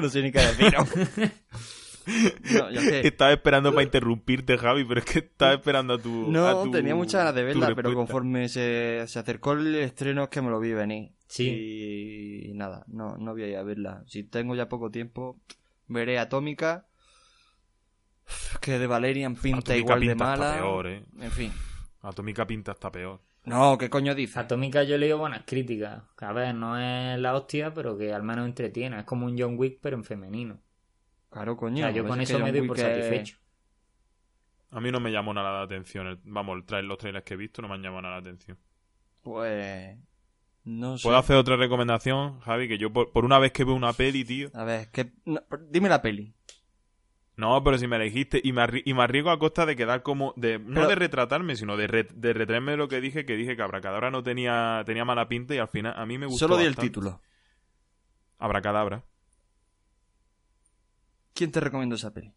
Que 0.00 0.06
no 0.06 0.10
sé 0.10 0.22
ni 0.22 0.32
qué 0.32 0.38
decir. 0.40 0.72
¿no? 2.52 2.68
Es 2.70 2.88
que- 2.88 3.06
Estaba 3.06 3.32
esperando 3.32 3.70
para 3.72 3.82
interrumpirte, 3.82 4.56
Javi, 4.56 4.84
pero 4.84 5.00
es 5.00 5.06
que 5.06 5.18
estaba 5.18 5.52
esperando 5.54 5.94
a 5.94 5.98
tu. 5.98 6.26
a 6.26 6.30
No, 6.30 6.62
tu- 6.64 6.70
tenía 6.70 6.94
muchas 6.94 7.20
ganas 7.20 7.34
de 7.34 7.44
verla, 7.44 7.74
pero 7.74 7.92
conforme 7.94 8.48
se, 8.48 9.04
se 9.06 9.18
acercó 9.18 9.52
el 9.52 9.74
estreno 9.74 10.22
es 10.24 10.28
que 10.30 10.40
me 10.42 10.50
lo 10.50 10.58
vi 10.60 10.72
venir. 10.72 11.12
Sí. 11.26 12.46
Y 12.48 12.54
nada, 12.54 12.84
no, 12.88 13.16
no 13.18 13.32
voy 13.32 13.42
a 13.42 13.46
ir 13.48 13.56
a 13.56 13.62
verla. 13.62 14.02
Si 14.06 14.22
tengo 14.24 14.54
ya 14.54 14.68
poco 14.68 14.90
tiempo, 14.90 15.38
veré 15.86 16.18
Atómica. 16.18 16.86
Que 18.60 18.78
de 18.78 18.86
Valerian 18.86 19.34
pinta 19.36 19.58
Atómica 19.58 19.76
igual 19.78 20.00
de 20.00 20.06
pinta 20.08 20.32
hasta 20.32 20.44
mala. 20.44 20.56
peor, 20.58 20.86
eh. 20.86 21.04
En 21.20 21.30
fin. 21.30 21.52
Atómica 22.02 22.46
pinta 22.46 22.72
está 22.72 22.90
peor. 22.90 23.20
No, 23.48 23.78
¿qué 23.78 23.88
coño 23.90 24.14
dice? 24.14 24.38
Atómica 24.38 24.82
yo 24.84 24.94
he 24.96 24.98
leído 24.98 25.18
buenas 25.18 25.42
críticas. 25.46 26.02
Que, 26.16 26.24
A 26.24 26.32
ver, 26.32 26.54
no 26.54 26.78
es 26.78 27.18
la 27.18 27.34
hostia, 27.34 27.72
pero 27.74 27.96
que 27.96 28.12
al 28.12 28.22
menos 28.22 28.46
entretiene. 28.46 28.98
Es 29.00 29.04
como 29.04 29.26
un 29.26 29.36
John 29.38 29.54
Wick, 29.58 29.78
pero 29.80 29.96
en 29.96 30.04
femenino. 30.04 30.60
Claro, 31.30 31.52
O 31.52 31.56
coño. 31.56 31.78
sea, 31.78 31.90
yo 31.90 32.06
con 32.06 32.20
eso 32.20 32.38
me 32.38 32.50
doy 32.52 32.60
Wick 32.62 32.68
por 32.68 32.76
es- 32.78 32.82
satisfecho. 32.82 33.36
A 34.70 34.80
mí 34.80 34.90
no 34.92 35.00
me 35.00 35.10
llamó 35.10 35.32
nada 35.32 35.50
la 35.52 35.62
atención. 35.62 36.20
vamos, 36.24 36.56
el 36.58 36.66
tra- 36.66 36.82
los 36.82 36.98
trailers 36.98 37.24
que 37.24 37.34
he 37.34 37.36
visto 37.38 37.62
no 37.62 37.68
me 37.68 37.74
han 37.74 37.82
llamado 37.82 38.02
nada 38.02 38.14
la 38.16 38.20
atención. 38.20 38.58
Pues. 39.22 39.96
No 40.64 40.98
sé. 40.98 41.02
¿Puedo 41.04 41.16
hacer 41.16 41.36
otra 41.36 41.56
recomendación, 41.56 42.40
Javi? 42.40 42.68
Que 42.68 42.76
yo 42.76 42.92
por, 42.92 43.10
por 43.12 43.24
una 43.24 43.38
vez 43.38 43.52
que 43.52 43.64
veo 43.64 43.74
una 43.74 43.94
peli, 43.94 44.24
tío. 44.24 44.50
A 44.54 44.64
ver, 44.64 44.90
que... 44.90 45.12
no, 45.24 45.40
dime 45.70 45.88
la 45.88 46.02
peli. 46.02 46.34
No, 47.38 47.62
pero 47.62 47.78
si 47.78 47.86
me 47.86 47.98
la 47.98 48.04
dijiste. 48.04 48.40
Y 48.42 48.52
me, 48.52 48.66
y 48.84 48.92
me 48.94 49.02
arriesgo 49.04 49.30
a 49.30 49.38
costa 49.38 49.64
de 49.64 49.76
quedar 49.76 50.02
como. 50.02 50.34
de 50.36 50.58
No 50.58 50.88
de 50.88 50.96
retratarme, 50.96 51.54
sino 51.54 51.76
de, 51.76 51.86
re- 51.86 52.08
de 52.12 52.32
retraerme 52.32 52.76
lo 52.76 52.88
que 52.88 53.00
dije, 53.00 53.24
que 53.24 53.36
dije 53.36 53.54
que 53.56 53.62
Abracadabra 53.62 54.10
no 54.10 54.24
tenía, 54.24 54.82
tenía 54.84 55.04
mala 55.04 55.28
pinta 55.28 55.54
y 55.54 55.58
al 55.58 55.68
final 55.68 55.94
a 55.96 56.04
mí 56.04 56.18
me 56.18 56.26
gustó. 56.26 56.46
Solo 56.48 56.56
di 56.56 56.66
el 56.66 56.74
título. 56.76 57.22
Abracadabra. 58.38 59.04
¿Quién 61.32 61.52
te 61.52 61.60
recomiendo 61.60 61.94
esa 61.94 62.12
peli? 62.12 62.34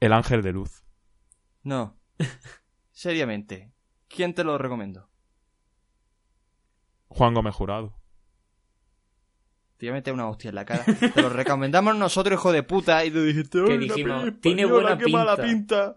El 0.00 0.12
ángel 0.12 0.42
de 0.42 0.52
luz. 0.52 0.84
No. 1.62 1.96
Seriamente. 2.92 3.72
¿Quién 4.08 4.34
te 4.34 4.44
lo 4.44 4.58
recomiendo? 4.58 5.08
Juan 7.08 7.32
Gómez 7.32 7.54
Jurado. 7.54 7.94
Te 9.82 9.86
voy 9.88 9.94
a 9.94 9.94
meter 9.94 10.14
una 10.14 10.28
hostia 10.28 10.50
en 10.50 10.54
la 10.54 10.64
cara. 10.64 10.84
Te 10.84 11.20
lo 11.20 11.28
recomendamos 11.28 11.96
nosotros, 11.96 12.38
hijo 12.38 12.52
de 12.52 12.62
puta. 12.62 13.04
Y 13.04 13.10
tú 13.10 13.24
dijiste, 13.24 13.58
Que 13.64 13.72
"Ay, 13.72 13.78
una 13.78 13.78
dijimos, 13.94 14.24
tiene 14.40 14.64
buena 14.64 14.96
qué 14.96 15.08
mala 15.08 15.34
pinta". 15.36 15.42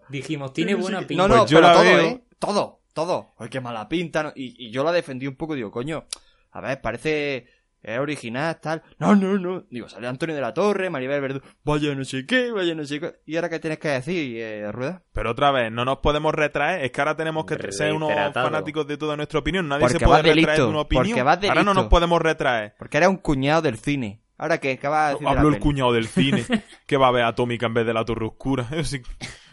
Dijimos, 0.08 0.52
tiene 0.52 0.72
Sí, 0.74 0.80
buena 0.80 0.98
sí. 0.98 1.04
pinta. 1.04 1.22
No, 1.22 1.28
no, 1.32 1.40
Pues 1.42 1.50
yo 1.52 1.58
pero 1.58 1.68
la 1.68 1.72
todo, 1.74 1.84
veo. 1.84 2.00
¿eh? 2.00 2.24
Todo, 2.40 2.80
todo. 2.92 3.34
Ay, 3.38 3.48
qué 3.48 3.60
mala 3.60 3.88
pinta. 3.88 4.24
¿no? 4.24 4.32
Y, 4.34 4.56
y 4.66 4.70
yo 4.72 4.82
la 4.82 4.90
defendí 4.90 5.28
un 5.28 5.36
poco, 5.36 5.54
digo, 5.54 5.70
coño, 5.70 6.04
a 6.50 6.60
ver, 6.60 6.80
parece 6.80 7.46
es 7.86 7.98
original, 8.00 8.58
tal. 8.60 8.82
No, 8.98 9.14
no, 9.14 9.38
no. 9.38 9.64
Digo, 9.70 9.88
sale 9.88 10.08
Antonio 10.08 10.34
de 10.34 10.40
la 10.42 10.52
Torre, 10.52 10.90
Maribel 10.90 11.20
Verdú, 11.20 11.40
vaya 11.62 11.94
no 11.94 12.04
sé 12.04 12.26
qué, 12.26 12.50
vaya 12.50 12.74
no 12.74 12.84
sé 12.84 12.98
qué. 12.98 13.14
¿Y 13.26 13.36
ahora 13.36 13.48
qué 13.48 13.60
tienes 13.60 13.78
que 13.78 13.88
decir, 13.88 14.36
eh, 14.38 14.72
Rueda? 14.72 15.04
Pero 15.12 15.30
otra 15.30 15.52
vez, 15.52 15.70
no 15.70 15.84
nos 15.84 15.98
podemos 15.98 16.34
retraer. 16.34 16.84
Es 16.84 16.90
que 16.90 17.00
ahora 17.00 17.16
tenemos 17.16 17.46
que 17.46 17.72
ser 17.72 17.92
unos 17.92 18.10
fanáticos 18.34 18.86
de 18.88 18.96
toda 18.96 19.16
nuestra 19.16 19.38
opinión. 19.38 19.68
Nadie 19.68 19.82
Porque 19.82 19.98
se 20.00 20.04
puede 20.04 20.22
retraer 20.34 20.58
de 20.58 20.64
una 20.64 20.80
opinión. 20.80 21.06
porque 21.06 21.22
vas 21.22 21.40
de 21.40 21.48
ahora 21.48 21.62
no 21.62 21.74
nos 21.74 21.86
podemos 21.86 22.20
retraer. 22.20 22.74
Porque 22.78 22.96
era 22.96 23.08
un 23.08 23.18
cuñado 23.18 23.62
del 23.62 23.78
cine. 23.78 24.20
¿Ahora 24.38 24.58
qué? 24.58 24.78
¿Qué 24.78 24.88
vas 24.88 25.00
a 25.00 25.08
decir 25.12 25.20
de 25.20 25.24
la 25.32 25.38
Habló 25.38 25.48
el 25.48 25.54
peli? 25.54 25.62
cuñado 25.62 25.92
del 25.92 26.06
cine. 26.08 26.44
que 26.86 26.96
va 26.98 27.08
a 27.08 27.10
ver 27.12 27.22
Atómica 27.24 27.66
en 27.66 27.74
vez 27.74 27.86
de 27.86 27.94
la 27.94 28.04
Torre 28.04 28.26
Oscura. 28.26 28.66
Ese 28.72 29.02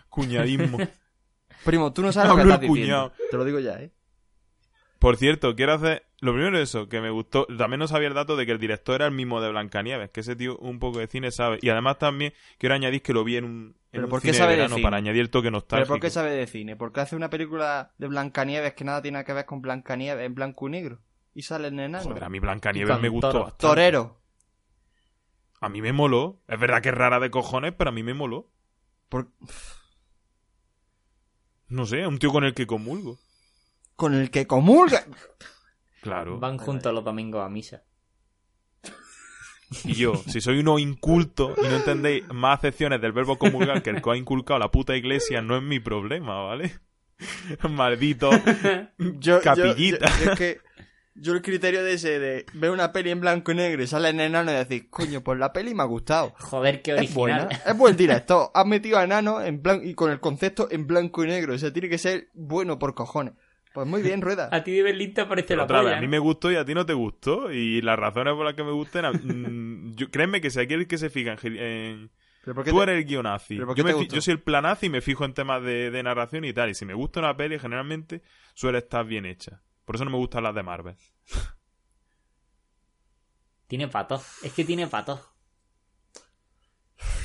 cuñadismo. 0.09 0.77
Primo, 1.63 1.93
tú 1.93 2.01
no 2.01 2.11
sabes 2.11 2.29
lo 2.29 2.35
que 2.35 2.41
Habló 2.41 2.53
estás 2.55 2.67
el 2.67 2.73
diciendo. 2.73 3.09
cuñado. 3.13 3.29
Te 3.31 3.37
lo 3.37 3.45
digo 3.45 3.59
ya, 3.59 3.73
¿eh? 3.81 3.91
Por 4.99 5.17
cierto, 5.17 5.55
quiero 5.55 5.73
hacer. 5.73 6.05
Lo 6.23 6.31
primero 6.33 6.57
es 6.57 6.69
eso, 6.69 6.87
que 6.87 7.01
me 7.01 7.09
gustó. 7.09 7.45
También 7.57 7.79
no 7.79 7.87
sabía 7.89 8.07
el 8.07 8.13
dato 8.13 8.37
de 8.37 8.45
que 8.45 8.53
el 8.53 8.57
director 8.59 8.95
era 8.95 9.07
el 9.07 9.11
mismo 9.11 9.41
de 9.41 9.49
Blancanieves, 9.49 10.09
que 10.09 10.21
ese 10.21 10.37
tío 10.37 10.57
un 10.59 10.79
poco 10.79 10.99
de 10.99 11.07
cine 11.07 11.31
sabe. 11.31 11.59
Y 11.61 11.67
además 11.67 11.97
también 11.99 12.33
quiero 12.57 12.75
añadir 12.75 13.01
que 13.01 13.11
lo 13.11 13.25
vi 13.25 13.35
en 13.35 13.43
un, 13.43 13.51
en 13.51 13.75
¿Pero 13.91 14.03
un 14.05 14.09
por 14.09 14.21
qué 14.21 14.27
cine 14.29 14.37
sabe 14.37 14.51
de 14.51 14.57
verano 14.59 14.75
cine? 14.75 14.83
para 14.87 14.97
añadir 14.97 15.19
el 15.19 15.29
toque 15.29 15.47
¿Pero 15.47 15.51
nostálgico. 15.57 15.93
por 15.93 15.99
qué 15.99 16.09
sabe 16.09 16.31
de 16.31 16.47
cine? 16.47 16.77
Porque 16.77 17.01
hace 17.01 17.17
una 17.17 17.29
película 17.29 17.91
de 17.97 18.07
Blancanieves 18.07 18.73
que 18.73 18.85
nada 18.85 19.01
tiene 19.01 19.21
que 19.25 19.33
ver 19.33 19.45
con 19.45 19.61
Blancanieves 19.61 20.25
en 20.25 20.33
blanco 20.33 20.67
y 20.69 20.71
negro. 20.71 20.99
Y 21.35 21.41
sale 21.41 21.67
en 21.67 21.79
enano. 21.81 22.05
Joder, 22.05 22.23
a 22.23 22.29
mí 22.29 22.39
Blancanieves 22.39 22.99
me 23.01 23.09
gustó 23.09 23.29
toro. 23.31 23.43
bastante. 23.43 23.67
Torero. 23.67 24.21
A 25.59 25.67
mí 25.67 25.81
me 25.81 25.91
moló. 25.91 26.39
Es 26.47 26.57
verdad 26.57 26.81
que 26.81 26.87
es 26.89 26.95
rara 26.95 27.19
de 27.19 27.31
cojones, 27.31 27.73
pero 27.77 27.89
a 27.89 27.93
mí 27.93 28.01
me 28.01 28.13
moló. 28.13 28.47
Por- 29.09 29.27
No 31.67 31.85
sé, 31.85 32.05
un 32.07 32.17
tío 32.19 32.31
con 32.31 32.43
el 32.45 32.53
que 32.53 32.67
comulgo. 32.67 33.17
Con 33.97 34.13
el 34.13 34.31
que 34.31 34.47
comulga. 34.47 35.03
Claro. 36.03 36.39
Van 36.39 36.57
juntos 36.57 36.93
los 36.93 37.03
domingos 37.03 37.43
a 37.45 37.49
misa. 37.49 37.83
Y 39.85 39.93
yo, 39.95 40.13
si 40.27 40.39
soy 40.39 40.59
uno 40.59 40.77
inculto 40.77 41.55
y 41.57 41.61
no 41.67 41.77
entendéis 41.77 42.27
más 42.31 42.59
acepciones 42.59 43.01
del 43.01 43.11
verbo 43.11 43.39
comulgar 43.39 43.81
que 43.81 43.89
el 43.89 44.01
que 44.03 44.11
ha 44.11 44.15
inculcado 44.15 44.59
la 44.59 44.69
puta 44.69 44.95
iglesia, 44.95 45.41
no 45.41 45.57
es 45.57 45.63
mi 45.63 45.79
problema, 45.79 46.43
¿vale? 46.43 46.79
Maldito. 47.69 48.29
Yo, 48.99 49.41
Capillita. 49.41 50.05
Yo, 50.07 50.13
yo- 50.19 50.25
yo 50.25 50.31
es 50.31 50.37
que 50.37 50.57
yo 51.15 51.33
el 51.33 51.43
criterio 51.43 51.83
de 51.83 51.93
ese 51.93 52.17
de 52.19 52.45
ver 52.53 52.71
una 52.71 52.91
peli 52.91 53.11
en 53.11 53.19
blanco 53.19 53.51
y 53.51 53.55
negro 53.55 53.83
y 53.83 53.87
sale 53.87 54.09
en 54.09 54.19
enano 54.19 54.51
y 54.51 54.55
decir, 54.55 54.89
coño, 54.89 55.21
pues 55.23 55.37
la 55.37 55.53
peli 55.53 55.73
me 55.75 55.83
ha 55.83 55.85
gustado. 55.85 56.33
Joder, 56.39 56.81
qué 56.81 56.95
Es 56.95 57.13
buena, 57.13 57.43
original. 57.45 57.63
es 57.71 57.77
buen 57.77 57.95
director. 57.95 58.49
Has 58.53 58.65
metido 58.65 58.97
a 58.97 59.03
enano 59.03 59.39
en 59.41 59.61
blanco 59.61 59.85
y 59.85 59.93
con 59.93 60.11
el 60.11 60.19
concepto 60.19 60.67
en 60.71 60.87
blanco 60.87 61.23
y 61.23 61.27
negro. 61.27 61.53
O 61.53 61.57
sea, 61.57 61.71
tiene 61.71 61.87
que 61.89 61.99
ser 61.99 62.29
bueno 62.33 62.79
por 62.79 62.95
cojones. 62.95 63.33
Pues 63.73 63.87
muy 63.87 64.01
bien, 64.03 64.21
Rueda. 64.21 64.49
A 64.51 64.63
ti 64.63 64.71
de 64.71 64.83
Berlín 64.83 65.13
te 65.13 65.25
parece 65.25 65.55
la 65.55 65.63
Otra 65.63 65.81
vez, 65.81 65.95
a 65.95 65.99
mí 66.01 66.07
me 66.07 66.19
gustó 66.19 66.51
y 66.51 66.55
a 66.55 66.63
ti 66.63 66.73
no 66.75 66.85
te 66.85 66.93
gustó. 66.93 67.51
Y 67.51 67.81
las 67.81 67.97
razones 67.97 68.35
por 68.35 68.45
las 68.45 68.53
que 68.53 68.63
me 68.63 68.71
gusten, 68.71 69.05
a- 69.05 69.11
mm, 69.13 69.95
yo, 69.95 70.11
créeme 70.11 70.41
que 70.41 70.49
si 70.51 70.59
aquí 70.59 70.75
el 70.75 70.87
que 70.87 70.97
se 70.97 71.09
fija 71.09 71.31
en, 71.31 71.37
gil- 71.37 71.59
en- 71.59 72.11
¿Pero 72.43 72.55
por 72.55 72.63
qué 72.65 72.71
Tú 72.71 72.77
te- 72.77 72.83
eres 72.83 72.97
el 72.97 73.05
guionazi. 73.05 73.55
¿Pero 73.55 73.67
por 73.67 73.75
qué 73.75 73.81
Yo, 73.81 74.03
yo 74.03 74.21
soy 74.21 74.33
el 74.33 74.41
planazi 74.41 74.85
y 74.85 74.89
me 74.89 75.01
fijo 75.01 75.25
en 75.25 75.33
temas 75.33 75.63
de, 75.63 75.89
de 75.91 76.03
narración 76.03 76.45
y 76.45 76.53
tal. 76.53 76.69
Y 76.69 76.75
si 76.75 76.85
me 76.85 76.93
gusta 76.93 77.19
una 77.21 77.35
peli, 77.35 77.57
generalmente 77.57 78.21
suele 78.53 78.77
estar 78.79 79.05
bien 79.05 79.25
hecha. 79.25 79.61
Por 79.85 79.95
eso 79.95 80.05
no 80.05 80.11
me 80.11 80.17
gustan 80.17 80.43
las 80.43 80.53
de 80.53 80.61
Marvel. 80.63 80.95
Tiene 83.67 83.87
patos. 83.87 84.43
Es 84.43 84.53
que 84.53 84.65
tiene 84.65 84.87
patos. 84.87 85.19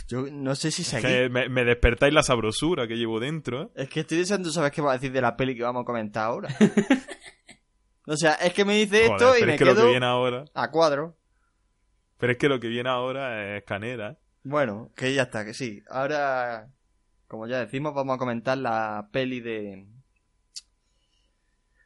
Yo 0.08 0.22
no 0.30 0.54
sé 0.54 0.70
si 0.70 0.82
Es 0.82 0.88
seguir. 0.88 1.06
que 1.08 1.28
me, 1.28 1.48
me 1.48 1.64
despertáis 1.64 2.12
la 2.14 2.22
sabrosura 2.22 2.88
que 2.88 2.96
llevo 2.96 3.20
dentro. 3.20 3.62
¿eh? 3.64 3.68
Es 3.82 3.88
que 3.90 4.00
estoy 4.00 4.18
deseando 4.18 4.50
saber 4.50 4.72
qué 4.72 4.80
va 4.80 4.92
a 4.92 4.94
decir 4.94 5.12
de 5.12 5.20
la 5.20 5.36
peli 5.36 5.54
que 5.54 5.62
vamos 5.62 5.82
a 5.82 5.84
comentar 5.84 6.24
ahora. 6.24 6.48
o 8.06 8.16
sea, 8.16 8.32
es 8.34 8.54
que 8.54 8.64
me 8.64 8.74
dice 8.76 9.04
esto 9.06 9.36
y 9.36 9.40
pero 9.40 9.46
me 9.46 9.52
es 9.54 9.58
que 9.58 9.64
lo 9.66 9.74
quedo 9.74 9.84
que 9.84 9.90
viene 9.90 10.06
ahora. 10.06 10.44
a 10.54 10.70
cuadro. 10.70 11.16
Pero 12.18 12.32
es 12.32 12.38
que 12.38 12.48
lo 12.48 12.58
que 12.58 12.68
viene 12.68 12.88
ahora 12.88 13.56
es 13.58 13.64
canera. 13.64 14.12
¿eh? 14.12 14.16
Bueno, 14.44 14.90
que 14.96 15.12
ya 15.14 15.22
está, 15.24 15.44
que 15.44 15.52
sí. 15.54 15.82
Ahora, 15.90 16.68
como 17.26 17.46
ya 17.46 17.58
decimos, 17.58 17.92
vamos 17.94 18.16
a 18.16 18.18
comentar 18.18 18.56
la 18.56 19.08
peli 19.12 19.40
de. 19.40 19.86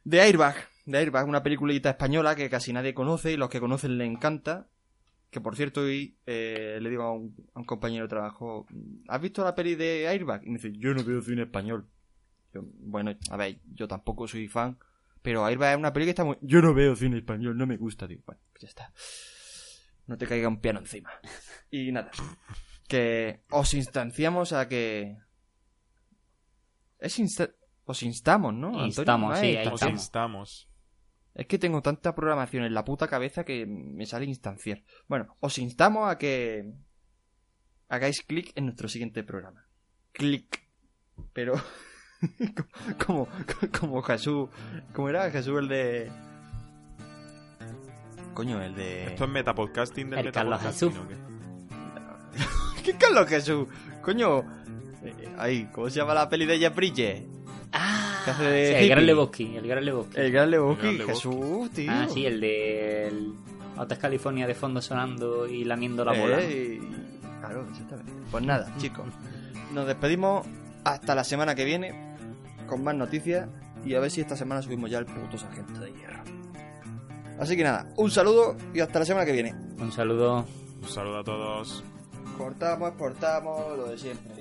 de 0.05 0.21
Airbag. 0.21 0.69
De 0.87 0.99
Airbag, 0.99 1.27
una 1.29 1.43
peliculita 1.43 1.91
española 1.91 2.35
que 2.37 2.49
casi 2.49 2.73
nadie 2.73 2.95
conoce 2.95 3.33
y 3.33 3.37
los 3.37 3.49
que 3.51 3.61
conocen 3.61 3.99
le 3.99 4.05
encanta. 4.05 4.69
Que 5.33 5.41
por 5.41 5.57
cierto, 5.57 5.81
hoy 5.81 6.19
eh, 6.27 6.79
le 6.81 6.91
digo 6.91 7.03
a 7.05 7.13
un, 7.13 7.35
a 7.55 7.59
un 7.61 7.65
compañero 7.65 8.05
de 8.05 8.09
trabajo: 8.11 8.67
¿Has 9.09 9.21
visto 9.21 9.43
la 9.43 9.55
peli 9.55 9.75
de 9.75 10.07
Airbag? 10.07 10.43
Y 10.45 10.51
me 10.51 10.59
dice: 10.59 10.73
Yo 10.77 10.93
no 10.95 11.03
veo 11.03 11.21
cine 11.23 11.43
español. 11.43 11.89
Yo, 12.53 12.63
bueno, 12.81 13.17
a 13.31 13.37
ver, 13.39 13.59
yo 13.73 13.89
tampoco 13.89 14.29
soy 14.29 14.47
fan. 14.47 14.79
Pero 15.23 15.47
Airbag 15.47 15.73
es 15.73 15.79
una 15.79 15.93
peli 15.93 16.05
que 16.05 16.11
está 16.11 16.25
muy. 16.25 16.37
Yo 16.43 16.61
no 16.61 16.75
veo 16.75 16.95
cine 16.95 17.17
español, 17.17 17.57
no 17.57 17.67
me 17.67 17.79
gusta. 17.79 18.07
Digo, 18.07 18.23
bueno, 18.27 18.43
pues 18.53 18.61
ya 18.63 18.69
está. 18.69 18.93
No 20.07 20.19
te 20.19 20.27
caiga 20.27 20.49
un 20.49 20.61
piano 20.61 20.81
encima. 20.81 21.11
Y 21.71 21.91
nada. 21.93 22.11
Que 22.87 23.41
os 23.51 23.73
instanciamos 23.73 24.53
a 24.53 24.69
que. 24.69 25.17
Es 26.99 27.19
insta- 27.19 27.55
Os 27.85 28.03
instamos, 28.03 28.53
¿no? 28.53 28.67
Antonio? 28.69 28.87
Instamos, 28.87 29.39
sí, 29.39 29.47
ahí 29.47 29.57
Os 29.57 29.63
instanciar. 29.73 29.91
instamos. 29.93 30.69
Es 31.35 31.47
que 31.47 31.59
tengo 31.59 31.81
tanta 31.81 32.15
programación 32.15 32.65
en 32.65 32.75
la 32.75 32.85
puta 32.85 33.09
cabeza 33.09 33.45
que 33.45 33.67
me 33.67 34.05
sale 34.07 34.27
instanciar. 34.27 34.83
Bueno, 35.09 35.37
os 35.41 35.59
instamos 35.59 36.11
a 36.11 36.19
que 36.19 36.75
hagáis 37.89 38.23
clic 38.23 38.53
en 38.55 38.67
nuestro 38.67 38.89
siguiente 38.89 39.23
programa. 39.23 39.67
Clic. 40.13 40.63
Pero 41.33 41.55
como, 43.07 43.29
como 43.79 44.03
Jesús, 44.03 44.51
¿cómo 44.93 45.09
era 45.09 45.31
Jesús 45.31 45.59
el 45.59 45.69
de 45.69 46.11
Coño, 48.35 48.63
el 48.63 48.75
de 48.75 49.05
Esto 49.07 49.25
es 49.25 49.31
metapodcasting 49.31 50.11
del 50.11 50.27
El 50.27 50.33
Carlos 50.33 50.61
metapodcasting. 50.63 50.91
Jesús. 50.91 51.05
¿o 51.05 52.83
qué? 52.83 52.83
¿Qué 52.83 52.99
Carlos 52.99 53.29
Jesús? 53.29 53.69
Coño, 54.03 54.41
eh, 55.05 55.35
ahí, 55.39 55.69
¿cómo 55.73 55.91
se 55.91 55.97
llama 55.97 56.15
la 56.15 56.29
peli 56.29 56.47
de 56.47 56.59
Jeff 56.59 56.75
Bridges? 56.75 57.32
Que 58.25 58.31
hace 58.31 58.45
de 58.45 58.69
sí, 58.69 58.75
el. 58.85 58.89
Gran 58.89 59.07
Lebowski, 59.07 59.57
el 59.57 59.67
Gran 59.67 59.85
Lebowski. 59.85 60.21
El 60.21 60.33
Gran 60.33 60.51
Lebowski, 60.51 60.87
El 60.87 60.97
Gran 60.99 61.07
Lebowski. 61.07 61.29
Jesús, 61.31 61.71
tío. 61.71 61.91
Ah, 61.91 62.07
sí, 62.09 62.27
el 62.27 62.41
de 62.41 63.09
el 63.09 63.35
Hotel 63.77 63.99
California 63.99 64.47
de 64.47 64.55
fondo 64.55 64.81
sonando 64.83 65.47
y 65.47 65.65
lamiendo 65.65 66.05
la 66.05 66.13
bola. 66.13 66.39
Eh, 66.41 66.81
Claro, 67.43 67.67
exactamente. 67.69 68.13
Pues 68.31 68.45
nada, 68.45 68.73
chicos. 68.79 69.05
Nos 69.73 69.85
despedimos 69.87 70.47
hasta 70.85 71.15
la 71.17 71.25
semana 71.25 71.57
que 71.57 71.65
viene 71.65 72.15
con 72.69 72.85
más 72.85 72.95
noticias 72.95 73.49
y 73.85 73.95
a 73.97 74.01
ver 74.01 74.13
si 74.13 74.21
esta 74.21 74.37
semana 74.37 74.63
subimos 74.63 74.89
ya 74.89 74.99
el 74.99 75.07
puto 75.07 75.37
sargento 75.37 75.81
de 75.81 75.93
hierro. 75.93 76.23
Así 77.41 77.57
que 77.57 77.65
nada, 77.65 77.93
un 77.97 78.13
saludo 78.13 78.57
y 78.73 78.79
hasta 78.79 79.01
la 79.01 79.05
semana 79.05 79.27
que 79.27 79.33
viene. 79.33 79.55
Un 79.81 79.91
saludo. 79.91 80.47
Un 80.83 80.89
saludo 80.89 81.19
a 81.19 81.25
todos. 81.25 81.83
Cortamos, 82.39 82.91
exportamos, 82.91 83.77
lo 83.77 83.89
de 83.89 83.99
siempre. 83.99 84.35